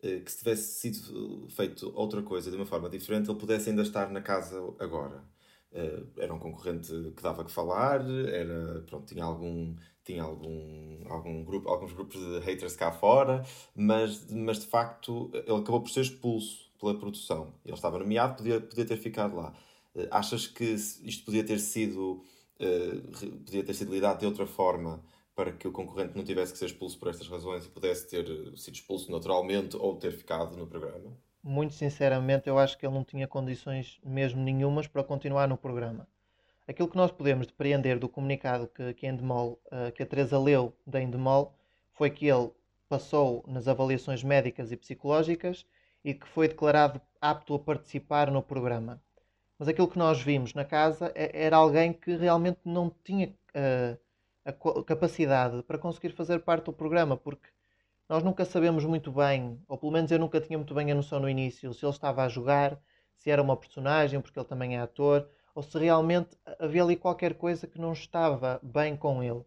que 0.00 0.30
se 0.30 0.38
tivesse 0.38 0.80
sido 0.80 1.48
feito 1.50 1.92
outra 1.94 2.22
coisa 2.22 2.50
de 2.50 2.56
uma 2.56 2.66
forma 2.66 2.88
diferente, 2.88 3.30
ele 3.30 3.38
pudesse 3.38 3.70
ainda 3.70 3.82
estar 3.82 4.10
na 4.10 4.20
casa 4.20 4.56
agora. 4.78 5.22
Uh, 5.72 6.06
era 6.16 6.34
um 6.34 6.38
concorrente 6.38 6.90
que 7.16 7.22
dava 7.22 7.44
que 7.44 7.50
falar, 7.50 8.00
era, 8.28 8.82
pronto, 8.88 9.06
tinha 9.06 9.24
algum 9.24 9.76
tinha 10.02 10.22
algum, 10.22 11.04
algum 11.08 11.44
grupo, 11.44 11.68
alguns 11.68 11.92
grupos 11.92 12.18
de 12.18 12.40
haters 12.40 12.74
cá 12.74 12.90
fora, 12.90 13.44
mas, 13.76 14.28
mas 14.32 14.58
de 14.60 14.66
facto 14.66 15.30
ele 15.32 15.60
acabou 15.60 15.82
por 15.82 15.90
ser 15.90 16.00
expulso 16.00 16.72
pela 16.80 16.98
produção. 16.98 17.54
Ele 17.64 17.74
estava 17.74 17.98
nomeado, 17.98 18.36
podia, 18.36 18.60
podia 18.60 18.84
ter 18.86 18.96
ficado 18.96 19.36
lá. 19.36 19.54
Achas 20.10 20.46
que 20.46 20.64
isto 20.64 21.24
podia 21.24 21.44
ter 21.44 21.60
sido 21.60 22.22
podia 23.44 23.64
ter 23.64 23.74
sido 23.74 23.92
lidado 23.92 24.20
de 24.20 24.26
outra 24.26 24.46
forma 24.46 25.02
para 25.34 25.52
que 25.52 25.66
o 25.66 25.72
concorrente 25.72 26.16
não 26.16 26.24
tivesse 26.24 26.52
que 26.52 26.58
ser 26.58 26.66
expulso 26.66 26.98
por 26.98 27.08
estas 27.08 27.28
razões 27.28 27.64
e 27.64 27.68
pudesse 27.68 28.08
ter 28.08 28.24
eh, 28.24 28.56
sido 28.56 28.74
expulso 28.74 29.10
naturalmente 29.10 29.76
ou 29.76 29.96
ter 29.96 30.12
ficado 30.12 30.56
no 30.56 30.66
programa? 30.66 31.16
Muito 31.42 31.74
sinceramente, 31.74 32.48
eu 32.48 32.58
acho 32.58 32.76
que 32.76 32.84
ele 32.84 32.94
não 32.94 33.04
tinha 33.04 33.26
condições 33.26 33.98
mesmo 34.04 34.42
nenhumas 34.42 34.86
para 34.86 35.02
continuar 35.02 35.48
no 35.48 35.56
programa. 35.56 36.06
Aquilo 36.68 36.88
que 36.88 36.96
nós 36.96 37.10
podemos 37.10 37.46
depreender 37.46 37.98
do 37.98 38.08
comunicado 38.08 38.68
que, 38.68 38.92
que, 38.94 39.06
Endemol, 39.06 39.58
uh, 39.66 39.90
que 39.92 40.02
a 40.02 40.06
Teresa 40.06 40.38
leu 40.38 40.74
da 40.86 41.02
Endemol 41.02 41.54
foi 41.94 42.10
que 42.10 42.26
ele 42.26 42.50
passou 42.88 43.42
nas 43.48 43.66
avaliações 43.66 44.22
médicas 44.22 44.70
e 44.70 44.76
psicológicas 44.76 45.66
e 46.04 46.12
que 46.12 46.28
foi 46.28 46.48
declarado 46.48 47.00
apto 47.20 47.54
a 47.54 47.58
participar 47.58 48.30
no 48.30 48.42
programa. 48.42 49.02
Mas 49.58 49.68
aquilo 49.68 49.88
que 49.88 49.98
nós 49.98 50.22
vimos 50.22 50.54
na 50.54 50.64
casa 50.64 51.12
é, 51.14 51.44
era 51.44 51.56
alguém 51.56 51.92
que 51.92 52.16
realmente 52.16 52.60
não 52.64 52.90
tinha 53.04 53.28
uh, 53.28 53.98
a 54.44 54.52
capacidade 54.84 55.62
para 55.62 55.78
conseguir 55.78 56.10
fazer 56.10 56.40
parte 56.40 56.66
do 56.66 56.72
programa, 56.72 57.16
porque 57.16 57.48
nós 58.08 58.22
nunca 58.22 58.44
sabemos 58.44 58.84
muito 58.84 59.12
bem, 59.12 59.60
ou 59.68 59.78
pelo 59.78 59.92
menos 59.92 60.10
eu 60.10 60.18
nunca 60.18 60.40
tinha 60.40 60.58
muito 60.58 60.74
bem 60.74 60.90
a 60.90 60.94
noção 60.94 61.20
no 61.20 61.28
início, 61.28 61.72
se 61.72 61.84
ele 61.84 61.92
estava 61.92 62.24
a 62.24 62.28
jogar, 62.28 62.80
se 63.14 63.30
era 63.30 63.42
uma 63.42 63.56
personagem, 63.56 64.20
porque 64.20 64.38
ele 64.38 64.48
também 64.48 64.76
é 64.76 64.80
ator, 64.80 65.28
ou 65.54 65.62
se 65.62 65.78
realmente 65.78 66.30
havia 66.58 66.82
ali 66.82 66.96
qualquer 66.96 67.34
coisa 67.34 67.66
que 67.66 67.80
não 67.80 67.92
estava 67.92 68.58
bem 68.62 68.96
com 68.96 69.22
ele. 69.22 69.44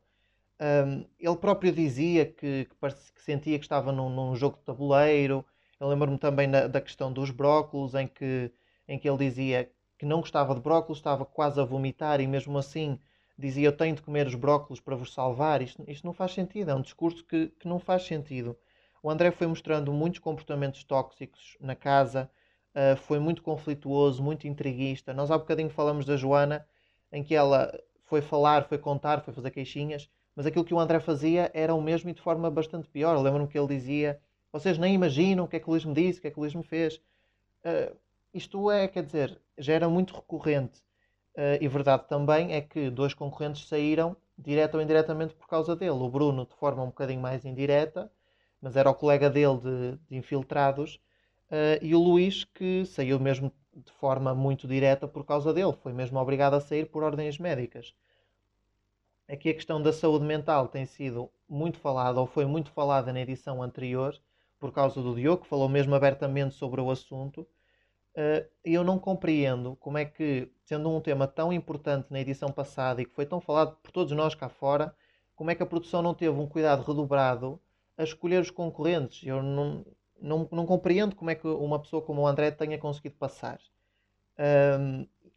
Um, 0.62 1.06
ele 1.20 1.38
próprio 1.38 1.72
dizia 1.74 2.26
que, 2.26 2.66
que, 2.66 3.12
que, 3.14 3.22
sentia 3.22 3.58
que 3.58 3.66
estava 3.66 3.92
num, 3.92 4.10
num 4.10 4.36
jogo 4.36 4.58
de 4.58 4.64
tabuleiro. 4.64 5.44
Eu 5.80 5.88
lembro-me 5.88 6.18
também 6.18 6.48
na, 6.48 6.68
da 6.68 6.80
questão 6.80 7.12
dos 7.12 7.32
brócolos, 7.32 7.96
em 7.96 8.08
que, 8.08 8.52
em 8.88 8.98
que 8.98 9.10
ele 9.10 9.18
dizia 9.18 9.70
que 9.98 10.06
não 10.06 10.20
gostava 10.20 10.54
de 10.54 10.62
brócolos, 10.62 11.00
estava 11.00 11.26
quase 11.26 11.60
a 11.60 11.66
vomitar 11.66 12.22
e 12.22 12.28
mesmo 12.28 12.58
assim 12.58 13.00
dizia 13.44 13.68
eu 13.68 13.76
tenho 13.76 13.96
de 13.96 14.02
comer 14.02 14.26
os 14.26 14.36
brócolos 14.36 14.80
para 14.80 14.96
vos 14.96 15.14
salvar. 15.14 15.62
Isto, 15.62 15.84
isto 15.88 16.06
não 16.06 16.14
faz 16.14 16.34
sentido, 16.34 16.72
é 16.72 16.76
um 16.76 16.82
discurso 16.82 17.24
que, 17.26 17.48
que 17.60 17.68
não 17.68 17.80
faz 17.80 18.04
sentido. 18.04 18.58
O 19.02 19.10
André 19.10 19.32
foi 19.32 19.48
mostrando 19.48 19.92
muitos 19.92 20.20
comportamentos 20.20 20.84
tóxicos 20.86 21.58
na 21.60 21.76
casa, 21.76 22.30
uh, 22.74 22.96
foi 22.96 23.20
muito 23.20 23.44
conflituoso, 23.44 24.24
muito 24.24 24.48
intriguista. 24.48 25.14
Nós 25.14 25.30
há 25.30 25.38
bocadinho 25.38 25.70
falamos 25.70 26.06
da 26.06 26.16
Joana, 26.16 26.66
em 27.12 27.22
que 27.22 27.36
ela 27.36 27.78
foi 28.06 28.22
falar, 28.22 28.64
foi 28.64 28.78
contar, 28.78 29.22
foi 29.22 29.34
fazer 29.34 29.52
queixinhas, 29.52 30.10
mas 30.36 30.46
aquilo 30.46 30.64
que 30.64 30.74
o 30.74 30.80
André 30.80 31.00
fazia 31.02 31.52
era 31.54 31.76
o 31.76 31.82
mesmo 31.82 32.10
e 32.10 32.14
de 32.14 32.22
forma 32.22 32.50
bastante 32.50 32.88
pior. 32.88 33.18
Lembro-me 33.22 33.48
que 33.48 33.60
ele 33.60 33.68
dizia: 33.68 34.22
Vocês 34.52 34.78
nem 34.78 34.96
imaginam 34.96 35.44
o 35.44 35.48
que 35.48 35.58
é 35.58 35.60
que 35.60 35.68
o 35.68 35.72
Luís 35.72 35.84
me 35.84 35.94
disse, 35.94 36.20
o 36.20 36.22
que 36.22 36.28
é 36.30 36.32
que 36.32 36.40
o 36.40 36.42
Luís 36.42 36.56
me 36.56 36.64
fez. 36.64 36.96
Uh, 37.66 37.96
isto 38.34 38.72
é, 38.72 38.88
quer 38.88 39.04
dizer, 39.04 39.40
já 39.58 39.74
era 39.74 39.90
muito 39.90 40.16
recorrente. 40.16 40.82
Uh, 41.36 41.58
e 41.60 41.68
verdade 41.68 42.08
também 42.08 42.54
é 42.54 42.62
que 42.62 42.90
dois 42.90 43.14
concorrentes 43.14 43.68
saíram 43.68 44.16
direto 44.38 44.76
ou 44.76 44.82
indiretamente 44.82 45.34
por 45.34 45.48
causa 45.48 45.76
dele. 45.76 45.92
O 45.92 46.10
Bruno 46.10 46.46
de 46.46 46.56
forma 46.56 46.84
um 46.84 46.88
bocadinho 46.88 47.22
mais 47.22 47.44
indireta, 47.46 48.12
mas 48.62 48.76
era 48.76 48.90
o 48.90 48.96
colega 48.96 49.30
dele 49.30 49.58
de, 49.58 49.98
de 50.10 50.16
infiltrados, 50.18 50.96
uh, 51.50 51.80
e 51.82 51.96
o 51.96 52.00
Luís 52.00 52.44
que 52.44 52.86
saiu 52.86 53.20
mesmo 53.20 53.52
de 53.76 53.92
forma 53.94 54.36
muito 54.36 54.68
direta 54.68 55.08
por 55.08 55.26
causa 55.26 55.52
dele, 55.54 55.74
foi 55.74 55.94
mesmo 55.94 56.20
obrigado 56.20 56.54
a 56.54 56.62
sair 56.62 56.86
por 56.86 57.04
ordens 57.04 57.40
médicas. 57.40 57.94
Aqui 59.28 59.50
a 59.50 59.54
questão 59.54 59.82
da 59.82 59.92
saúde 59.92 60.26
mental 60.26 60.68
tem 60.68 60.86
sido 60.86 61.32
muito 61.50 61.80
falada, 61.80 62.20
ou 62.20 62.28
foi 62.28 62.46
muito 62.46 62.72
falada 62.72 63.12
na 63.12 63.22
edição 63.22 63.64
anterior, 63.64 64.16
por 64.60 64.72
causa 64.72 65.02
do 65.02 65.16
Diogo, 65.16 65.44
que 65.44 65.48
falou 65.48 65.68
mesmo 65.68 65.96
abertamente 65.96 66.54
sobre 66.56 66.80
o 66.80 66.92
assunto. 66.92 67.48
Uh, 68.16 68.48
eu 68.64 68.84
não 68.84 69.00
compreendo 69.00 69.76
como 69.78 69.98
é 69.98 70.06
que, 70.06 70.48
sendo 70.66 70.90
um 70.90 71.02
tema 71.02 71.28
tão 71.28 71.52
importante 71.52 72.08
na 72.12 72.20
edição 72.20 72.50
passada 72.50 73.02
e 73.02 73.06
que 73.06 73.14
foi 73.14 73.26
tão 73.26 73.42
falado 73.42 73.76
por 73.82 73.92
todos 73.92 74.12
nós 74.14 74.36
cá 74.36 74.50
fora, 74.50 74.96
como 75.36 75.50
é 75.50 75.56
que 75.56 75.64
a 75.64 75.66
produção 75.66 76.02
não 76.02 76.14
teve 76.14 76.38
um 76.38 76.48
cuidado 76.48 76.84
redobrado 76.84 77.60
a 77.98 78.04
escolher 78.04 78.40
os 78.40 78.52
concorrentes? 78.52 79.26
Eu 79.26 79.42
não, 79.42 79.86
não, 80.22 80.48
não 80.52 80.66
compreendo 80.66 81.16
como 81.16 81.32
é 81.32 81.36
que 81.36 81.48
uma 81.48 81.80
pessoa 81.80 82.02
como 82.04 82.22
o 82.22 82.28
André 82.28 82.52
tenha 82.52 82.78
conseguido 82.78 83.16
passar. 83.16 83.60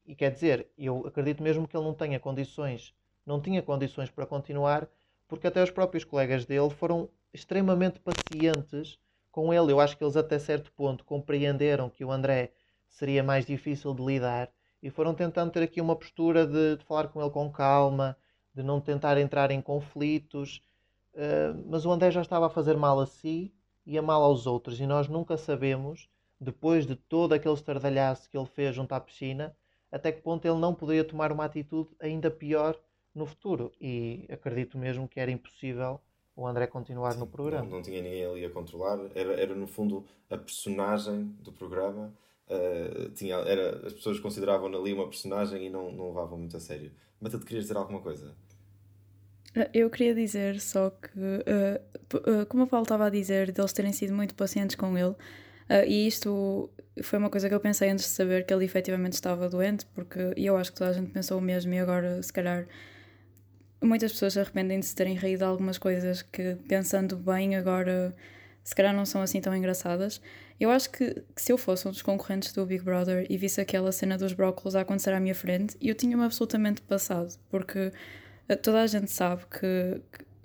E 0.07 0.15
quer 0.15 0.31
dizer, 0.31 0.69
eu 0.79 1.07
acredito 1.07 1.43
mesmo 1.43 1.67
que 1.67 1.77
ele 1.77 1.85
não 1.85 1.95
tenha 1.95 2.21
condições, 2.21 2.95
não 3.25 3.41
tinha 3.41 3.63
condições 3.63 4.11
para 4.11 4.27
continuar, 4.27 4.89
porque 5.27 5.47
até 5.47 5.63
os 5.63 5.71
próprios 5.71 6.05
colegas 6.05 6.45
dele 6.45 6.71
foram 6.71 7.09
extremamente 7.33 7.99
pacientes 7.99 8.99
com 9.33 9.53
ele. 9.53 9.73
Eu 9.73 9.81
acho 9.81 9.97
que 9.97 10.05
eles 10.05 10.17
até 10.17 10.39
certo 10.39 10.71
ponto 10.73 11.05
compreenderam 11.05 11.91
que 11.91 12.05
o 12.05 12.13
André 12.13 12.53
seria 12.97 13.23
mais 13.23 13.45
difícil 13.45 13.93
de 13.93 14.03
lidar 14.03 14.51
e 14.83 14.89
foram 14.89 15.15
tentando 15.15 15.51
ter 15.53 15.63
aqui 15.63 15.81
uma 15.83 15.95
postura 15.95 16.47
de, 16.47 16.77
de 16.77 16.85
falar 16.85 17.09
com 17.09 17.21
ele 17.21 17.31
com 17.31 17.51
calma, 17.51 18.17
de 18.55 18.63
não 18.63 18.81
tentar 18.81 19.19
entrar 19.19 19.51
em 19.51 19.61
conflitos. 19.61 20.63
Uh, 21.13 21.63
mas 21.67 21.85
o 21.85 21.91
André 21.91 22.11
já 22.11 22.23
estava 22.23 22.47
a 22.47 22.51
fazer 22.51 22.77
mal 22.77 22.99
a 22.99 23.07
si 23.07 23.53
e 23.85 23.99
a 23.99 24.03
mal 24.03 24.23
aos 24.23 24.47
outros, 24.47 24.81
e 24.81 24.87
nós 24.87 25.09
nunca 25.09 25.37
sabemos, 25.37 26.09
depois 26.41 26.87
de 26.87 26.97
todo 26.97 27.35
aquele 27.35 27.55
estardalhaço 27.55 28.29
que 28.31 28.37
ele 28.37 28.47
fez 28.47 28.75
junto 28.75 28.93
à 28.95 29.01
piscina, 29.01 29.55
até 29.93 30.11
que 30.11 30.23
ponto 30.23 30.45
ele 30.47 30.59
não 30.59 30.75
poderia 30.75 31.05
tomar 31.05 31.31
uma 31.31 31.45
atitude 31.45 31.91
ainda 32.01 32.31
pior 32.31 32.77
no 33.15 33.27
futuro. 33.27 33.73
E 33.81 34.27
acredito 34.31 34.77
mesmo 34.77 35.07
que 35.07 35.21
era 35.21 35.31
impossível 35.31 36.01
o 36.35 36.47
André 36.47 36.67
continuar 36.67 37.13
Sim, 37.13 37.21
no 37.21 37.27
programa. 37.27 37.65
Não, 37.65 37.77
não, 37.77 37.83
tinha 37.83 38.03
ninguém 38.03 38.25
ali 38.25 38.45
a 38.45 38.51
controlar, 38.51 38.99
era, 39.15 39.41
era 39.41 39.55
no 39.55 39.67
fundo 39.67 40.05
a 40.29 40.37
personagem 40.37 41.25
do 41.41 41.53
programa 41.53 42.13
Uh, 42.49 43.11
tinha, 43.11 43.37
era, 43.37 43.87
as 43.87 43.93
pessoas 43.93 44.21
consideravam 44.21 44.69
ali 44.69 44.93
uma 44.93 45.09
personagem 45.09 45.67
e 45.67 45.71
não, 45.71 45.91
não 45.91 46.09
levavam 46.09 46.39
muito 46.39 46.57
a 46.57 46.61
sério. 46.61 46.93
Mas 47.21 47.33
tu 47.33 47.41
querias 47.41 47.65
dizer 47.65 47.77
alguma 47.77 48.01
coisa? 48.01 48.35
Eh, 49.55 49.71
eu 49.75 49.91
queria 49.91 50.15
dizer 50.15 50.61
só 50.61 50.91
que, 50.91 51.19
uh, 51.19 52.41
uh, 52.43 52.47
como 52.47 52.65
o 52.65 52.67
Paulo 52.67 52.85
estava 52.85 53.07
a 53.07 53.11
dizer, 53.11 53.51
deles 53.51 53.73
terem 53.73 53.93
sido 53.93 54.15
muito 54.15 54.35
pacientes 54.35 54.77
com 54.77 54.97
ele, 54.97 55.15
e 55.89 56.07
isto 56.07 56.71
foi 57.03 57.19
uma 57.19 57.29
coisa 57.29 57.49
que 57.49 57.55
eu 57.55 57.59
pensei 57.59 57.91
antes 57.91 58.05
de 58.05 58.11
saber 58.13 58.47
que 58.47 58.55
ele 58.55 58.65
efetivamente 58.65 59.15
estava 59.15 59.49
doente, 59.49 59.85
porque 59.87 60.33
eu 60.37 60.57
acho 60.57 60.71
que 60.71 60.79
toda 60.79 60.91
a 60.91 60.93
gente 60.93 61.11
pensou 61.11 61.39
o 61.39 61.41
mesmo 61.41 61.75
e 61.75 61.79
agora, 61.81 62.23
se 62.23 62.33
calhar, 62.33 62.69
muitas 63.83 64.13
pessoas 64.13 64.35
se 64.35 64.41
arrependem 64.41 64.79
de 64.79 64.87
se 64.87 64.95
terem 64.95 65.17
reído 65.17 65.39
de 65.39 65.45
algumas 65.45 65.77
coisas 65.77 66.23
que, 66.23 66.57
pensando 66.69 67.17
bem, 67.17 67.57
agora 67.57 68.15
se 68.63 68.75
calhar 68.75 68.95
não 68.95 69.05
são 69.05 69.23
assim 69.23 69.41
tão 69.41 69.55
engraçadas. 69.55 70.21
Eu 70.59 70.71
acho 70.71 70.91
que, 70.91 71.23
que, 71.35 71.43
se 71.43 71.53
eu 71.53 71.59
fosse 71.59 71.87
um 71.87 71.91
dos 71.91 72.03
concorrentes 72.03 72.53
do 72.53 72.65
Big 72.65 72.83
Brother 72.83 73.27
e 73.29 73.37
visse 73.37 73.61
aquela 73.61 73.93
cena 73.93 74.17
dos 74.17 74.33
brócolos 74.33 74.75
a 74.75 74.81
acontecer 74.81 75.13
à 75.13 75.21
minha 75.21 75.35
frente, 75.35 75.77
eu 75.81 75.95
tinha-me 75.95 76.25
absolutamente 76.25 76.81
passado, 76.81 77.39
porque 77.51 77.93
eh, 78.49 78.57
toda 78.57 78.81
a 78.81 78.87
gente 78.87 79.11
sabe 79.11 79.43
que, 79.51 80.01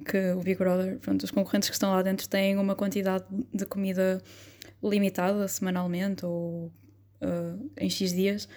que 0.05 0.31
o 0.33 0.41
Big 0.41 0.57
Brother, 0.57 0.99
pronto, 0.99 1.23
os 1.23 1.31
concorrentes 1.31 1.69
que 1.69 1.75
estão 1.75 1.91
lá 1.91 2.01
dentro 2.01 2.27
têm 2.27 2.57
uma 2.57 2.75
quantidade 2.75 3.25
de 3.53 3.65
comida 3.65 4.21
limitada 4.83 5.47
semanalmente 5.47 6.25
ou 6.25 6.71
uh, 7.21 7.71
em 7.77 7.89
X 7.89 8.11
dias. 8.11 8.49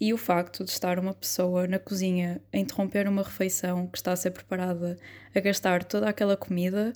E 0.00 0.12
o 0.12 0.16
facto 0.16 0.64
de 0.64 0.70
estar 0.70 0.98
uma 0.98 1.12
pessoa 1.12 1.66
na 1.66 1.78
cozinha 1.78 2.40
a 2.52 2.58
interromper 2.58 3.08
uma 3.08 3.22
refeição 3.22 3.88
que 3.88 3.98
está 3.98 4.12
a 4.12 4.16
ser 4.16 4.30
preparada, 4.30 4.96
a 5.34 5.40
gastar 5.40 5.82
toda 5.82 6.08
aquela 6.08 6.36
comida, 6.36 6.92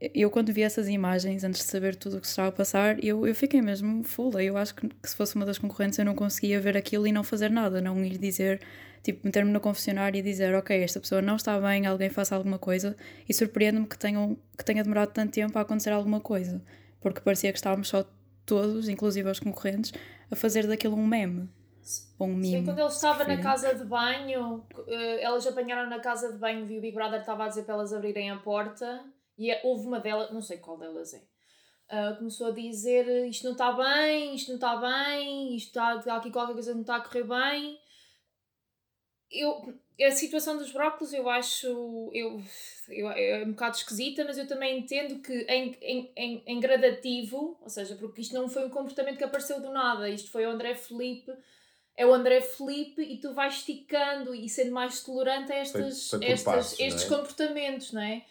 eu 0.00 0.30
quando 0.30 0.52
vi 0.52 0.62
essas 0.62 0.88
imagens, 0.88 1.42
antes 1.42 1.60
de 1.60 1.66
saber 1.66 1.96
tudo 1.96 2.18
o 2.18 2.20
que 2.20 2.26
se 2.26 2.32
estava 2.32 2.48
a 2.48 2.52
passar, 2.52 3.02
eu, 3.02 3.26
eu 3.26 3.34
fiquei 3.34 3.60
mesmo 3.60 4.04
full. 4.04 4.38
Eu 4.40 4.56
acho 4.56 4.74
que, 4.74 4.88
que, 4.88 5.10
se 5.10 5.16
fosse 5.16 5.34
uma 5.34 5.44
das 5.44 5.58
concorrentes 5.58 5.98
eu 5.98 6.04
não 6.04 6.14
conseguia 6.14 6.60
ver 6.60 6.76
aquilo 6.76 7.06
e 7.06 7.12
não 7.12 7.24
fazer 7.24 7.50
nada, 7.50 7.80
não 7.80 8.04
ir 8.04 8.16
dizer, 8.16 8.60
tipo, 9.02 9.26
meter-me 9.26 9.50
no 9.50 9.60
confessionário 9.60 10.18
e 10.18 10.22
dizer, 10.22 10.54
ok, 10.54 10.82
esta 10.82 11.00
pessoa 11.00 11.20
não 11.20 11.36
está 11.36 11.60
bem, 11.60 11.86
alguém 11.86 12.10
faça 12.10 12.36
alguma 12.36 12.58
coisa, 12.58 12.96
e 13.28 13.34
surpreende-me 13.34 13.86
que, 13.86 13.98
tenham, 13.98 14.36
que 14.56 14.64
tenha 14.64 14.82
demorado 14.82 15.10
tanto 15.10 15.32
tempo 15.32 15.58
a 15.58 15.62
acontecer 15.62 15.90
alguma 15.90 16.20
coisa, 16.20 16.62
porque 17.00 17.20
parecia 17.20 17.50
que 17.52 17.58
estávamos 17.58 17.88
só 17.88 18.04
todos, 18.46 18.88
inclusive 18.88 19.28
os 19.28 19.40
concorrentes, 19.40 19.92
a 20.30 20.36
fazer 20.36 20.66
daquilo 20.66 20.96
um 20.96 21.06
meme. 21.06 21.48
Um 22.20 22.28
meme. 22.28 22.46
Sim, 22.46 22.64
quando 22.64 22.78
ele 22.78 22.88
estava 22.88 23.24
na 23.24 23.38
casa 23.38 23.74
de 23.74 23.84
banho, 23.84 24.64
eh, 24.86 25.22
elas 25.22 25.46
apanharam 25.46 25.88
na 25.88 25.98
casa 25.98 26.32
de 26.32 26.38
banho 26.38 26.70
e 26.70 26.78
o 26.78 26.80
Big 26.80 26.94
Brother 26.94 27.20
estava 27.20 27.44
a 27.44 27.48
dizer 27.48 27.62
para 27.62 27.74
elas 27.74 27.92
abrirem 27.92 28.30
a 28.30 28.36
porta 28.36 29.04
e 29.38 29.50
é, 29.50 29.60
houve 29.64 29.86
uma 29.86 30.00
delas, 30.00 30.32
não 30.32 30.42
sei 30.42 30.58
qual 30.58 30.76
delas 30.76 31.14
é, 31.14 31.22
uh, 31.90 32.16
começou 32.18 32.48
a 32.48 32.50
dizer 32.50 33.26
isto 33.26 33.44
não 33.44 33.52
está 33.52 33.72
bem, 33.72 34.34
isto 34.34 34.48
não 34.48 34.56
está 34.56 34.76
bem, 34.76 35.54
isto 35.56 35.68
está, 35.68 35.96
está 35.96 36.16
aqui 36.16 36.30
qualquer 36.30 36.52
coisa 36.52 36.74
não 36.74 36.82
está 36.82 36.96
a 36.96 37.00
correr 37.00 37.24
bem. 37.24 37.78
Eu, 39.30 39.78
a 40.02 40.10
situação 40.10 40.56
dos 40.56 40.72
brócolos 40.72 41.12
eu 41.12 41.28
acho 41.28 42.10
eu, 42.14 42.42
eu, 42.88 43.10
é 43.10 43.44
um 43.44 43.50
bocado 43.50 43.76
esquisita, 43.76 44.24
mas 44.24 44.38
eu 44.38 44.46
também 44.46 44.78
entendo 44.78 45.20
que 45.20 45.42
em, 45.42 45.76
em, 45.82 46.12
em, 46.16 46.42
em 46.46 46.60
gradativo, 46.60 47.58
ou 47.60 47.68
seja, 47.68 47.94
porque 47.96 48.22
isto 48.22 48.34
não 48.34 48.48
foi 48.48 48.64
um 48.64 48.70
comportamento 48.70 49.18
que 49.18 49.24
apareceu 49.24 49.60
do 49.60 49.70
nada, 49.70 50.08
isto 50.08 50.30
foi 50.30 50.46
o 50.46 50.50
André 50.50 50.74
Felipe 50.74 51.32
é 51.98 52.06
o 52.06 52.14
André 52.14 52.40
Felipe 52.40 53.02
e 53.02 53.18
tu 53.18 53.34
vais 53.34 53.54
esticando 53.54 54.32
e 54.32 54.48
sendo 54.48 54.70
mais 54.70 55.02
tolerante 55.02 55.50
a 55.50 55.56
estas, 55.56 56.14
estas, 56.14 56.42
passos, 56.44 56.78
estes 56.78 57.04
é? 57.04 57.08
comportamentos, 57.08 57.92
não 57.92 58.00
é? 58.00 58.24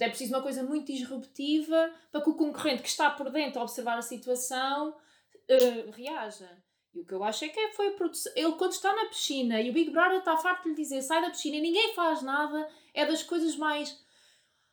É 0.00 0.08
preciso 0.08 0.34
uma 0.34 0.42
coisa 0.42 0.62
muito 0.62 0.92
disruptiva 0.92 1.92
para 2.10 2.20
que 2.20 2.30
o 2.30 2.34
concorrente 2.34 2.82
que 2.82 2.88
está 2.88 3.10
por 3.10 3.30
dentro 3.30 3.60
a 3.60 3.62
observar 3.62 3.98
a 3.98 4.02
situação 4.02 4.90
uh, 4.90 5.90
reaja. 5.92 6.50
E 6.94 7.00
o 7.00 7.04
que 7.04 7.12
eu 7.12 7.24
acho 7.24 7.44
é 7.44 7.48
que 7.48 7.58
é, 7.58 7.72
foi 7.72 7.88
a 7.88 7.92
produção. 7.92 8.32
Ele, 8.36 8.52
quando 8.52 8.72
está 8.72 8.94
na 8.94 9.06
piscina 9.06 9.60
e 9.60 9.70
o 9.70 9.72
Big 9.72 9.90
Brother 9.90 10.18
está 10.18 10.36
farto 10.36 10.62
de 10.62 10.70
lhe 10.70 10.74
dizer 10.76 11.02
sai 11.02 11.20
da 11.20 11.30
piscina 11.30 11.56
e 11.56 11.60
ninguém 11.60 11.92
faz 11.94 12.22
nada, 12.22 12.68
é 12.92 13.04
das 13.04 13.22
coisas 13.22 13.56
mais. 13.56 14.02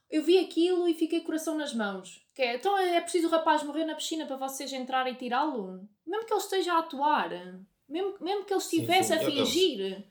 Eu 0.09 0.23
vi 0.23 0.37
aquilo 0.37 0.87
e 0.87 0.93
fiquei 0.93 1.21
coração 1.21 1.55
nas 1.55 1.73
mãos. 1.73 2.23
Que 2.35 2.43
é, 2.43 2.55
então 2.55 2.77
é 2.77 3.01
preciso 3.01 3.27
o 3.27 3.31
rapaz 3.31 3.63
morrer 3.63 3.85
na 3.85 3.95
piscina 3.95 4.25
para 4.25 4.37
vocês 4.37 4.71
entrarem 4.71 5.13
e 5.13 5.17
tirá-lo? 5.17 5.87
Mesmo 6.05 6.25
que 6.25 6.33
ele 6.33 6.41
esteja 6.41 6.73
a 6.73 6.79
atuar, 6.79 7.29
mesmo, 7.87 8.15
mesmo 8.21 8.45
que 8.45 8.53
ele 8.53 8.61
estivesse 8.61 9.13
sim, 9.13 9.19
sim. 9.19 9.25
a 9.25 9.31
fingir. 9.31 10.10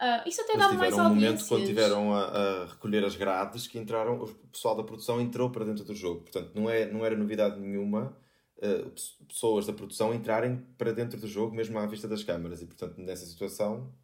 Uh, 0.00 0.28
isso 0.28 0.40
até 0.40 0.56
dá 0.56 0.72
mais 0.72 0.98
um 0.98 1.04
momento 1.04 1.46
quando 1.46 1.64
tiveram 1.64 2.12
a, 2.12 2.24
a, 2.24 2.66
recolher 2.66 3.04
as 3.04 3.14
grades 3.14 3.68
que 3.68 3.78
entraram, 3.78 4.20
o 4.20 4.28
pessoal 4.48 4.74
da 4.74 4.82
produção 4.82 5.20
entrou 5.20 5.50
para 5.50 5.64
dentro 5.64 5.84
do 5.84 5.94
jogo. 5.94 6.22
Portanto, 6.22 6.50
não, 6.54 6.68
é, 6.68 6.90
não 6.90 7.04
era 7.04 7.16
novidade 7.16 7.60
nenhuma 7.60 8.16
uh, 8.58 9.24
pessoas 9.26 9.66
da 9.66 9.72
produção 9.72 10.12
entrarem 10.12 10.56
para 10.76 10.92
dentro 10.92 11.18
do 11.20 11.28
jogo, 11.28 11.54
mesmo 11.54 11.78
à 11.78 11.86
vista 11.86 12.08
das 12.08 12.24
câmaras. 12.24 12.60
E, 12.60 12.66
portanto, 12.66 12.98
nessa 12.98 13.24
situação, 13.24 13.94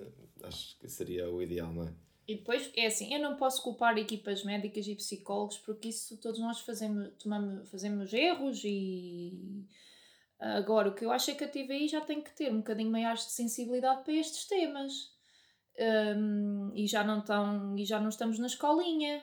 uh, 0.00 0.12
acho 0.42 0.76
que 0.78 0.88
seria 0.88 1.30
o 1.30 1.40
ideal, 1.40 1.72
não 1.72 1.84
é? 1.84 1.94
E 2.26 2.36
depois, 2.36 2.72
é 2.74 2.86
assim, 2.86 3.14
eu 3.14 3.20
não 3.20 3.36
posso 3.36 3.62
culpar 3.62 3.96
equipas 3.98 4.42
médicas 4.44 4.86
e 4.88 4.96
psicólogos 4.96 5.58
porque 5.58 5.88
isso 5.88 6.16
todos 6.16 6.40
nós 6.40 6.60
fazemos, 6.60 7.10
tomamos, 7.22 7.70
fazemos 7.70 8.12
erros 8.12 8.62
e... 8.64 9.64
Agora, 10.38 10.88
o 10.88 10.94
que 10.94 11.04
eu 11.04 11.12
acho 11.12 11.30
é 11.30 11.34
que 11.34 11.44
a 11.44 11.48
TVI 11.48 11.88
já 11.88 12.00
tem 12.00 12.20
que 12.20 12.34
ter 12.34 12.52
um 12.52 12.58
bocadinho 12.58 12.90
maior 12.90 13.14
de 13.14 13.22
sensibilidade 13.22 14.02
para 14.02 14.14
estes 14.14 14.46
temas. 14.46 15.12
Um, 15.78 16.70
e, 16.74 16.86
já 16.86 17.02
não 17.02 17.20
tão, 17.20 17.76
e 17.76 17.84
já 17.84 17.98
não 18.00 18.08
estamos 18.08 18.38
na 18.38 18.46
escolinha. 18.46 19.22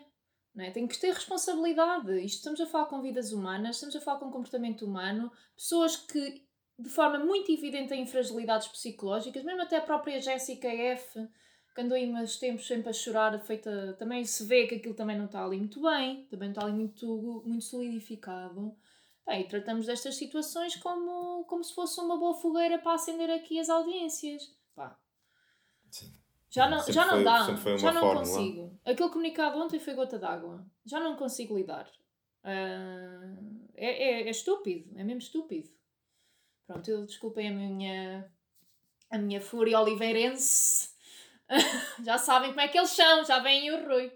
Não 0.54 0.66
é? 0.66 0.72
Tem 0.72 0.88
que 0.88 1.00
ter 1.00 1.14
responsabilidade. 1.14 2.12
Isto 2.24 2.38
estamos 2.38 2.60
a 2.60 2.66
falar 2.66 2.86
com 2.86 3.02
vidas 3.02 3.32
humanas, 3.32 3.76
estamos 3.76 3.96
a 3.96 4.02
falar 4.02 4.20
com 4.20 4.32
comportamento 4.32 4.86
humano, 4.86 5.32
pessoas 5.56 5.96
que 5.96 6.46
de 6.78 6.90
forma 6.90 7.20
muito 7.20 7.52
evidente 7.52 7.90
têm 7.90 8.06
fragilidades 8.06 8.68
psicológicas, 8.68 9.44
mesmo 9.44 9.62
até 9.62 9.78
a 9.78 9.82
própria 9.82 10.20
Jéssica 10.20 10.68
F, 10.68 11.28
que 11.74 11.82
andou 11.82 11.96
aí 11.96 12.12
uns 12.12 12.38
tempos 12.38 12.68
sempre 12.68 12.90
a 12.90 12.94
chorar, 12.94 13.40
feita, 13.40 13.96
também 13.98 14.26
se 14.26 14.44
vê 14.46 14.68
que 14.68 14.76
aquilo 14.76 14.94
também 14.94 15.18
não 15.18 15.26
está 15.26 15.46
ali 15.46 15.58
muito 15.58 15.82
bem, 15.82 16.26
também 16.26 16.50
não 16.50 16.54
está 16.54 16.66
ali 16.66 16.74
muito, 16.74 17.44
muito 17.46 17.64
solidificado. 17.64 18.76
Bem, 19.26 19.48
tratamos 19.48 19.86
destas 19.86 20.16
situações 20.16 20.76
como, 20.76 21.46
como 21.46 21.64
se 21.64 21.74
fosse 21.74 22.00
uma 22.02 22.18
boa 22.18 22.34
fogueira 22.34 22.80
para 22.80 22.94
acender 22.94 23.30
aqui 23.30 23.60
as 23.60 23.70
audiências. 23.70 24.56
Pá. 24.76 25.00
Sim. 25.90 26.22
Já 26.50 26.70
não, 26.70 26.84
já 26.92 27.06
não 27.06 27.14
foi, 27.14 27.24
dá, 27.24 27.78
já 27.78 27.92
não 27.94 28.02
fórmula. 28.02 28.26
consigo. 28.26 28.80
Aquele 28.84 29.10
comunicado 29.10 29.58
ontem 29.58 29.80
foi 29.80 29.94
gota 29.94 30.20
d'água. 30.20 30.66
Já 30.86 31.00
não 31.00 31.16
consigo 31.16 31.56
lidar. 31.56 31.90
Uh, 32.44 33.70
é, 33.76 33.86
é, 33.86 34.28
é, 34.28 34.30
estúpido, 34.30 34.92
é 35.00 35.04
mesmo 35.04 35.20
estúpido. 35.20 35.70
Pronto, 36.68 36.90
eu 36.90 37.06
desculpem 37.06 37.48
a 37.48 37.52
minha, 37.52 38.32
a 39.10 39.18
minha 39.18 39.40
fúria 39.40 39.80
oliveirense. 39.80 40.90
já 42.04 42.18
sabem 42.18 42.50
como 42.50 42.62
é 42.62 42.68
que 42.68 42.78
eles 42.78 42.90
são, 42.90 43.24
já 43.24 43.40
vem 43.40 43.72
o 43.72 43.88
Rui. 43.88 44.12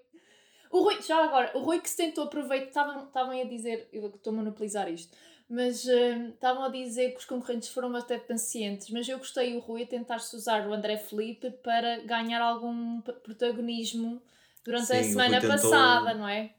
O 0.76 0.84
Rui, 0.84 1.02
já 1.02 1.24
agora, 1.24 1.52
o 1.56 1.62
Rui 1.62 1.80
que 1.80 1.90
se 1.90 1.96
tentou 1.96 2.26
aproveitar, 2.26 2.68
estavam, 2.68 3.06
estavam 3.06 3.42
a 3.42 3.46
dizer, 3.46 3.88
eu 3.94 4.08
estou 4.08 4.34
a 4.34 4.36
monopolizar 4.36 4.92
isto, 4.92 5.16
mas 5.50 5.86
uh, 5.86 6.28
estavam 6.34 6.66
a 6.66 6.70
dizer 6.70 7.12
que 7.12 7.20
os 7.20 7.24
concorrentes 7.24 7.70
foram 7.70 7.90
bastante 7.94 8.26
pacientes, 8.26 8.90
mas 8.90 9.08
eu 9.08 9.18
gostei 9.18 9.56
o 9.56 9.60
Rui 9.60 9.84
a 9.84 9.88
tentar-se 9.88 10.36
usar 10.36 10.68
o 10.68 10.74
André 10.74 10.98
Felipe 10.98 11.50
para 11.64 12.00
ganhar 12.00 12.42
algum 12.42 13.00
protagonismo 13.00 14.22
durante 14.66 14.88
Sim, 14.88 14.98
a 14.98 15.04
semana 15.04 15.40
tentou... 15.40 15.52
passada, 15.52 16.14
não 16.14 16.28
é? 16.28 16.54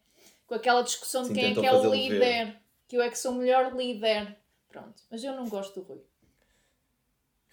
Com 0.46 0.55
aquela 0.55 0.81
discussão 0.81 1.20
de 1.20 1.29
Sim, 1.29 1.35
quem 1.35 1.52
é 1.52 1.55
que 1.55 1.66
é 1.66 1.72
o 1.74 1.90
líder, 1.92 2.18
ver. 2.18 2.57
que 2.88 2.96
eu 2.96 3.02
é 3.02 3.11
que 3.11 3.18
sou 3.18 3.33
o 3.33 3.35
melhor 3.35 3.76
líder. 3.76 4.35
Pronto, 4.70 4.94
mas 5.11 5.22
eu 5.22 5.35
não 5.35 5.46
gosto 5.46 5.79
do 5.79 5.87
Rui. 5.87 6.00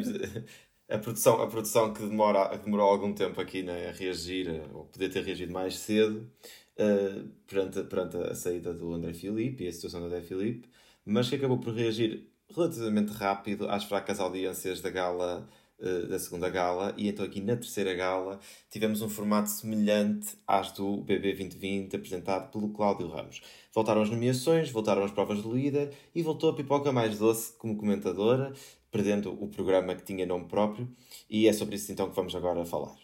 a 0.90 0.98
produção, 0.98 1.40
a 1.40 1.46
produção 1.46 1.92
que, 1.92 2.02
demora, 2.02 2.48
que 2.58 2.64
demorou 2.64 2.90
algum 2.90 3.12
tempo 3.12 3.40
aqui 3.40 3.62
né, 3.62 3.88
a 3.88 3.92
reagir, 3.92 4.48
ou 4.74 4.84
poder 4.86 5.08
ter 5.08 5.22
reagido 5.24 5.52
mais 5.52 5.78
cedo, 5.78 6.28
uh, 6.76 7.28
perante, 7.46 7.82
perante 7.84 8.16
a 8.16 8.34
saída 8.34 8.74
do 8.74 8.92
André 8.92 9.12
Filipe 9.12 9.64
e 9.64 9.68
a 9.68 9.72
situação 9.72 10.00
do 10.00 10.06
André 10.06 10.20
Filipe, 10.20 10.68
mas 11.04 11.28
que 11.28 11.36
acabou 11.36 11.58
por 11.58 11.72
reagir 11.72 12.28
relativamente 12.54 13.12
rápido 13.12 13.68
às 13.68 13.84
fracas 13.84 14.18
audiências 14.18 14.80
da 14.80 14.90
gala 14.90 15.48
uh, 15.78 16.06
da 16.08 16.18
segunda 16.18 16.48
gala 16.48 16.92
e 16.96 17.08
então 17.08 17.24
aqui 17.24 17.40
na 17.40 17.54
terceira 17.54 17.94
gala 17.94 18.40
tivemos 18.68 19.00
um 19.02 19.08
formato 19.08 19.48
semelhante 19.48 20.36
às 20.46 20.72
do 20.72 20.98
BB 20.98 21.34
2020 21.34 21.96
apresentado 21.96 22.50
pelo 22.50 22.70
Cláudio 22.70 23.06
Ramos. 23.08 23.40
Voltaram 23.72 24.02
as 24.02 24.10
nomeações, 24.10 24.70
voltaram 24.70 25.04
as 25.04 25.12
provas 25.12 25.40
do 25.40 25.54
líder 25.54 25.92
e 26.12 26.22
voltou 26.22 26.50
a 26.50 26.54
pipoca 26.54 26.90
mais 26.90 27.16
doce 27.18 27.52
como 27.56 27.76
comentadora 27.76 28.52
perdendo 28.90 29.32
o 29.32 29.48
programa 29.48 29.94
que 29.94 30.02
tinha 30.02 30.26
nome 30.26 30.46
próprio, 30.46 30.88
e 31.28 31.46
é 31.46 31.52
sobre 31.52 31.76
isso 31.76 31.90
então 31.92 32.08
que 32.08 32.16
vamos 32.16 32.34
agora 32.34 32.64
falar. 32.64 32.96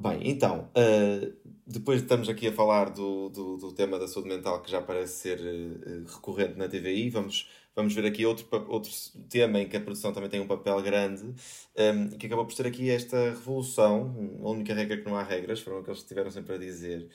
Bem, 0.00 0.20
então, 0.30 0.70
uh, 0.76 1.36
depois 1.66 2.00
estamos 2.00 2.28
aqui 2.28 2.46
a 2.46 2.52
falar 2.52 2.90
do, 2.90 3.28
do, 3.30 3.56
do, 3.56 3.72
tema 3.72 3.98
da 3.98 4.06
saúde 4.06 4.28
mental 4.28 4.62
que 4.62 4.70
já 4.70 4.80
parece 4.80 5.14
ser 5.14 5.40
uh, 5.40 6.04
recorrente 6.06 6.56
na 6.56 6.68
TVI, 6.68 7.10
vamos, 7.10 7.50
vamos 7.74 7.92
ver 7.94 8.06
aqui 8.06 8.24
outro, 8.24 8.46
outro 8.68 8.92
tema 9.28 9.58
em 9.58 9.68
que 9.68 9.76
a 9.76 9.80
produção 9.80 10.12
também 10.12 10.30
tem 10.30 10.38
um 10.40 10.46
papel 10.46 10.80
grande, 10.82 11.24
um, 11.24 11.34
ehm, 11.74 12.08
que 12.10 12.26
acabou 12.26 12.46
por 12.46 12.54
ser 12.54 12.68
aqui 12.68 12.88
esta 12.88 13.30
revolução, 13.30 14.38
a 14.40 14.48
única 14.48 14.72
regra 14.72 14.98
que 14.98 15.04
não 15.04 15.16
há 15.16 15.24
regras, 15.24 15.58
foram 15.58 15.78
aqueles 15.78 15.98
que 15.98 16.04
estiveram 16.04 16.30
sempre 16.30 16.54
a 16.54 16.58
dizer, 16.58 17.08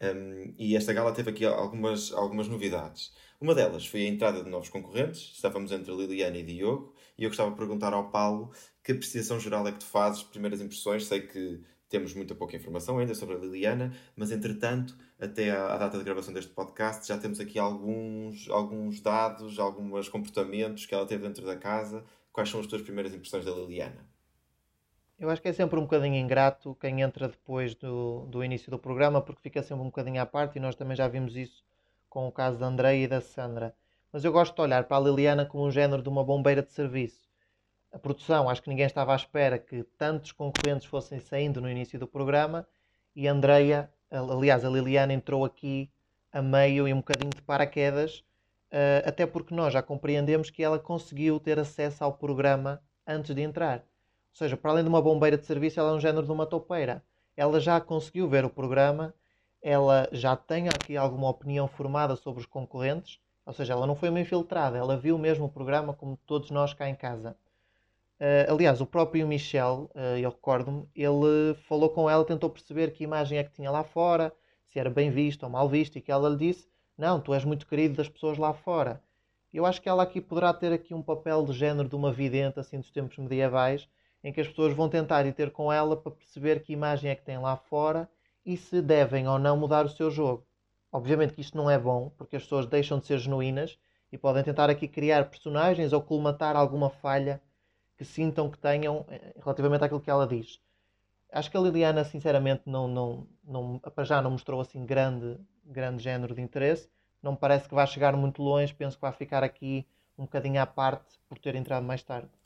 um, 0.00 0.06
ehm, 0.06 0.54
e 0.58 0.74
esta 0.76 0.94
gala 0.94 1.12
teve 1.12 1.28
aqui 1.28 1.44
algumas, 1.44 2.10
algumas 2.14 2.48
novidades. 2.48 3.12
Uma 3.40 3.54
delas 3.54 3.86
foi 3.86 4.02
a 4.02 4.08
entrada 4.08 4.44
de 4.44 4.50
novos 4.50 4.68
concorrentes, 4.68 5.32
estávamos 5.34 5.72
entre 5.72 5.90
Liliana 5.90 6.36
e 6.36 6.42
Diogo, 6.42 6.92
e 7.16 7.24
eu 7.24 7.30
gostava 7.30 7.50
de 7.50 7.56
perguntar 7.56 7.94
ao 7.94 8.10
Paulo 8.10 8.52
que 8.84 8.92
apreciação 8.92 9.40
geral 9.40 9.66
é 9.66 9.72
que 9.72 9.78
tu 9.78 9.86
fazes, 9.86 10.22
primeiras 10.22 10.60
impressões, 10.60 11.06
sei 11.06 11.22
que 11.22 11.58
temos 11.88 12.12
muita 12.12 12.34
pouca 12.34 12.54
informação 12.54 12.98
ainda 12.98 13.14
sobre 13.14 13.36
a 13.36 13.38
Liliana, 13.38 13.94
mas 14.14 14.30
entretanto, 14.30 14.94
até 15.18 15.50
à, 15.52 15.78
data 15.78 15.96
de 15.96 16.04
gravação 16.04 16.34
deste 16.34 16.52
podcast, 16.52 17.08
já 17.08 17.16
temos 17.16 17.40
aqui 17.40 17.58
alguns, 17.58 18.46
alguns 18.50 19.00
dados, 19.00 19.58
alguns 19.58 20.10
comportamentos 20.10 20.84
que 20.84 20.94
ela 20.94 21.06
teve 21.06 21.26
dentro 21.26 21.46
da 21.46 21.56
casa. 21.56 22.04
Quais 22.30 22.50
são 22.50 22.60
as 22.60 22.66
tuas 22.66 22.82
primeiras 22.82 23.14
impressões 23.14 23.46
da 23.46 23.52
Liliana? 23.52 24.06
Eu 25.18 25.30
acho 25.30 25.40
que 25.40 25.48
é 25.48 25.52
sempre 25.54 25.78
um 25.78 25.82
bocadinho 25.82 26.16
ingrato 26.16 26.76
quem 26.78 27.00
entra 27.00 27.26
depois 27.26 27.74
do, 27.74 28.26
do 28.26 28.44
início 28.44 28.70
do 28.70 28.78
programa, 28.78 29.22
porque 29.22 29.40
fica 29.40 29.62
sempre 29.62 29.82
um 29.82 29.86
bocadinho 29.86 30.20
à 30.20 30.26
parte 30.26 30.58
e 30.58 30.60
nós 30.60 30.76
também 30.76 30.94
já 30.94 31.08
vimos 31.08 31.34
isso 31.34 31.69
com 32.10 32.26
o 32.26 32.32
caso 32.32 32.58
da 32.58 32.66
Andreia 32.66 33.04
e 33.04 33.08
da 33.08 33.20
Sandra. 33.20 33.74
Mas 34.12 34.24
eu 34.24 34.32
gosto 34.32 34.54
de 34.54 34.60
olhar 34.60 34.84
para 34.84 34.96
a 34.96 35.00
Liliana 35.00 35.46
como 35.46 35.64
um 35.64 35.70
género 35.70 36.02
de 36.02 36.08
uma 36.08 36.24
bombeira 36.24 36.60
de 36.60 36.72
serviço. 36.72 37.30
A 37.92 37.98
produção, 37.98 38.50
acho 38.50 38.62
que 38.62 38.68
ninguém 38.68 38.86
estava 38.86 39.12
à 39.12 39.16
espera 39.16 39.58
que 39.58 39.84
tantos 39.96 40.32
concorrentes 40.32 40.86
fossem 40.86 41.20
saindo 41.20 41.60
no 41.60 41.70
início 41.70 41.98
do 41.98 42.06
programa 42.06 42.66
e 43.14 43.26
a 43.28 43.32
Andreia, 43.32 43.90
aliás, 44.10 44.64
a 44.64 44.68
Liliana 44.68 45.12
entrou 45.12 45.44
aqui 45.44 45.88
a 46.32 46.42
meio 46.42 46.86
e 46.86 46.92
um 46.92 46.98
bocadinho 46.98 47.30
de 47.30 47.42
paraquedas, 47.42 48.24
eh, 48.70 49.02
até 49.06 49.26
porque 49.26 49.54
nós 49.54 49.72
já 49.72 49.82
compreendemos 49.82 50.50
que 50.50 50.62
ela 50.62 50.78
conseguiu 50.78 51.40
ter 51.40 51.58
acesso 51.58 52.04
ao 52.04 52.12
programa 52.12 52.80
antes 53.06 53.34
de 53.34 53.42
entrar. 53.42 53.78
Ou 53.78 54.36
seja, 54.36 54.56
para 54.56 54.70
além 54.70 54.84
de 54.84 54.88
uma 54.88 55.02
bombeira 55.02 55.36
de 55.36 55.44
serviço, 55.44 55.80
ela 55.80 55.90
é 55.90 55.92
um 55.92 56.00
género 56.00 56.24
de 56.24 56.32
uma 56.32 56.46
topeira. 56.46 57.02
Ela 57.36 57.58
já 57.58 57.80
conseguiu 57.80 58.28
ver 58.28 58.44
o 58.44 58.50
programa, 58.50 59.12
ela 59.62 60.08
já 60.12 60.34
tem 60.34 60.68
aqui 60.68 60.96
alguma 60.96 61.28
opinião 61.28 61.68
formada 61.68 62.16
sobre 62.16 62.40
os 62.40 62.46
concorrentes, 62.46 63.18
ou 63.44 63.52
seja, 63.52 63.72
ela 63.72 63.86
não 63.86 63.94
foi 63.94 64.08
uma 64.08 64.20
infiltrada, 64.20 64.78
ela 64.78 64.96
viu 64.96 65.18
mesmo 65.18 65.46
o 65.46 65.50
programa 65.50 65.92
como 65.92 66.18
todos 66.26 66.50
nós 66.50 66.72
cá 66.72 66.88
em 66.88 66.94
casa. 66.94 67.36
Uh, 68.20 68.52
aliás, 68.52 68.80
o 68.80 68.86
próprio 68.86 69.26
Michel, 69.26 69.90
uh, 69.94 70.18
eu 70.18 70.30
recordo-me, 70.30 70.86
ele 70.94 71.54
falou 71.66 71.88
com 71.88 72.08
ela, 72.08 72.24
tentou 72.24 72.50
perceber 72.50 72.92
que 72.92 73.02
imagem 73.02 73.38
é 73.38 73.44
que 73.44 73.52
tinha 73.52 73.70
lá 73.70 73.82
fora, 73.82 74.32
se 74.66 74.78
era 74.78 74.90
bem 74.90 75.10
visto 75.10 75.42
ou 75.42 75.50
mal 75.50 75.68
visto, 75.68 75.96
e 75.96 76.02
que 76.02 76.12
ela 76.12 76.28
lhe 76.28 76.36
disse: 76.36 76.68
Não, 76.98 77.18
tu 77.18 77.32
és 77.32 77.44
muito 77.44 77.66
querido 77.66 77.96
das 77.96 78.08
pessoas 78.08 78.36
lá 78.36 78.52
fora. 78.52 79.02
Eu 79.52 79.64
acho 79.66 79.80
que 79.80 79.88
ela 79.88 80.02
aqui 80.02 80.20
poderá 80.20 80.52
ter 80.52 80.72
aqui 80.72 80.94
um 80.94 81.02
papel 81.02 81.44
de 81.44 81.52
género 81.52 81.88
de 81.88 81.96
uma 81.96 82.12
vidente 82.12 82.60
assim 82.60 82.78
dos 82.78 82.90
tempos 82.90 83.16
medievais, 83.16 83.88
em 84.22 84.32
que 84.32 84.40
as 84.40 84.46
pessoas 84.46 84.74
vão 84.74 84.88
tentar 84.88 85.24
ir 85.26 85.32
ter 85.32 85.50
com 85.50 85.72
ela 85.72 85.96
para 85.96 86.12
perceber 86.12 86.62
que 86.62 86.74
imagem 86.74 87.10
é 87.10 87.14
que 87.14 87.22
tem 87.22 87.38
lá 87.38 87.56
fora 87.56 88.08
e 88.44 88.56
se 88.56 88.80
devem 88.82 89.28
ou 89.28 89.38
não 89.38 89.56
mudar 89.56 89.84
o 89.84 89.88
seu 89.88 90.10
jogo. 90.10 90.46
Obviamente 90.92 91.34
que 91.34 91.40
isto 91.40 91.56
não 91.56 91.70
é 91.70 91.78
bom, 91.78 92.10
porque 92.16 92.36
as 92.36 92.42
pessoas 92.42 92.66
deixam 92.66 92.98
de 92.98 93.06
ser 93.06 93.18
genuínas 93.18 93.78
e 94.12 94.18
podem 94.18 94.42
tentar 94.42 94.68
aqui 94.68 94.88
criar 94.88 95.30
personagens 95.30 95.92
ou 95.92 96.02
colmatar 96.02 96.56
alguma 96.56 96.90
falha 96.90 97.40
que 97.96 98.04
sintam 98.04 98.50
que 98.50 98.58
tenham 98.58 99.04
eh, 99.08 99.34
relativamente 99.38 99.84
àquilo 99.84 100.00
que 100.00 100.10
ela 100.10 100.26
diz. 100.26 100.60
Acho 101.32 101.50
que 101.50 101.56
a 101.56 101.60
Liliana, 101.60 102.02
sinceramente, 102.04 102.62
não, 102.66 102.88
não, 102.88 103.26
não, 103.44 103.78
para 103.78 104.04
já 104.04 104.20
não 104.20 104.32
mostrou 104.32 104.60
assim 104.60 104.84
grande, 104.84 105.38
grande 105.64 106.02
género 106.02 106.34
de 106.34 106.42
interesse. 106.42 106.88
Não 107.22 107.32
me 107.32 107.38
parece 107.38 107.68
que 107.68 107.74
vá 107.74 107.86
chegar 107.86 108.16
muito 108.16 108.42
longe. 108.42 108.74
Penso 108.74 108.96
que 108.96 109.02
vai 109.02 109.12
ficar 109.12 109.44
aqui 109.44 109.86
um 110.18 110.24
bocadinho 110.24 110.60
à 110.60 110.66
parte 110.66 111.20
por 111.28 111.38
ter 111.38 111.54
entrado 111.54 111.86
mais 111.86 112.02
tarde. 112.02 112.39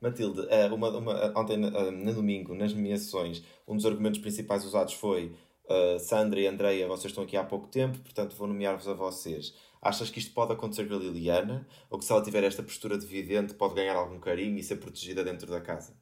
Matilde, 0.00 0.46
eh, 0.48 0.66
uma, 0.66 0.88
uma, 0.88 1.12
eh, 1.12 1.32
ontem, 1.36 1.62
eh, 1.64 1.90
no 1.90 2.14
domingo, 2.14 2.54
nas 2.54 2.72
nomeações, 2.72 3.44
um 3.68 3.76
dos 3.76 3.84
argumentos 3.84 4.20
principais 4.20 4.64
usados 4.64 4.94
foi 4.94 5.32
uh, 5.68 5.98
Sandra 5.98 6.40
e 6.40 6.46
Andreia, 6.46 6.88
vocês 6.88 7.10
estão 7.10 7.24
aqui 7.24 7.36
há 7.36 7.44
pouco 7.44 7.68
tempo, 7.68 7.98
portanto 7.98 8.34
vou 8.36 8.48
nomear-vos 8.48 8.88
a 8.88 8.94
vocês. 8.94 9.54
Achas 9.82 10.10
que 10.10 10.18
isto 10.18 10.32
pode 10.32 10.52
acontecer 10.52 10.86
com 10.88 10.94
a 10.94 10.98
Liliana? 10.98 11.66
Ou 11.88 11.98
que 11.98 12.04
se 12.04 12.12
ela 12.12 12.22
tiver 12.22 12.44
esta 12.44 12.62
postura 12.62 12.98
de 12.98 13.06
vidente 13.06 13.54
pode 13.54 13.74
ganhar 13.74 13.96
algum 13.96 14.18
carinho 14.18 14.58
e 14.58 14.62
ser 14.62 14.76
protegida 14.76 15.24
dentro 15.24 15.50
da 15.50 15.60
casa? 15.60 15.94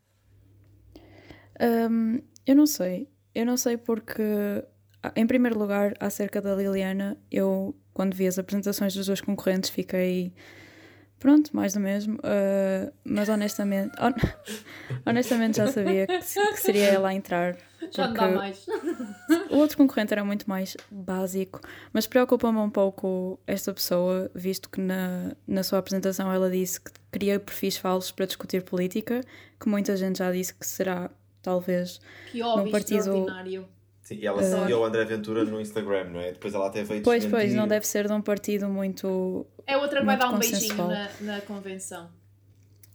Um, 1.60 2.20
eu 2.44 2.56
não 2.56 2.66
sei. 2.66 3.08
Eu 3.32 3.46
não 3.46 3.56
sei 3.56 3.76
porque, 3.76 4.22
em 5.14 5.26
primeiro 5.26 5.56
lugar, 5.56 5.94
acerca 6.00 6.40
da 6.40 6.56
Liliana, 6.56 7.16
eu, 7.30 7.76
quando 7.94 8.14
vi 8.14 8.26
as 8.26 8.36
apresentações 8.36 8.94
dos 8.94 9.06
dois 9.06 9.20
concorrentes, 9.20 9.70
fiquei 9.70 10.32
Pronto, 11.18 11.54
mais 11.54 11.72
do 11.72 11.80
mesmo. 11.80 12.16
Uh, 12.16 12.92
mas 13.04 13.28
honestamente, 13.28 13.92
on 14.00 14.12
honestamente 15.04 15.56
já 15.56 15.66
sabia 15.66 16.06
que, 16.06 16.18
que, 16.18 16.60
seria 16.60 16.86
ela 16.86 17.08
a 17.08 17.14
entrar. 17.14 17.56
Já 17.90 18.06
não 18.06 18.14
dá 18.14 18.28
mais. 18.28 18.66
o 19.50 19.56
outro 19.56 19.76
concorrente 19.76 20.12
era 20.12 20.24
muito 20.24 20.48
mais 20.48 20.76
básico, 20.90 21.60
mas 21.92 22.06
preocupa-me 22.06 22.58
um 22.58 22.70
pouco 22.70 23.38
esta 23.46 23.72
pessoa, 23.72 24.30
visto 24.34 24.68
que 24.68 24.80
na, 24.80 25.32
na 25.46 25.62
sua 25.62 25.78
apresentação 25.78 26.32
ela 26.32 26.50
disse 26.50 26.80
que 26.80 26.90
queria 27.10 27.40
perfis 27.40 27.76
falsos 27.76 28.12
para 28.12 28.26
discutir 28.26 28.62
política, 28.62 29.20
que 29.60 29.68
muita 29.68 29.96
gente 29.96 30.18
já 30.18 30.30
disse 30.30 30.54
que 30.54 30.66
será, 30.66 31.10
talvez, 31.42 32.00
que 32.30 32.42
óbvio, 32.42 32.64
num 32.66 32.70
partido. 32.70 32.98
Extraordinário 32.98 33.68
Sim, 34.08 34.20
e 34.22 34.26
ela 34.26 34.42
seguiu 34.42 34.78
o 34.78 34.84
André 34.86 35.04
Ventura 35.04 35.44
no 35.44 35.60
Instagram, 35.60 36.04
não 36.04 36.20
é? 36.20 36.32
Depois 36.32 36.54
ela 36.54 36.68
até 36.68 36.82
veio 36.82 37.02
Pois, 37.02 37.26
pois, 37.26 37.52
não 37.52 37.68
deve 37.68 37.86
ser 37.86 38.06
de 38.06 38.12
um 38.14 38.22
partido 38.22 38.66
muito. 38.66 39.46
É 39.66 39.76
outra 39.76 40.00
que 40.00 40.06
vai 40.06 40.16
dar 40.16 40.30
um 40.30 40.38
beijinho 40.38 40.88
na, 40.88 41.10
na 41.20 41.40
convenção. 41.42 42.08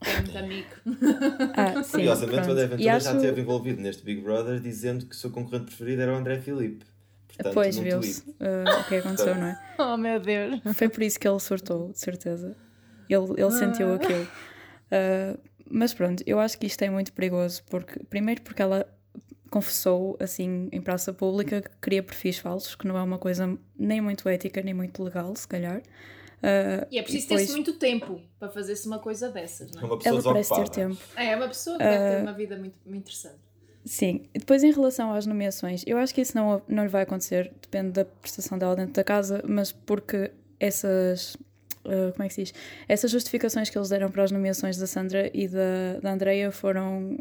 É 0.02 0.22
muito 0.22 0.36
amigo. 0.36 0.70
Ah, 1.56 1.84
sim, 1.84 1.92
Curiosamente, 1.92 2.34
pronto. 2.34 2.50
o 2.50 2.52
André 2.54 2.66
Ventura 2.66 2.96
acho... 2.96 3.06
já 3.06 3.14
esteve 3.14 3.42
envolvido 3.42 3.80
neste 3.80 4.04
Big 4.04 4.22
Brother 4.22 4.60
dizendo 4.60 5.06
que 5.06 5.14
o 5.14 5.16
seu 5.16 5.30
concorrente 5.30 5.66
preferido 5.66 6.02
era 6.02 6.14
o 6.14 6.16
André 6.16 6.42
Filipe. 6.42 6.84
Portanto, 7.28 7.54
pois, 7.54 7.78
viu-se 7.78 8.22
uh, 8.32 8.80
o 8.82 8.84
que 8.86 8.96
aconteceu, 8.98 9.36
não 9.36 9.46
é? 9.46 9.60
Oh, 9.78 9.96
meu 9.96 10.20
Deus! 10.20 10.62
Foi 10.74 10.90
por 10.90 11.04
isso 11.04 11.20
que 11.20 11.28
ele 11.28 11.40
surtou, 11.40 11.92
de 11.92 12.00
certeza. 12.00 12.56
Ele, 13.08 13.34
ele 13.38 13.52
sentiu 13.52 13.92
ah. 13.92 13.96
aquilo. 13.98 14.24
Uh, 14.24 15.40
mas 15.70 15.94
pronto, 15.94 16.24
eu 16.26 16.40
acho 16.40 16.58
que 16.58 16.66
isto 16.66 16.82
é 16.82 16.90
muito 16.90 17.14
perigoso, 17.14 17.62
porque 17.70 18.00
primeiro 18.10 18.42
porque 18.42 18.64
ela 18.64 18.88
confessou, 19.54 20.18
assim, 20.20 20.68
em 20.72 20.82
praça 20.82 21.14
pública, 21.14 21.62
que 21.62 21.70
queria 21.80 22.02
perfis 22.02 22.40
falsos, 22.40 22.74
que 22.74 22.88
não 22.88 22.98
é 22.98 23.04
uma 23.04 23.20
coisa 23.20 23.56
nem 23.78 24.02
muito 24.02 24.28
ética, 24.28 24.64
nem 24.64 24.74
muito 24.74 25.04
legal, 25.04 25.36
se 25.36 25.48
calhar. 25.48 25.78
Uh, 25.78 26.88
e 26.90 26.98
é 26.98 27.04
preciso 27.04 27.28
depois... 27.28 27.42
ter-se 27.42 27.54
muito 27.54 27.74
tempo 27.74 28.20
para 28.40 28.50
fazer-se 28.50 28.88
uma 28.88 28.98
coisa 28.98 29.30
dessas, 29.30 29.72
não 29.72 29.84
é? 29.84 29.86
Uma 29.86 29.98
pessoa 30.00 30.16
Ela 30.16 30.24
parece 30.24 30.56
ter 30.56 30.70
tempo. 30.70 30.98
É, 31.16 31.28
é 31.28 31.36
uma 31.36 31.48
pessoa 31.48 31.78
que 31.78 31.84
uh, 31.84 31.88
deve 31.88 32.10
ter 32.10 32.18
ah, 32.18 32.22
uma 32.24 32.34
vida 32.34 32.58
muito, 32.58 32.80
muito 32.84 33.02
interessante. 33.02 33.38
Sim, 33.86 34.24
e 34.34 34.40
depois 34.40 34.64
em 34.64 34.72
relação 34.72 35.14
às 35.14 35.28
nomeações, 35.28 35.84
eu 35.86 36.00
acho 36.00 36.16
que 36.16 36.22
isso 36.22 36.36
não, 36.36 36.60
não 36.68 36.82
lhe 36.82 36.90
vai 36.90 37.04
acontecer, 37.04 37.54
depende 37.62 37.92
da 37.92 38.06
prestação 38.06 38.58
dela 38.58 38.76
dentro 38.76 38.94
da 38.94 39.04
casa, 39.04 39.44
mas 39.48 39.72
porque 39.72 40.32
essas. 40.60 41.36
Uh, 41.86 42.12
como 42.14 42.24
é 42.24 42.28
que 42.28 42.34
se 42.34 42.44
diz? 42.46 42.54
Essas 42.88 43.12
justificações 43.12 43.70
que 43.70 43.78
eles 43.78 43.90
deram 43.90 44.10
para 44.10 44.24
as 44.24 44.32
nomeações 44.32 44.78
da 44.78 44.88
Sandra 44.88 45.30
e 45.32 45.48
da, 45.48 46.00
da 46.02 46.12
Andrea 46.12 46.52
foram 46.52 47.20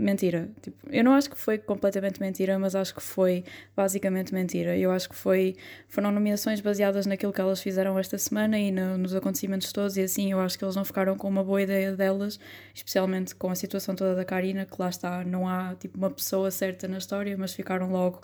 mentira. 0.00 0.48
Tipo, 0.62 0.78
eu 0.90 1.04
não 1.04 1.12
acho 1.12 1.30
que 1.30 1.36
foi 1.36 1.58
completamente 1.58 2.20
mentira, 2.20 2.58
mas 2.58 2.74
acho 2.74 2.94
que 2.94 3.02
foi 3.02 3.44
basicamente 3.76 4.32
mentira. 4.34 4.76
Eu 4.76 4.90
acho 4.90 5.08
que 5.08 5.14
foi, 5.14 5.56
foram 5.88 6.10
nomeações 6.10 6.60
baseadas 6.60 7.06
naquilo 7.06 7.32
que 7.32 7.40
elas 7.40 7.62
fizeram 7.62 7.98
esta 7.98 8.16
semana 8.18 8.58
e 8.58 8.70
no, 8.72 8.96
nos 8.98 9.14
acontecimentos 9.14 9.72
todos, 9.72 9.96
e 9.96 10.02
assim 10.02 10.32
eu 10.32 10.40
acho 10.40 10.58
que 10.58 10.64
eles 10.64 10.76
não 10.76 10.84
ficaram 10.84 11.16
com 11.16 11.28
uma 11.28 11.44
boa 11.44 11.62
ideia 11.62 11.94
delas, 11.94 12.40
especialmente 12.74 13.34
com 13.34 13.50
a 13.50 13.54
situação 13.54 13.94
toda 13.94 14.14
da 14.14 14.24
Karina, 14.24 14.64
que 14.64 14.74
lá 14.78 14.88
está, 14.88 15.24
não 15.24 15.48
há 15.48 15.74
tipo 15.74 15.98
uma 15.98 16.10
pessoa 16.10 16.50
certa 16.50 16.88
na 16.88 16.98
história, 16.98 17.36
mas 17.36 17.52
ficaram 17.52 17.90
logo 17.90 18.20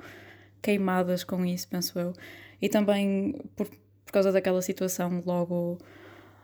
queimadas 0.62 1.22
com 1.24 1.44
isso, 1.44 1.68
penso 1.68 1.98
eu. 1.98 2.12
E 2.60 2.68
também 2.68 3.34
por, 3.54 3.68
por 3.68 4.12
causa 4.12 4.32
daquela 4.32 4.62
situação 4.62 5.22
logo. 5.24 5.78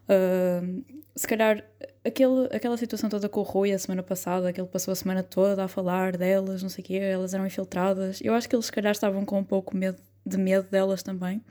Uh, 0.09 0.85
se 1.15 1.27
calhar 1.27 1.65
aquele, 2.05 2.47
aquela 2.53 2.77
situação 2.77 3.09
toda 3.09 3.29
com 3.29 3.41
o 3.41 3.43
Rui 3.43 3.73
a 3.73 3.79
semana 3.79 4.03
passada, 4.03 4.53
que 4.53 4.61
ele 4.61 4.69
passou 4.69 4.93
a 4.93 4.95
semana 4.95 5.23
toda 5.23 5.65
a 5.65 5.69
falar 5.69 6.17
delas, 6.17 6.63
não 6.63 6.69
sei 6.69 6.83
o 6.83 6.87
quê, 6.87 6.95
elas 6.95 7.35
eram 7.35 7.47
infiltradas. 7.47 8.21
Eu 8.23 8.35
acho 8.35 8.49
que 8.49 8.57
eles 8.57 8.67
se 8.67 8.73
calhar 8.73 8.93
estavam 8.93 9.25
com 9.25 9.39
um 9.39 9.45
pouco 9.45 9.77
medo, 9.77 9.99
de 10.25 10.37
medo 10.37 10.69
delas 10.69 11.03
também, 11.03 11.43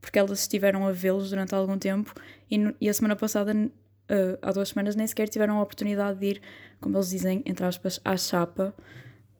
porque 0.00 0.18
elas 0.18 0.40
estiveram 0.40 0.86
a 0.86 0.92
vê-los 0.92 1.30
durante 1.30 1.54
algum 1.54 1.78
tempo 1.78 2.12
e, 2.50 2.74
e 2.80 2.88
a 2.88 2.94
semana 2.94 3.16
passada, 3.16 3.52
uh, 3.52 4.38
há 4.42 4.52
duas 4.52 4.70
semanas, 4.70 4.96
nem 4.96 5.06
sequer 5.06 5.28
tiveram 5.28 5.58
a 5.58 5.62
oportunidade 5.62 6.18
de 6.18 6.26
ir, 6.26 6.42
como 6.80 6.96
eles 6.96 7.10
dizem, 7.10 7.42
entre 7.46 7.64
aspas, 7.64 8.00
à 8.04 8.16
chapa. 8.16 8.74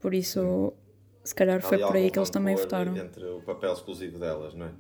Por 0.01 0.15
isso, 0.15 0.73
se 1.25 1.35
calhar 1.35 1.61
foi 1.61 1.79
por 1.79 1.97
aí 1.97 2.11
que 2.11 2.19
eles 2.19 2.31
também 2.31 2.57
votaram. 2.57 2.97
Entre 2.97 3.25
o 3.25 3.41
papel 3.43 3.73
exclusivo 3.73 4.19
delas, 4.19 4.55
não 4.55 4.67
é? 4.67 4.71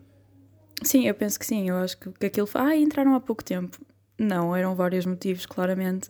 Sim, 0.82 1.06
eu 1.06 1.14
penso 1.14 1.38
que 1.38 1.44
sim. 1.44 1.68
Eu 1.68 1.76
acho 1.76 1.98
que, 1.98 2.10
que 2.10 2.26
aquilo. 2.26 2.48
Ah, 2.54 2.74
entraram 2.74 3.14
há 3.14 3.20
pouco 3.20 3.44
tempo. 3.44 3.78
Não, 4.20 4.54
eram 4.54 4.74
vários 4.74 5.06
motivos, 5.06 5.46
claramente. 5.46 6.06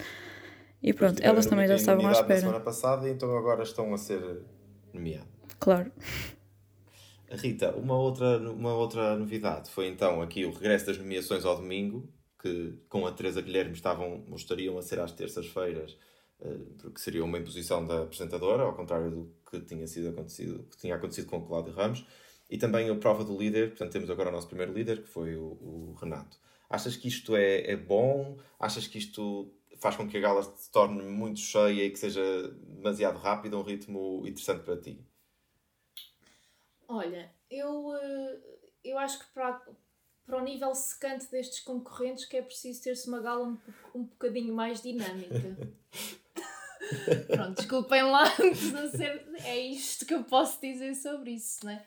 E 0.82 0.92
pronto, 0.92 1.22
elas 1.22 1.46
também 1.46 1.68
já 1.68 1.76
estavam 1.76 2.08
à 2.08 2.10
espera. 2.10 2.40
semana 2.40 2.58
passada, 2.58 3.08
então 3.08 3.36
agora 3.38 3.62
estão 3.62 3.94
a 3.94 3.96
ser 3.96 4.20
nomeadas. 4.92 5.28
Claro. 5.60 5.92
Rita, 7.30 7.70
uma 7.76 7.96
outra, 7.96 8.38
uma 8.38 8.74
outra 8.74 9.16
novidade 9.16 9.70
foi 9.70 9.86
então 9.86 10.20
aqui 10.20 10.44
o 10.44 10.50
regresso 10.50 10.86
das 10.86 10.98
nomeações 10.98 11.44
ao 11.44 11.54
domingo, 11.54 12.12
que 12.42 12.74
com 12.88 13.06
a 13.06 13.12
Teresa 13.12 13.40
Guilherme 13.40 13.74
estavam, 13.74 14.24
estariam 14.34 14.76
a 14.76 14.82
ser 14.82 14.98
às 14.98 15.12
terças-feiras, 15.12 15.96
eh, 16.40 16.56
porque 16.78 16.98
seria 16.98 17.24
uma 17.24 17.38
imposição 17.38 17.86
da 17.86 18.02
apresentadora, 18.02 18.64
ao 18.64 18.74
contrário 18.74 19.08
do 19.12 19.32
que 19.48 19.60
tinha 19.60 19.86
sido 19.86 20.08
acontecido, 20.08 20.66
que 20.68 20.78
tinha 20.78 20.96
acontecido 20.96 21.28
com 21.28 21.36
o 21.36 21.46
Cláudio 21.46 21.72
Ramos, 21.74 22.04
e 22.50 22.58
também 22.58 22.90
a 22.90 22.94
prova 22.96 23.22
do 23.22 23.38
líder, 23.38 23.68
portanto 23.68 23.92
temos 23.92 24.10
agora 24.10 24.30
o 24.30 24.32
nosso 24.32 24.48
primeiro 24.48 24.72
líder, 24.72 25.02
que 25.02 25.08
foi 25.08 25.36
o, 25.36 25.44
o 25.44 25.96
Renato. 26.00 26.36
Achas 26.70 26.96
que 26.96 27.08
isto 27.08 27.34
é, 27.34 27.72
é 27.72 27.76
bom? 27.76 28.38
Achas 28.58 28.86
que 28.86 28.96
isto 28.96 29.52
faz 29.80 29.96
com 29.96 30.08
que 30.08 30.16
a 30.16 30.20
gala 30.20 30.42
se 30.42 30.70
torne 30.70 31.02
muito 31.02 31.40
cheia 31.40 31.84
e 31.84 31.90
que 31.90 31.98
seja 31.98 32.48
demasiado 32.48 33.18
rápida, 33.18 33.58
um 33.58 33.62
ritmo 33.62 34.22
interessante 34.24 34.62
para 34.62 34.80
ti? 34.80 35.04
Olha, 36.86 37.32
eu, 37.50 37.92
eh, 37.96 38.38
eu 38.84 38.98
acho 38.98 39.18
que 39.18 39.26
para, 39.34 39.60
para 40.24 40.38
o 40.38 40.44
nível 40.44 40.72
secante 40.74 41.28
destes 41.30 41.60
concorrentes 41.60 42.24
que 42.24 42.36
é 42.36 42.42
preciso 42.42 42.82
ter-se 42.82 43.08
uma 43.08 43.20
gala 43.20 43.48
um, 43.48 43.58
um 43.94 44.04
bocadinho 44.04 44.54
mais 44.54 44.80
dinâmica. 44.80 45.56
Pronto, 47.28 47.56
desculpem 47.56 48.02
lá, 48.02 48.24
é 49.44 49.58
isto 49.58 50.06
que 50.06 50.14
eu 50.14 50.24
posso 50.24 50.60
dizer 50.60 50.94
sobre 50.94 51.32
isso, 51.32 51.64
né? 51.64 51.84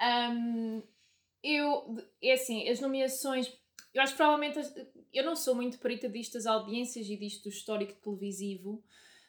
Um, 0.00 0.82
eu, 1.42 1.96
é 2.22 2.32
assim, 2.32 2.68
as 2.68 2.80
nomeações, 2.80 3.52
eu 3.96 4.02
acho 4.02 4.12
que 4.12 4.18
provavelmente, 4.18 4.60
eu 5.10 5.24
não 5.24 5.34
sou 5.34 5.54
muito 5.54 5.78
perita 5.78 6.06
disto 6.06 6.34
das 6.34 6.44
audiências 6.44 7.08
e 7.08 7.16
disto 7.16 7.44
do 7.44 7.48
histórico 7.48 7.94
televisivo, 7.94 8.84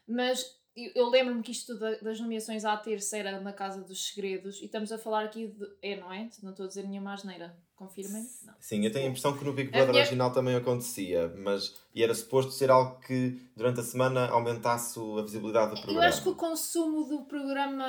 mas 0.06 0.60
eu, 0.76 1.10
lembro-me 1.10 1.42
que 1.42 1.54
isto 1.54 1.74
da, 1.80 1.96
das 1.96 2.20
nomeações 2.20 2.66
à 2.66 2.76
terceira 2.76 3.40
na 3.40 3.54
Casa 3.54 3.82
dos 3.82 4.08
Segredos, 4.08 4.62
e 4.62 4.66
estamos 4.66 4.92
a 4.92 4.98
falar 4.98 5.24
aqui 5.24 5.48
de. 5.48 5.66
É, 5.82 5.96
não 5.96 6.12
é? 6.12 6.30
Não 6.44 6.52
estou 6.52 6.66
a 6.66 6.68
dizer 6.68 6.86
nenhuma 6.86 7.14
asneira. 7.14 7.58
Confirmem? 7.78 8.26
Sim, 8.60 8.84
eu 8.84 8.92
tenho 8.92 9.06
a 9.06 9.10
impressão 9.10 9.38
que 9.38 9.46
no 9.46 9.54
Big 9.54 9.70
Brother 9.70 9.92
minha... 9.92 10.02
original 10.02 10.34
também 10.34 10.56
acontecia, 10.56 11.32
mas 11.38 11.76
e 11.94 12.02
era 12.04 12.14
suposto 12.16 12.52
ser 12.52 12.72
algo 12.72 13.00
que 13.02 13.40
durante 13.56 13.80
a 13.80 13.84
semana 13.84 14.28
aumentasse 14.30 15.00
a 15.00 15.22
visibilidade 15.22 15.76
do 15.76 15.82
programa. 15.82 16.04
Eu 16.04 16.10
acho 16.10 16.24
que 16.24 16.30
o 16.30 16.36
consumo 16.36 17.04
do 17.04 17.26
programa 17.26 17.88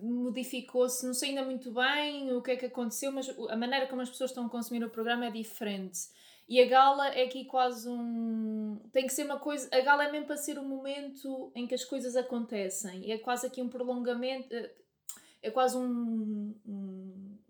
modificou-se, 0.00 1.06
não 1.06 1.12
sei 1.12 1.28
ainda 1.28 1.44
muito 1.44 1.70
bem 1.70 2.32
o 2.32 2.40
que 2.40 2.52
é 2.52 2.56
que 2.56 2.64
aconteceu, 2.64 3.12
mas 3.12 3.28
a 3.50 3.56
maneira 3.56 3.86
como 3.86 4.00
as 4.00 4.08
pessoas 4.08 4.30
estão 4.30 4.46
a 4.46 4.48
consumir 4.48 4.82
o 4.82 4.88
programa 4.88 5.26
é 5.26 5.30
diferente. 5.30 6.08
E 6.48 6.62
a 6.62 6.66
gala 6.66 7.08
é 7.08 7.24
aqui 7.24 7.44
quase 7.44 7.86
um. 7.86 8.80
Tem 8.90 9.06
que 9.06 9.12
ser 9.12 9.24
uma 9.26 9.38
coisa. 9.38 9.68
A 9.70 9.80
gala 9.82 10.04
é 10.04 10.10
mesmo 10.10 10.26
para 10.26 10.38
ser 10.38 10.58
o 10.58 10.64
momento 10.64 11.52
em 11.54 11.66
que 11.66 11.74
as 11.74 11.84
coisas 11.84 12.16
acontecem. 12.16 13.06
E 13.06 13.12
é 13.12 13.18
quase 13.18 13.46
aqui 13.46 13.60
um 13.60 13.68
prolongamento. 13.68 14.54
Eh, 14.54 14.70
é 15.42 15.50
quase 15.50 15.76
um, 15.76 16.54
um, 16.66 16.97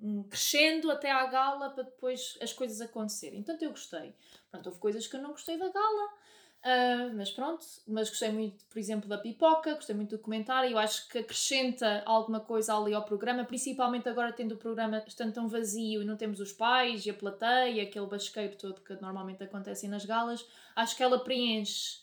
um 0.00 0.22
crescendo 0.22 0.90
até 0.90 1.10
à 1.10 1.26
gala 1.26 1.70
para 1.70 1.84
depois 1.84 2.38
as 2.40 2.52
coisas 2.52 2.80
acontecerem. 2.80 3.40
Então 3.40 3.56
eu 3.60 3.70
gostei. 3.70 4.14
Pronto, 4.50 4.66
houve 4.66 4.78
coisas 4.78 5.06
que 5.06 5.16
eu 5.16 5.22
não 5.22 5.30
gostei 5.30 5.58
da 5.58 5.68
gala. 5.68 6.18
Uh, 6.58 7.14
mas 7.14 7.30
pronto, 7.30 7.64
mas 7.86 8.08
gostei 8.08 8.30
muito, 8.32 8.64
por 8.64 8.80
exemplo, 8.80 9.08
da 9.08 9.16
pipoca, 9.16 9.76
gostei 9.76 9.94
muito 9.94 10.16
do 10.16 10.22
comentário, 10.22 10.72
eu 10.72 10.78
acho 10.78 11.08
que 11.08 11.18
acrescenta 11.18 12.02
alguma 12.04 12.40
coisa 12.40 12.76
ali 12.76 12.92
ao 12.92 13.04
programa, 13.04 13.44
principalmente 13.44 14.08
agora 14.08 14.32
tendo 14.32 14.56
o 14.56 14.58
programa 14.58 15.02
estando 15.06 15.32
tão 15.32 15.46
vazio 15.46 16.02
e 16.02 16.04
não 16.04 16.16
temos 16.16 16.40
os 16.40 16.52
pais 16.52 17.06
e 17.06 17.10
a 17.10 17.14
plateia, 17.14 17.84
aquele 17.84 18.06
basqueiro 18.06 18.56
todo 18.56 18.80
que 18.80 18.92
normalmente 19.00 19.42
acontece 19.44 19.86
nas 19.86 20.04
galas, 20.04 20.44
acho 20.74 20.96
que 20.96 21.02
ela 21.02 21.22
preenche. 21.22 22.00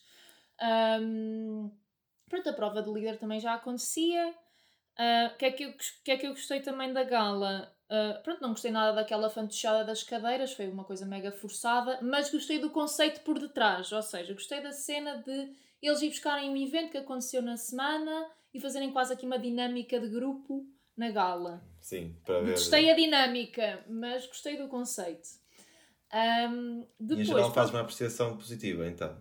Um, 1.01 1.69
pronto, 2.29 2.49
a 2.49 2.53
prova 2.53 2.81
do 2.81 2.93
líder 2.93 3.19
também 3.19 3.41
já 3.41 3.55
acontecia. 3.55 4.33
O 4.97 5.33
uh, 5.33 5.37
que, 5.37 5.45
é 5.45 5.51
que, 5.51 5.75
que 6.01 6.11
é 6.11 6.17
que 6.17 6.27
eu 6.27 6.31
gostei 6.31 6.61
também 6.61 6.93
da 6.93 7.03
gala? 7.03 7.74
Uh, 7.89 8.21
pronto, 8.23 8.41
não 8.41 8.49
gostei 8.49 8.71
nada 8.71 8.93
daquela 8.93 9.29
fantochada 9.29 9.83
das 9.83 10.01
cadeiras, 10.01 10.53
foi 10.53 10.67
uma 10.67 10.83
coisa 10.83 11.05
mega 11.05 11.31
forçada, 11.31 11.99
mas 12.01 12.31
gostei 12.31 12.57
do 12.57 12.71
conceito 12.71 13.21
por 13.21 13.37
detrás, 13.37 13.91
ou 13.91 14.01
seja, 14.01 14.33
gostei 14.33 14.59
da 14.61 14.71
cena 14.71 15.17
de 15.17 15.53
eles 15.81 16.01
ir 16.01 16.09
buscarem 16.09 16.49
um 16.49 16.57
evento 16.57 16.91
que 16.91 16.97
aconteceu 16.97 17.43
na 17.43 17.57
semana 17.57 18.27
e 18.53 18.59
fazerem 18.59 18.91
quase 18.91 19.13
aqui 19.13 19.25
uma 19.25 19.37
dinâmica 19.37 19.99
de 19.99 20.07
grupo 20.07 20.65
na 20.97 21.11
gala. 21.11 21.61
Sim, 21.79 22.15
para 22.25 22.41
ver. 22.41 22.51
Gostei 22.51 22.89
a 22.89 22.95
dinâmica, 22.95 23.85
mas 23.87 24.25
gostei 24.25 24.57
do 24.57 24.67
conceito. 24.67 25.27
Um, 26.11 26.87
depois, 26.99 27.19
e 27.19 27.21
em 27.21 27.25
geral 27.25 27.53
faz 27.53 27.69
uma 27.69 27.81
apreciação 27.81 28.35
positiva, 28.35 28.87
então. 28.87 29.15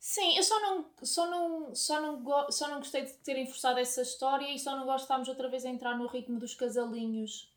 Sim, 0.00 0.34
eu 0.34 0.42
só 0.42 0.58
não, 0.60 0.86
só, 1.02 1.30
não, 1.30 1.74
só, 1.74 2.00
não 2.00 2.50
só 2.50 2.68
não 2.68 2.78
gostei 2.78 3.04
de 3.04 3.12
terem 3.18 3.46
forçado 3.46 3.78
essa 3.78 4.00
história 4.00 4.50
e 4.50 4.58
só 4.58 4.74
não 4.74 4.96
estarmos 4.96 5.28
outra 5.28 5.46
vez 5.46 5.62
a 5.66 5.68
entrar 5.68 5.94
no 5.98 6.06
ritmo 6.06 6.38
dos 6.38 6.54
casalinhos 6.54 7.52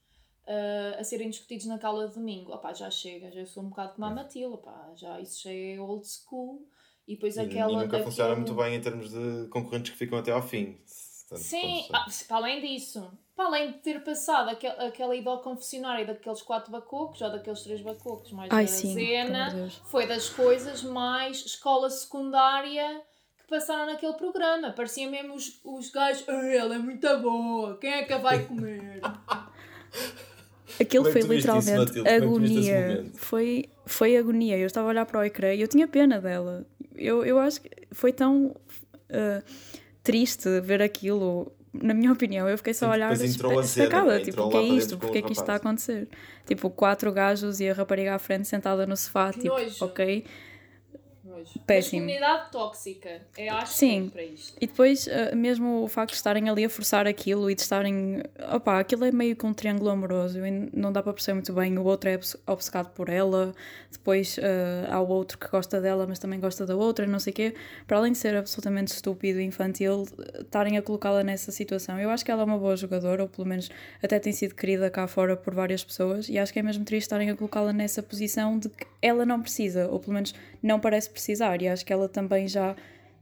uh, 0.46 1.00
a 1.00 1.04
serem 1.06 1.30
discutidos 1.30 1.68
na 1.68 1.80
cala 1.80 2.10
de 2.10 2.16
domingo. 2.16 2.52
Opá, 2.52 2.74
já 2.74 2.92
chega, 2.92 3.32
já 3.32 3.46
sou 3.46 3.64
um 3.64 3.70
bocado 3.70 3.94
como 3.94 4.06
a 4.08 4.10
Matilda, 4.10 4.56
opá, 4.56 4.92
já 4.94 5.22
isso 5.22 5.44
já 5.44 5.54
é 5.54 5.80
old 5.80 6.06
school. 6.06 6.68
E 7.08 7.16
depois 7.16 7.38
aquela. 7.38 7.72
E 7.72 7.76
nunca 7.76 7.88
daquele... 7.88 8.04
funciona 8.04 8.36
muito 8.36 8.54
bem 8.54 8.76
em 8.76 8.82
termos 8.82 9.10
de 9.10 9.48
concorrentes 9.48 9.92
que 9.92 9.98
ficam 9.98 10.18
até 10.18 10.32
ao 10.32 10.42
fim. 10.42 10.78
Sim, 10.86 11.88
ah, 11.94 12.06
para 12.28 12.38
além 12.38 12.62
disso, 12.62 13.10
para 13.36 13.46
além 13.46 13.72
de 13.72 13.80
ter 13.80 14.04
passado 14.04 14.50
aquel, 14.50 14.72
aquela 14.80 15.16
ida 15.16 15.30
ao 15.30 15.42
confessionário 15.42 16.06
daqueles 16.06 16.42
quatro 16.42 16.72
bacocos, 16.72 17.22
ou 17.22 17.32
daqueles 17.32 17.62
três 17.62 17.82
bacocos, 17.82 18.32
mais 18.32 18.52
Ai, 18.52 18.66
da 18.66 18.72
sim, 18.72 18.94
cena, 18.94 19.70
foi 19.86 20.06
das 20.08 20.30
coisas 20.30 20.84
mais 20.84 21.38
escola 21.46 21.90
secundária 21.90 23.02
que 23.38 23.48
passaram 23.48 23.88
naquele 23.88 24.14
programa. 24.14 24.72
Pareciam 24.72 25.10
mesmo 25.10 25.34
os, 25.34 25.60
os 25.64 25.90
gajos, 25.90 26.28
ela 26.28 26.76
é 26.76 26.80
muito 26.80 27.08
boa, 27.20 27.78
quem 27.80 27.92
é 27.92 28.04
que 28.04 28.14
a 28.14 28.20
vai 28.20 28.46
comer? 28.46 29.02
Aquilo 30.80 31.08
é 31.08 31.12
foi 31.12 31.22
literalmente 31.22 32.00
isso, 32.00 32.08
é 32.08 32.16
agonia. 32.16 33.06
Foi, 33.16 33.70
foi 33.86 34.18
agonia. 34.18 34.58
Eu 34.58 34.66
estava 34.66 34.88
a 34.88 34.90
olhar 34.90 35.06
para 35.06 35.20
o 35.20 35.24
ecrã 35.24 35.54
e 35.54 35.62
eu 35.62 35.68
tinha 35.68 35.88
pena 35.88 36.20
dela. 36.20 36.66
Eu, 36.96 37.24
eu 37.24 37.38
acho 37.40 37.62
que 37.62 37.70
foi 37.92 38.12
tão 38.12 38.48
uh, 38.48 39.44
triste 40.02 40.62
ver 40.62 40.82
aquilo 40.82 41.52
na 41.74 41.94
minha 41.94 42.12
opinião, 42.12 42.48
eu 42.48 42.58
fiquei 42.58 42.74
só 42.74 42.88
a 42.88 42.92
olhar 42.92 43.18
destacada, 43.18 44.20
tipo, 44.22 44.44
o 44.44 44.50
que 44.50 44.58
é 44.58 44.64
isto? 44.64 44.98
Porque 44.98 45.18
é 45.18 45.22
que 45.22 45.32
isto 45.32 45.42
está 45.42 45.54
a 45.54 45.56
acontecer? 45.58 46.08
Tipo, 46.46 46.70
quatro 46.70 47.12
gajos 47.12 47.60
e 47.60 47.70
a 47.70 47.74
rapariga 47.74 48.14
à 48.14 48.20
frente 48.20 48.48
sentada 48.48 48.86
no 48.86 48.96
sofá, 48.96 49.32
tipo, 49.32 49.48
nojo. 49.48 49.84
ok 49.86 50.24
nojo. 51.34 51.60
Péssimo. 51.66 52.04
Masculinidade 52.04 52.52
tóxica. 52.52 53.22
É 53.38 53.50
acho 53.50 53.74
Sim. 53.74 54.10
para 54.10 54.24
isto. 54.24 54.58
E 54.62 54.68
depois, 54.68 55.08
uh, 55.08 55.36
mesmo 55.36 55.84
o 55.84 55.88
facto 55.88 56.12
de 56.12 56.18
estarem 56.18 56.50
ali 56.50 56.64
a 56.64 56.70
forçar 56.70 57.08
aquilo 57.08 57.50
e 57.50 57.56
de 57.56 57.62
estarem. 57.62 58.22
Opá, 58.54 58.80
aquilo 58.80 59.06
é 59.06 59.12
meio 59.12 59.36
que 59.36 59.46
um 59.46 59.54
triângulo 59.54 59.90
amoroso 59.90 60.40
não 60.74 60.92
dá 60.92 61.02
para 61.02 61.14
perceber 61.14 61.36
muito 61.36 61.54
bem. 61.54 61.78
O 61.78 61.84
outro 61.84 62.10
é 62.10 62.20
obcecado 62.48 62.92
por 62.92 63.10
ela, 63.10 63.54
depois 63.92 64.38
uh, 64.38 64.42
há 64.92 65.02
o 65.02 65.08
outro 65.08 65.38
que 65.38 65.48
gosta 65.48 65.82
dela, 65.82 66.06
mas 66.08 66.20
também 66.20 66.40
gosta 66.40 66.66
da 66.66 66.76
outra, 66.76 67.06
não 67.08 67.20
sei 67.20 67.32
o 67.32 67.36
quê. 67.36 67.56
Para 67.88 67.98
além 67.98 68.12
de 68.12 68.18
ser 68.18 68.36
absolutamente 68.36 68.94
estúpido 68.94 69.40
e 69.40 69.44
infantil, 69.44 70.06
estarem 70.40 70.78
a 70.78 70.82
colocá-la 70.82 71.24
nessa 71.24 71.52
situação. 71.52 72.00
Eu 72.00 72.10
acho 72.10 72.24
que 72.24 72.32
ela 72.32 72.42
é 72.42 72.46
uma 72.46 72.58
boa 72.58 72.76
jogadora, 72.76 73.24
ou 73.24 73.30
pelo 73.30 73.48
menos 73.48 73.70
até 74.02 74.20
tem 74.20 74.32
sido 74.32 74.56
querida 74.56 74.90
cá 74.90 75.08
fora 75.08 75.36
por 75.36 75.54
várias 75.54 75.84
pessoas, 75.84 76.30
e 76.30 76.38
acho 76.38 76.54
que 76.54 76.60
é 76.60 76.64
mesmo 76.64 76.86
triste 76.86 77.04
estarem 77.04 77.30
a 77.30 77.36
colocá-la 77.36 77.74
nessa 77.74 78.04
posição 78.04 78.58
de 78.58 78.70
que 78.70 78.86
ela 79.02 79.26
não 79.26 79.42
precisa, 79.42 79.88
ou 79.88 80.00
pelo 80.00 80.14
menos 80.14 80.34
não 80.62 80.80
parece 80.80 81.10
precisar 81.10 81.23
precisar. 81.24 81.62
E 81.62 81.68
acho 81.68 81.86
que 81.86 81.94
ela 81.94 82.10
também 82.10 82.48
já 82.48 82.76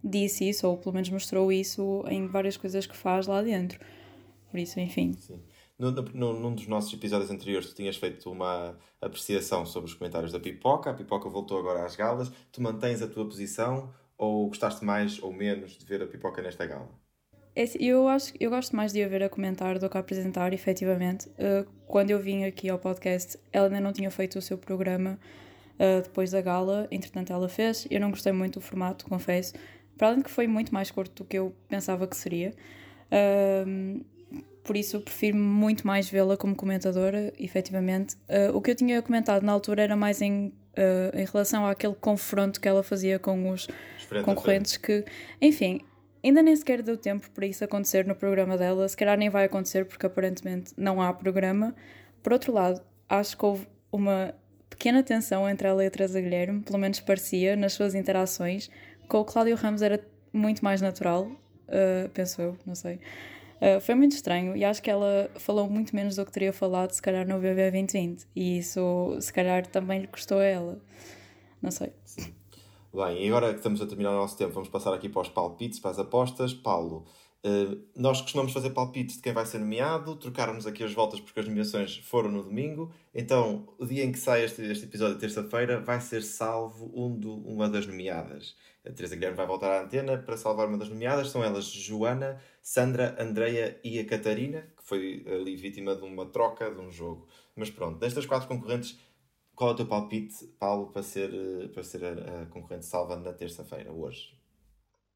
disse 0.03 0.49
isso, 0.49 0.67
ou 0.67 0.77
pelo 0.77 0.93
menos 0.93 1.09
mostrou 1.09 1.51
isso 1.51 2.03
em 2.07 2.27
várias 2.27 2.57
coisas 2.57 2.87
que 2.87 2.97
faz 2.97 3.27
lá 3.27 3.41
dentro. 3.41 3.79
Por 4.49 4.59
isso, 4.59 4.79
enfim. 4.79 5.13
Sim. 5.13 5.39
No, 5.77 5.91
num 6.33 6.53
dos 6.53 6.67
nossos 6.67 6.93
episódios 6.93 7.31
anteriores, 7.31 7.67
tu 7.69 7.75
tinhas 7.75 7.97
feito 7.97 8.29
uma 8.31 8.77
apreciação 8.99 9.65
sobre 9.65 9.89
os 9.89 9.95
comentários 9.95 10.31
da 10.31 10.39
Pipoca. 10.39 10.91
A 10.91 10.93
Pipoca 10.93 11.27
voltou 11.29 11.57
agora 11.57 11.85
às 11.85 11.95
galas. 11.95 12.31
Tu 12.51 12.61
mantens 12.61 13.01
a 13.01 13.07
tua 13.07 13.25
posição 13.25 13.91
ou 14.17 14.47
gostaste 14.47 14.85
mais 14.85 15.21
ou 15.23 15.33
menos 15.33 15.77
de 15.77 15.85
ver 15.85 16.03
a 16.03 16.07
Pipoca 16.07 16.41
nesta 16.41 16.65
gala? 16.65 16.89
É 17.55 17.65
eu, 17.79 18.07
acho, 18.07 18.33
eu 18.39 18.49
gosto 18.49 18.75
mais 18.75 18.93
de 18.93 19.03
a 19.03 19.07
ver 19.07 19.23
a 19.23 19.29
comentar 19.29 19.77
do 19.79 19.89
que 19.89 19.97
a 19.97 19.99
apresentar, 19.99 20.53
efetivamente. 20.53 21.27
Uh, 21.29 21.67
quando 21.87 22.11
eu 22.11 22.19
vim 22.19 22.43
aqui 22.43 22.69
ao 22.69 22.77
podcast, 22.77 23.37
ela 23.51 23.65
ainda 23.65 23.81
não 23.81 23.91
tinha 23.91 24.11
feito 24.11 24.37
o 24.37 24.41
seu 24.41 24.57
programa 24.57 25.19
uh, 25.81 26.01
depois 26.03 26.31
da 26.31 26.41
gala. 26.41 26.87
Entretanto, 26.91 27.33
ela 27.33 27.49
fez. 27.49 27.87
Eu 27.89 27.99
não 27.99 28.11
gostei 28.11 28.31
muito 28.31 28.59
do 28.59 28.61
formato, 28.61 29.05
confesso. 29.05 29.53
Para 29.97 30.09
além 30.09 30.19
de 30.19 30.25
que 30.25 30.31
foi 30.31 30.47
muito 30.47 30.73
mais 30.73 30.91
curto 30.91 31.23
do 31.23 31.27
que 31.27 31.37
eu 31.37 31.55
pensava 31.67 32.07
que 32.07 32.15
seria. 32.15 32.53
Uh, 33.11 34.05
por 34.63 34.77
isso, 34.77 35.01
prefiro 35.01 35.37
muito 35.37 35.85
mais 35.85 36.07
vê-la 36.09 36.37
como 36.37 36.55
comentadora, 36.55 37.33
efetivamente. 37.39 38.15
Uh, 38.29 38.55
o 38.55 38.61
que 38.61 38.71
eu 38.71 38.75
tinha 38.75 39.01
comentado 39.01 39.43
na 39.43 39.51
altura 39.51 39.81
era 39.81 39.95
mais 39.95 40.21
em, 40.21 40.53
em 41.13 41.25
relação 41.25 41.65
àquele 41.65 41.95
confronto 41.95 42.61
que 42.61 42.67
ela 42.67 42.83
fazia 42.83 43.17
com 43.17 43.49
os 43.49 43.67
concorrentes, 44.23 44.77
que, 44.77 45.03
enfim, 45.41 45.81
ainda 46.23 46.43
nem 46.43 46.55
sequer 46.55 46.83
deu 46.83 46.95
tempo 46.95 47.29
para 47.31 47.45
isso 47.45 47.63
acontecer 47.63 48.05
no 48.05 48.15
programa 48.15 48.55
dela. 48.55 48.87
Se 48.87 48.95
calhar 48.95 49.17
nem 49.17 49.29
vai 49.29 49.45
acontecer, 49.45 49.85
porque 49.85 50.05
aparentemente 50.05 50.73
não 50.77 51.01
há 51.01 51.11
programa. 51.11 51.75
Por 52.21 52.31
outro 52.31 52.53
lado, 52.53 52.81
acho 53.09 53.35
que 53.35 53.43
houve 53.43 53.67
uma 53.91 54.33
pequena 54.71 55.03
tensão 55.03 55.47
entre 55.47 55.67
a 55.67 55.75
e 55.75 56.21
Guilherme, 56.21 56.61
pelo 56.61 56.79
menos 56.79 56.99
parecia, 57.01 57.55
nas 57.55 57.73
suas 57.73 57.93
interações. 57.93 58.71
Com 59.07 59.19
o 59.19 59.25
Cláudio 59.25 59.55
Ramos 59.55 59.81
era 59.81 60.03
muito 60.33 60.63
mais 60.63 60.81
natural, 60.81 61.25
uh, 61.25 62.09
penso 62.13 62.41
eu, 62.41 62.57
não 62.65 62.73
sei. 62.73 62.95
Uh, 63.61 63.79
foi 63.79 63.93
muito 63.93 64.13
estranho 64.13 64.55
e 64.55 64.65
acho 64.65 64.81
que 64.81 64.89
ela 64.89 65.29
falou 65.35 65.69
muito 65.69 65.95
menos 65.95 66.15
do 66.15 66.25
que 66.25 66.31
teria 66.31 66.51
falado, 66.51 66.91
se 66.91 67.01
calhar, 67.01 67.27
no 67.27 67.35
BB 67.35 67.69
2020. 67.69 68.25
E 68.35 68.57
isso, 68.57 69.15
se 69.19 69.31
calhar, 69.31 69.67
também 69.67 70.01
lhe 70.01 70.07
custou 70.07 70.39
a 70.39 70.43
ela. 70.43 70.81
Não 71.61 71.69
sei. 71.69 71.93
Bem, 72.93 73.23
e 73.23 73.27
agora 73.27 73.51
que 73.51 73.57
estamos 73.57 73.81
a 73.81 73.85
terminar 73.85 74.11
o 74.11 74.15
nosso 74.15 74.35
tempo, 74.37 74.53
vamos 74.53 74.67
passar 74.67 74.93
aqui 74.93 75.07
para 75.07 75.21
os 75.21 75.29
palpites, 75.29 75.79
para 75.79 75.91
as 75.91 75.99
apostas. 75.99 76.53
Paulo, 76.53 77.05
Uh, 77.43 77.83
nós 77.95 78.21
costumamos 78.21 78.53
fazer 78.53 78.69
palpites 78.69 79.15
de 79.15 79.21
quem 79.23 79.33
vai 79.33 79.45
ser 79.47 79.57
nomeado, 79.57 80.15
trocarmos 80.15 80.67
aqui 80.67 80.83
as 80.83 80.93
voltas 80.93 81.19
porque 81.19 81.39
as 81.39 81.47
nomeações 81.47 81.97
foram 81.97 82.29
no 82.29 82.43
domingo. 82.43 82.93
Então, 83.15 83.67
o 83.79 83.85
dia 83.85 84.03
em 84.03 84.11
que 84.11 84.19
sai 84.19 84.43
este, 84.43 84.61
este 84.61 84.85
episódio, 84.85 85.17
terça-feira, 85.17 85.79
vai 85.79 85.99
ser 85.99 86.21
salvo 86.21 86.91
um 86.93 87.17
do, 87.17 87.33
uma 87.33 87.67
das 87.67 87.87
nomeadas. 87.87 88.55
A 88.85 88.91
Teresa 88.91 89.15
Guilherme 89.15 89.37
vai 89.37 89.47
voltar 89.47 89.71
à 89.71 89.83
antena 89.83 90.17
para 90.17 90.37
salvar 90.37 90.67
uma 90.67 90.77
das 90.77 90.89
nomeadas. 90.89 91.29
São 91.29 91.43
elas 91.43 91.65
Joana, 91.65 92.39
Sandra, 92.61 93.15
Andreia 93.19 93.79
e 93.83 93.99
a 93.99 94.05
Catarina, 94.05 94.61
que 94.77 94.83
foi 94.83 95.25
ali 95.27 95.55
vítima 95.55 95.95
de 95.95 96.03
uma 96.03 96.27
troca 96.27 96.69
de 96.69 96.79
um 96.79 96.91
jogo. 96.91 97.27
Mas 97.55 97.71
pronto, 97.71 97.97
destas 97.97 98.25
quatro 98.27 98.47
concorrentes, 98.47 98.99
qual 99.55 99.71
é 99.71 99.73
o 99.73 99.75
teu 99.75 99.87
palpite, 99.87 100.45
Paulo, 100.59 100.91
para 100.91 101.01
ser, 101.01 101.31
para 101.73 101.83
ser 101.83 102.05
a, 102.05 102.43
a 102.43 102.45
concorrente 102.47 102.85
salva 102.85 103.15
na 103.15 103.33
terça-feira, 103.33 103.91
hoje? 103.91 104.40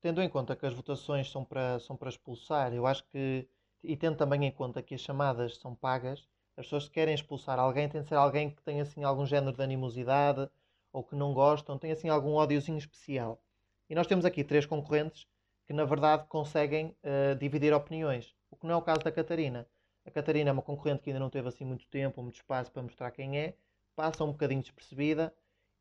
Tendo 0.05 0.21
em 0.21 0.29
conta 0.29 0.55
que 0.55 0.67
as 0.67 0.73
votações 0.75 1.31
são 1.31 1.43
para, 1.43 1.79
são 1.79 1.97
para 1.97 2.09
expulsar, 2.09 2.71
eu 2.71 2.85
acho 2.85 3.03
que, 3.05 3.49
e 3.81 3.97
tendo 3.97 4.15
também 4.15 4.45
em 4.45 4.51
conta 4.51 4.83
que 4.83 4.93
as 4.93 5.01
chamadas 5.01 5.57
são 5.57 5.73
pagas, 5.73 6.27
as 6.55 6.65
pessoas 6.65 6.87
que 6.87 6.93
querem 6.93 7.15
expulsar 7.15 7.57
alguém 7.57 7.89
tem 7.89 8.03
de 8.03 8.09
ser 8.09 8.13
alguém 8.13 8.51
que 8.51 8.61
tem 8.61 8.81
assim 8.81 9.03
algum 9.03 9.25
género 9.25 9.57
de 9.57 9.63
animosidade 9.63 10.47
ou 10.93 11.03
que 11.03 11.15
não 11.15 11.33
gostam, 11.33 11.79
tem 11.79 11.91
assim 11.91 12.07
algum 12.07 12.33
ódiozinho 12.33 12.77
especial. 12.77 13.41
E 13.89 13.95
nós 13.95 14.05
temos 14.05 14.25
aqui 14.25 14.43
três 14.43 14.67
concorrentes 14.67 15.25
que 15.65 15.73
na 15.73 15.85
verdade 15.85 16.27
conseguem 16.27 16.95
uh, 17.03 17.35
dividir 17.39 17.73
opiniões, 17.73 18.35
o 18.51 18.55
que 18.55 18.67
não 18.67 18.75
é 18.75 18.77
o 18.77 18.83
caso 18.83 18.99
da 18.99 19.11
Catarina. 19.11 19.67
A 20.05 20.11
Catarina 20.11 20.51
é 20.51 20.53
uma 20.53 20.61
concorrente 20.61 21.01
que 21.01 21.09
ainda 21.09 21.19
não 21.19 21.31
teve 21.31 21.47
assim 21.47 21.65
muito 21.65 21.87
tempo, 21.87 22.21
muito 22.21 22.35
espaço 22.35 22.71
para 22.71 22.83
mostrar 22.83 23.09
quem 23.09 23.39
é, 23.39 23.55
passa 23.95 24.23
um 24.23 24.31
bocadinho 24.31 24.61
despercebida 24.61 25.33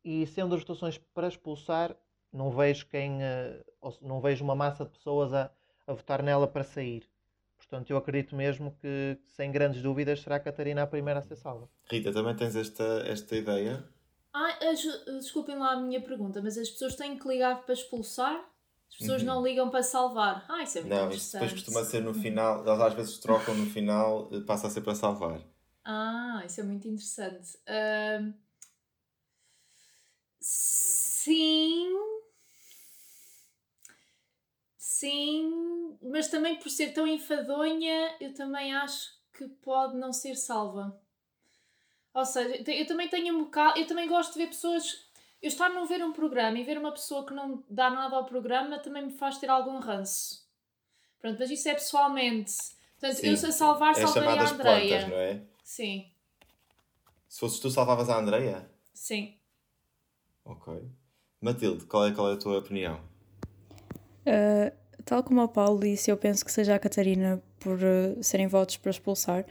e 0.03 0.25
sendo 0.25 0.55
as 0.55 0.61
votações 0.61 0.97
para 1.13 1.27
expulsar, 1.27 1.95
não 2.35 2.51
vejo 2.51 2.85
quem 2.87 3.23
eh, 3.23 3.63
não 4.01 4.19
vejo 4.19 4.43
uma 4.43 4.55
massa 4.55 4.83
de 4.83 4.91
pessoas 4.91 5.33
a, 5.33 5.49
a 5.87 5.93
votar 5.93 6.21
nela 6.21 6.47
para 6.47 6.63
sair. 6.63 7.07
Portanto, 7.57 7.89
eu 7.89 7.97
acredito 7.97 8.35
mesmo 8.35 8.77
que, 8.81 9.17
sem 9.25 9.51
grandes 9.51 9.81
dúvidas, 9.81 10.21
será 10.21 10.35
a 10.35 10.39
Catarina 10.39 10.83
a 10.83 10.87
primeira 10.87 11.19
a 11.19 11.23
ser 11.23 11.35
salva. 11.35 11.69
Rita, 11.89 12.11
também 12.11 12.35
tens 12.35 12.55
esta, 12.55 12.83
esta 13.07 13.35
ideia? 13.35 13.83
Ah, 14.33 14.57
desculpem 15.17 15.57
lá 15.57 15.71
a 15.71 15.79
minha 15.79 16.01
pergunta, 16.01 16.41
mas 16.41 16.57
as 16.57 16.69
pessoas 16.69 16.95
têm 16.95 17.17
que 17.17 17.27
ligar 17.27 17.63
para 17.63 17.73
expulsar? 17.73 18.35
As 18.89 18.97
pessoas 18.97 19.21
uhum. 19.21 19.27
não 19.27 19.43
ligam 19.43 19.69
para 19.69 19.81
salvar? 19.81 20.45
Ah, 20.47 20.61
isso 20.61 20.77
é 20.77 20.81
muito 20.81 20.93
não, 20.93 21.05
interessante. 21.05 21.33
Não, 21.33 21.39
depois 21.47 21.63
costuma 21.63 21.83
ser 21.83 22.01
no 22.01 22.13
final, 22.13 22.61
elas 22.67 22.81
às 22.81 22.93
vezes 22.93 23.17
trocam 23.17 23.55
no 23.55 23.65
final, 23.65 24.29
eh, 24.31 24.41
passa 24.41 24.67
a 24.67 24.69
ser 24.69 24.81
para 24.81 24.93
salvar. 24.93 25.41
Ah, 25.83 26.43
isso 26.45 26.59
é 26.59 26.63
muito 26.63 26.87
interessante. 26.87 27.57
Uh... 27.67 28.33
Sim, 30.39 31.91
Sim, 34.97 35.97
mas 36.01 36.29
também 36.29 36.55
por 36.55 36.69
ser 36.69 36.93
tão 36.93 37.05
enfadonha, 37.05 38.15
eu 38.21 38.33
também 38.33 38.73
acho 38.73 39.13
que 39.33 39.45
pode 39.45 39.97
não 39.97 40.13
ser 40.13 40.35
salva. 40.35 40.97
Ou 42.13 42.23
seja, 42.23 42.63
eu 42.71 42.87
também 42.87 43.09
tenho 43.09 43.35
um 43.35 43.43
bocado. 43.43 43.77
Eu 43.77 43.85
também 43.87 44.07
gosto 44.07 44.31
de 44.31 44.39
ver 44.39 44.47
pessoas. 44.47 45.05
Eu 45.41 45.49
estar 45.49 45.69
a 45.69 45.83
ver 45.83 46.01
um 46.01 46.13
programa 46.13 46.57
e 46.57 46.63
ver 46.63 46.77
uma 46.77 46.93
pessoa 46.93 47.25
que 47.25 47.33
não 47.33 47.61
dá 47.69 47.89
nada 47.89 48.15
ao 48.15 48.23
programa 48.23 48.79
também 48.79 49.07
me 49.07 49.11
faz 49.11 49.37
ter 49.37 49.49
algum 49.49 49.79
ranço. 49.79 50.47
Pronto, 51.19 51.35
mas 51.39 51.51
isso 51.51 51.67
é 51.67 51.73
pessoalmente. 51.73 52.53
Portanto, 52.97 53.19
Sim. 53.19 53.27
eu 53.27 53.35
se 53.35 53.47
a 53.47 53.51
salvar, 53.51 53.91
é 53.91 54.07
salvaria 54.07 54.43
a 54.43 54.49
Andreia. 54.49 54.87
Plantas, 54.87 55.09
não 55.09 55.17
é? 55.17 55.41
Sim. 55.61 56.09
Se 57.27 57.39
fosses 57.41 57.59
tu, 57.59 57.69
salvavas 57.69 58.09
a 58.09 58.17
Andreia? 58.17 58.71
Sim. 58.93 59.37
Ok. 60.45 60.89
Matilde, 61.41 61.85
qual 61.85 62.07
é, 62.07 62.13
qual 62.13 62.31
é 62.31 62.35
a 62.35 62.37
tua 62.37 62.59
opinião? 62.59 63.13
Uh, 64.25 64.84
Tal 65.05 65.23
como 65.23 65.43
o 65.43 65.47
Paulo 65.47 65.79
disse, 65.79 66.09
eu 66.09 66.17
penso 66.17 66.43
que 66.43 66.51
seja 66.51 66.73
a 66.73 66.79
Catarina 66.79 67.41
por 67.59 67.77
uh, 67.77 68.23
serem 68.23 68.47
votos 68.47 68.77
para 68.77 68.89
expulsar. 68.89 69.45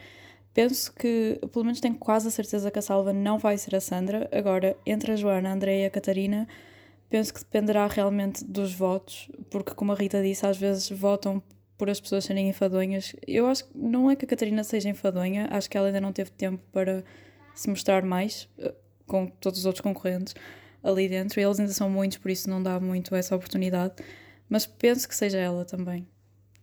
Penso 0.53 0.93
que, 0.93 1.41
pelo 1.53 1.65
menos 1.65 1.81
tenho 1.81 1.95
quase 1.95 2.27
a 2.27 2.31
certeza 2.31 2.71
que 2.71 2.79
a 2.79 2.83
salva 2.83 3.13
não 3.13 3.39
vai 3.39 3.57
ser 3.57 3.75
a 3.77 3.81
Sandra. 3.81 4.29
Agora, 4.33 4.77
entre 4.85 5.13
a 5.13 5.17
Joana, 5.17 5.51
a 5.51 5.53
Andréia 5.53 5.85
e 5.85 5.87
a 5.87 5.91
Catarina, 5.91 6.49
penso 7.09 7.33
que 7.33 7.41
dependerá 7.41 7.87
realmente 7.87 8.45
dos 8.45 8.75
votos, 8.75 9.31
porque, 9.49 9.75
como 9.75 9.93
a 9.93 9.95
Rita 9.95 10.21
disse, 10.21 10.45
às 10.45 10.57
vezes 10.57 10.91
votam 10.91 11.41
por 11.79 11.89
as 11.89 12.01
pessoas 12.01 12.25
serem 12.25 12.49
enfadonhas. 12.49 13.15
Eu 13.27 13.47
acho 13.47 13.65
que 13.65 13.79
não 13.79 14.11
é 14.11 14.17
que 14.17 14.25
a 14.25 14.29
Catarina 14.29 14.65
seja 14.65 14.89
enfadonha, 14.89 15.49
acho 15.51 15.71
que 15.71 15.77
ela 15.77 15.87
ainda 15.87 16.01
não 16.01 16.13
teve 16.13 16.31
tempo 16.31 16.63
para 16.73 17.05
se 17.55 17.69
mostrar 17.69 18.05
mais 18.05 18.49
uh, 18.59 18.73
com 19.07 19.27
todos 19.27 19.61
os 19.61 19.67
outros 19.67 19.83
concorrentes 19.83 20.35
ali 20.83 21.09
dentro. 21.09 21.41
Eles 21.41 21.61
ainda 21.61 21.73
são 21.73 21.89
muitos, 21.89 22.19
por 22.19 22.31
isso 22.31 22.51
não 22.51 22.63
dá 22.63 22.79
muito 22.81 23.15
essa 23.15 23.35
oportunidade. 23.37 23.95
Mas 24.55 24.67
penso 24.67 25.09
que 25.09 25.17
seja 25.17 25.37
ela 25.37 25.65
também, 25.65 26.07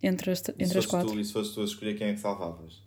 entre 0.01 0.31
as, 0.31 0.41
entre 0.57 0.79
as 0.79 0.85
quatro. 0.85 1.11
Tu, 1.11 1.19
e 1.19 1.25
se 1.25 1.33
fosse 1.33 1.53
tu 1.53 1.59
a 1.59 1.65
escolher 1.65 1.97
quem 1.97 2.07
é 2.07 2.13
que 2.13 2.21
salvavas? 2.21 2.81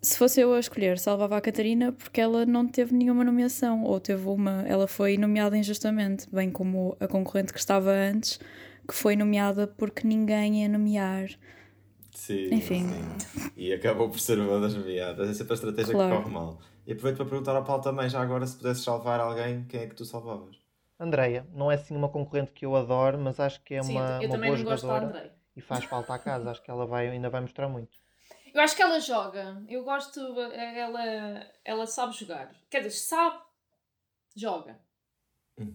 Se 0.00 0.18
fosse 0.18 0.40
eu 0.40 0.52
a 0.52 0.58
escolher, 0.58 0.98
salvava 0.98 1.36
a 1.36 1.40
Catarina 1.40 1.92
porque 1.92 2.20
ela 2.20 2.44
não 2.44 2.66
teve 2.66 2.92
nenhuma 2.92 3.22
nomeação, 3.22 3.84
ou 3.84 4.00
teve 4.00 4.26
uma, 4.26 4.64
ela 4.66 4.88
foi 4.88 5.16
nomeada 5.16 5.56
injustamente, 5.56 6.26
bem 6.34 6.50
como 6.50 6.96
a 6.98 7.06
concorrente 7.06 7.52
que 7.52 7.60
estava 7.60 7.92
antes, 7.92 8.40
que 8.88 8.92
foi 8.92 9.14
nomeada 9.14 9.68
porque 9.68 10.04
ninguém 10.04 10.62
ia 10.62 10.68
nomear. 10.68 11.28
Sim, 12.12 12.52
Enfim. 12.54 12.88
Sim. 12.88 13.50
E 13.56 13.72
acabou 13.72 14.10
por 14.10 14.18
ser 14.18 14.36
uma 14.40 14.58
das 14.58 14.74
nomeadas. 14.74 15.30
É 15.30 15.32
sempre 15.32 15.52
a 15.52 15.54
estratégia 15.54 15.94
claro. 15.94 16.16
que 16.16 16.22
corre 16.24 16.34
mal. 16.34 16.60
E 16.84 16.90
aproveito 16.90 17.18
para 17.18 17.26
perguntar 17.26 17.54
ao 17.54 17.62
Paulo 17.62 17.84
também, 17.84 18.08
já 18.08 18.20
agora, 18.20 18.44
se 18.48 18.56
pudesses 18.56 18.82
salvar 18.82 19.20
alguém, 19.20 19.64
quem 19.68 19.82
é 19.82 19.86
que 19.86 19.94
tu 19.94 20.04
salvavas? 20.04 20.61
Andreia, 21.02 21.44
não 21.52 21.70
é 21.70 21.74
assim 21.74 21.96
uma 21.96 22.08
concorrente 22.08 22.52
que 22.52 22.64
eu 22.64 22.76
adoro, 22.76 23.18
mas 23.18 23.40
acho 23.40 23.60
que 23.64 23.74
é 23.74 23.82
Sim, 23.82 23.96
uma, 23.96 24.20
uma 24.20 24.38
boa 24.38 24.56
jogadora 24.56 25.34
e 25.56 25.60
faz 25.60 25.84
falta 25.84 26.14
à 26.14 26.18
casa. 26.18 26.50
acho 26.50 26.62
que 26.62 26.70
ela 26.70 26.86
vai, 26.86 27.08
ainda 27.08 27.28
vai 27.28 27.40
mostrar 27.40 27.68
muito. 27.68 27.98
Eu 28.54 28.60
acho 28.60 28.76
que 28.76 28.82
ela 28.82 29.00
joga. 29.00 29.60
Eu 29.68 29.82
gosto. 29.82 30.20
Ela, 30.52 31.46
ela 31.64 31.86
sabe 31.86 32.14
jogar. 32.14 32.54
Quer 32.70 32.78
dizer, 32.78 32.90
sabe, 32.90 33.38
joga. 34.36 34.78
Hum. 35.58 35.74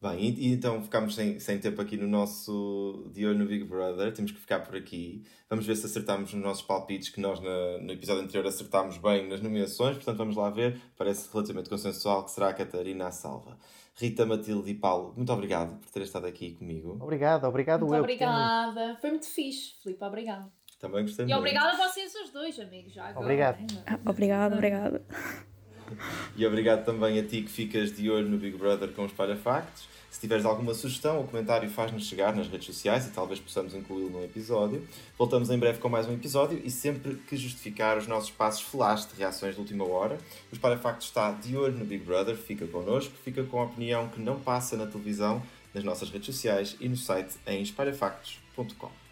Bem, 0.00 0.18
e, 0.20 0.48
e, 0.48 0.52
então 0.52 0.82
ficamos 0.82 1.14
sem, 1.14 1.38
sem 1.40 1.58
tempo 1.58 1.80
aqui 1.82 1.96
no 1.96 2.06
nosso 2.06 3.10
De 3.12 3.26
Olho 3.26 3.38
no 3.38 3.46
Big 3.46 3.64
Brother. 3.64 4.12
Temos 4.14 4.30
que 4.30 4.38
ficar 4.38 4.60
por 4.60 4.76
aqui. 4.76 5.24
Vamos 5.48 5.66
ver 5.66 5.76
se 5.76 5.86
acertamos 5.86 6.32
nos 6.32 6.42
nossos 6.42 6.62
palpites, 6.62 7.08
que 7.08 7.20
nós 7.20 7.40
na, 7.40 7.78
no 7.78 7.92
episódio 7.92 8.22
anterior 8.22 8.46
acertámos 8.46 8.96
bem 8.96 9.28
nas 9.28 9.40
nomeações. 9.40 9.96
Portanto, 9.96 10.18
vamos 10.18 10.36
lá 10.36 10.50
ver. 10.50 10.80
Parece 10.96 11.30
relativamente 11.32 11.68
consensual 11.68 12.24
que 12.24 12.30
será 12.30 12.48
a 12.50 12.54
Catarina 12.54 13.08
a 13.08 13.10
salva. 13.10 13.58
Rita, 14.00 14.24
Matilde 14.24 14.70
e 14.70 14.74
Paulo, 14.74 15.12
muito 15.14 15.30
obrigado 15.30 15.78
por 15.78 15.90
terem 15.90 16.06
estado 16.06 16.26
aqui 16.26 16.52
comigo. 16.52 16.96
Obrigado, 16.98 17.44
obrigado 17.44 17.80
muito 17.80 17.94
eu. 17.94 18.00
Obrigada. 18.00 18.96
Foi 18.98 19.10
muito 19.10 19.26
fixe, 19.26 19.74
Filipe, 19.82 20.02
obrigado. 20.02 20.50
Também 20.78 21.02
gostei 21.02 21.26
e 21.26 21.28
muito. 21.28 21.36
E 21.36 21.38
obrigada 21.38 21.70
a 21.70 21.88
vocês 21.88 22.14
os 22.14 22.30
dois, 22.30 22.58
amigos. 22.58 22.94
Já 22.94 23.08
agora, 23.08 23.26
obrigado. 23.26 23.58
Ah, 23.86 23.98
obrigado, 24.06 24.54
obrigado. 24.54 25.02
E 26.34 26.46
obrigado 26.46 26.84
também 26.86 27.18
a 27.18 27.22
ti 27.22 27.42
que 27.42 27.50
ficas 27.50 27.94
de 27.94 28.10
olho 28.10 28.28
no 28.28 28.38
Big 28.38 28.56
Brother 28.56 28.90
com 28.92 29.04
os 29.04 29.12
Parafactos. 29.12 29.86
Se 30.10 30.18
tiveres 30.18 30.44
alguma 30.44 30.74
sugestão 30.74 31.18
ou 31.18 31.24
comentário, 31.24 31.70
faz-nos 31.70 32.04
chegar 32.04 32.34
nas 32.34 32.48
redes 32.48 32.66
sociais 32.66 33.06
e 33.06 33.10
talvez 33.10 33.38
possamos 33.38 33.74
incluí-lo 33.74 34.10
num 34.10 34.24
episódio. 34.24 34.84
Voltamos 35.16 35.50
em 35.50 35.58
breve 35.58 35.78
com 35.78 35.88
mais 35.88 36.08
um 36.08 36.12
episódio 36.12 36.60
e 36.64 36.70
sempre 36.70 37.14
que 37.14 37.36
justificar 37.36 37.96
os 37.96 38.08
nossos 38.08 38.30
passos 38.30 38.62
flash 38.62 39.06
de 39.06 39.16
reações 39.16 39.54
de 39.54 39.60
última 39.60 39.84
hora, 39.84 40.18
os 40.50 40.58
Parafactos 40.58 41.06
está 41.06 41.30
de 41.30 41.56
olho 41.56 41.78
no 41.78 41.84
Big 41.84 42.04
Brother, 42.04 42.36
fica 42.36 42.66
connosco, 42.66 43.14
fica 43.24 43.44
com 43.44 43.60
a 43.60 43.64
opinião 43.64 44.08
que 44.08 44.20
não 44.20 44.40
passa 44.40 44.76
na 44.76 44.86
televisão, 44.86 45.40
nas 45.72 45.84
nossas 45.84 46.10
redes 46.10 46.26
sociais 46.26 46.76
e 46.80 46.88
no 46.88 46.96
site 46.96 47.36
em 47.46 47.62
esparafactos.com. 47.62 49.09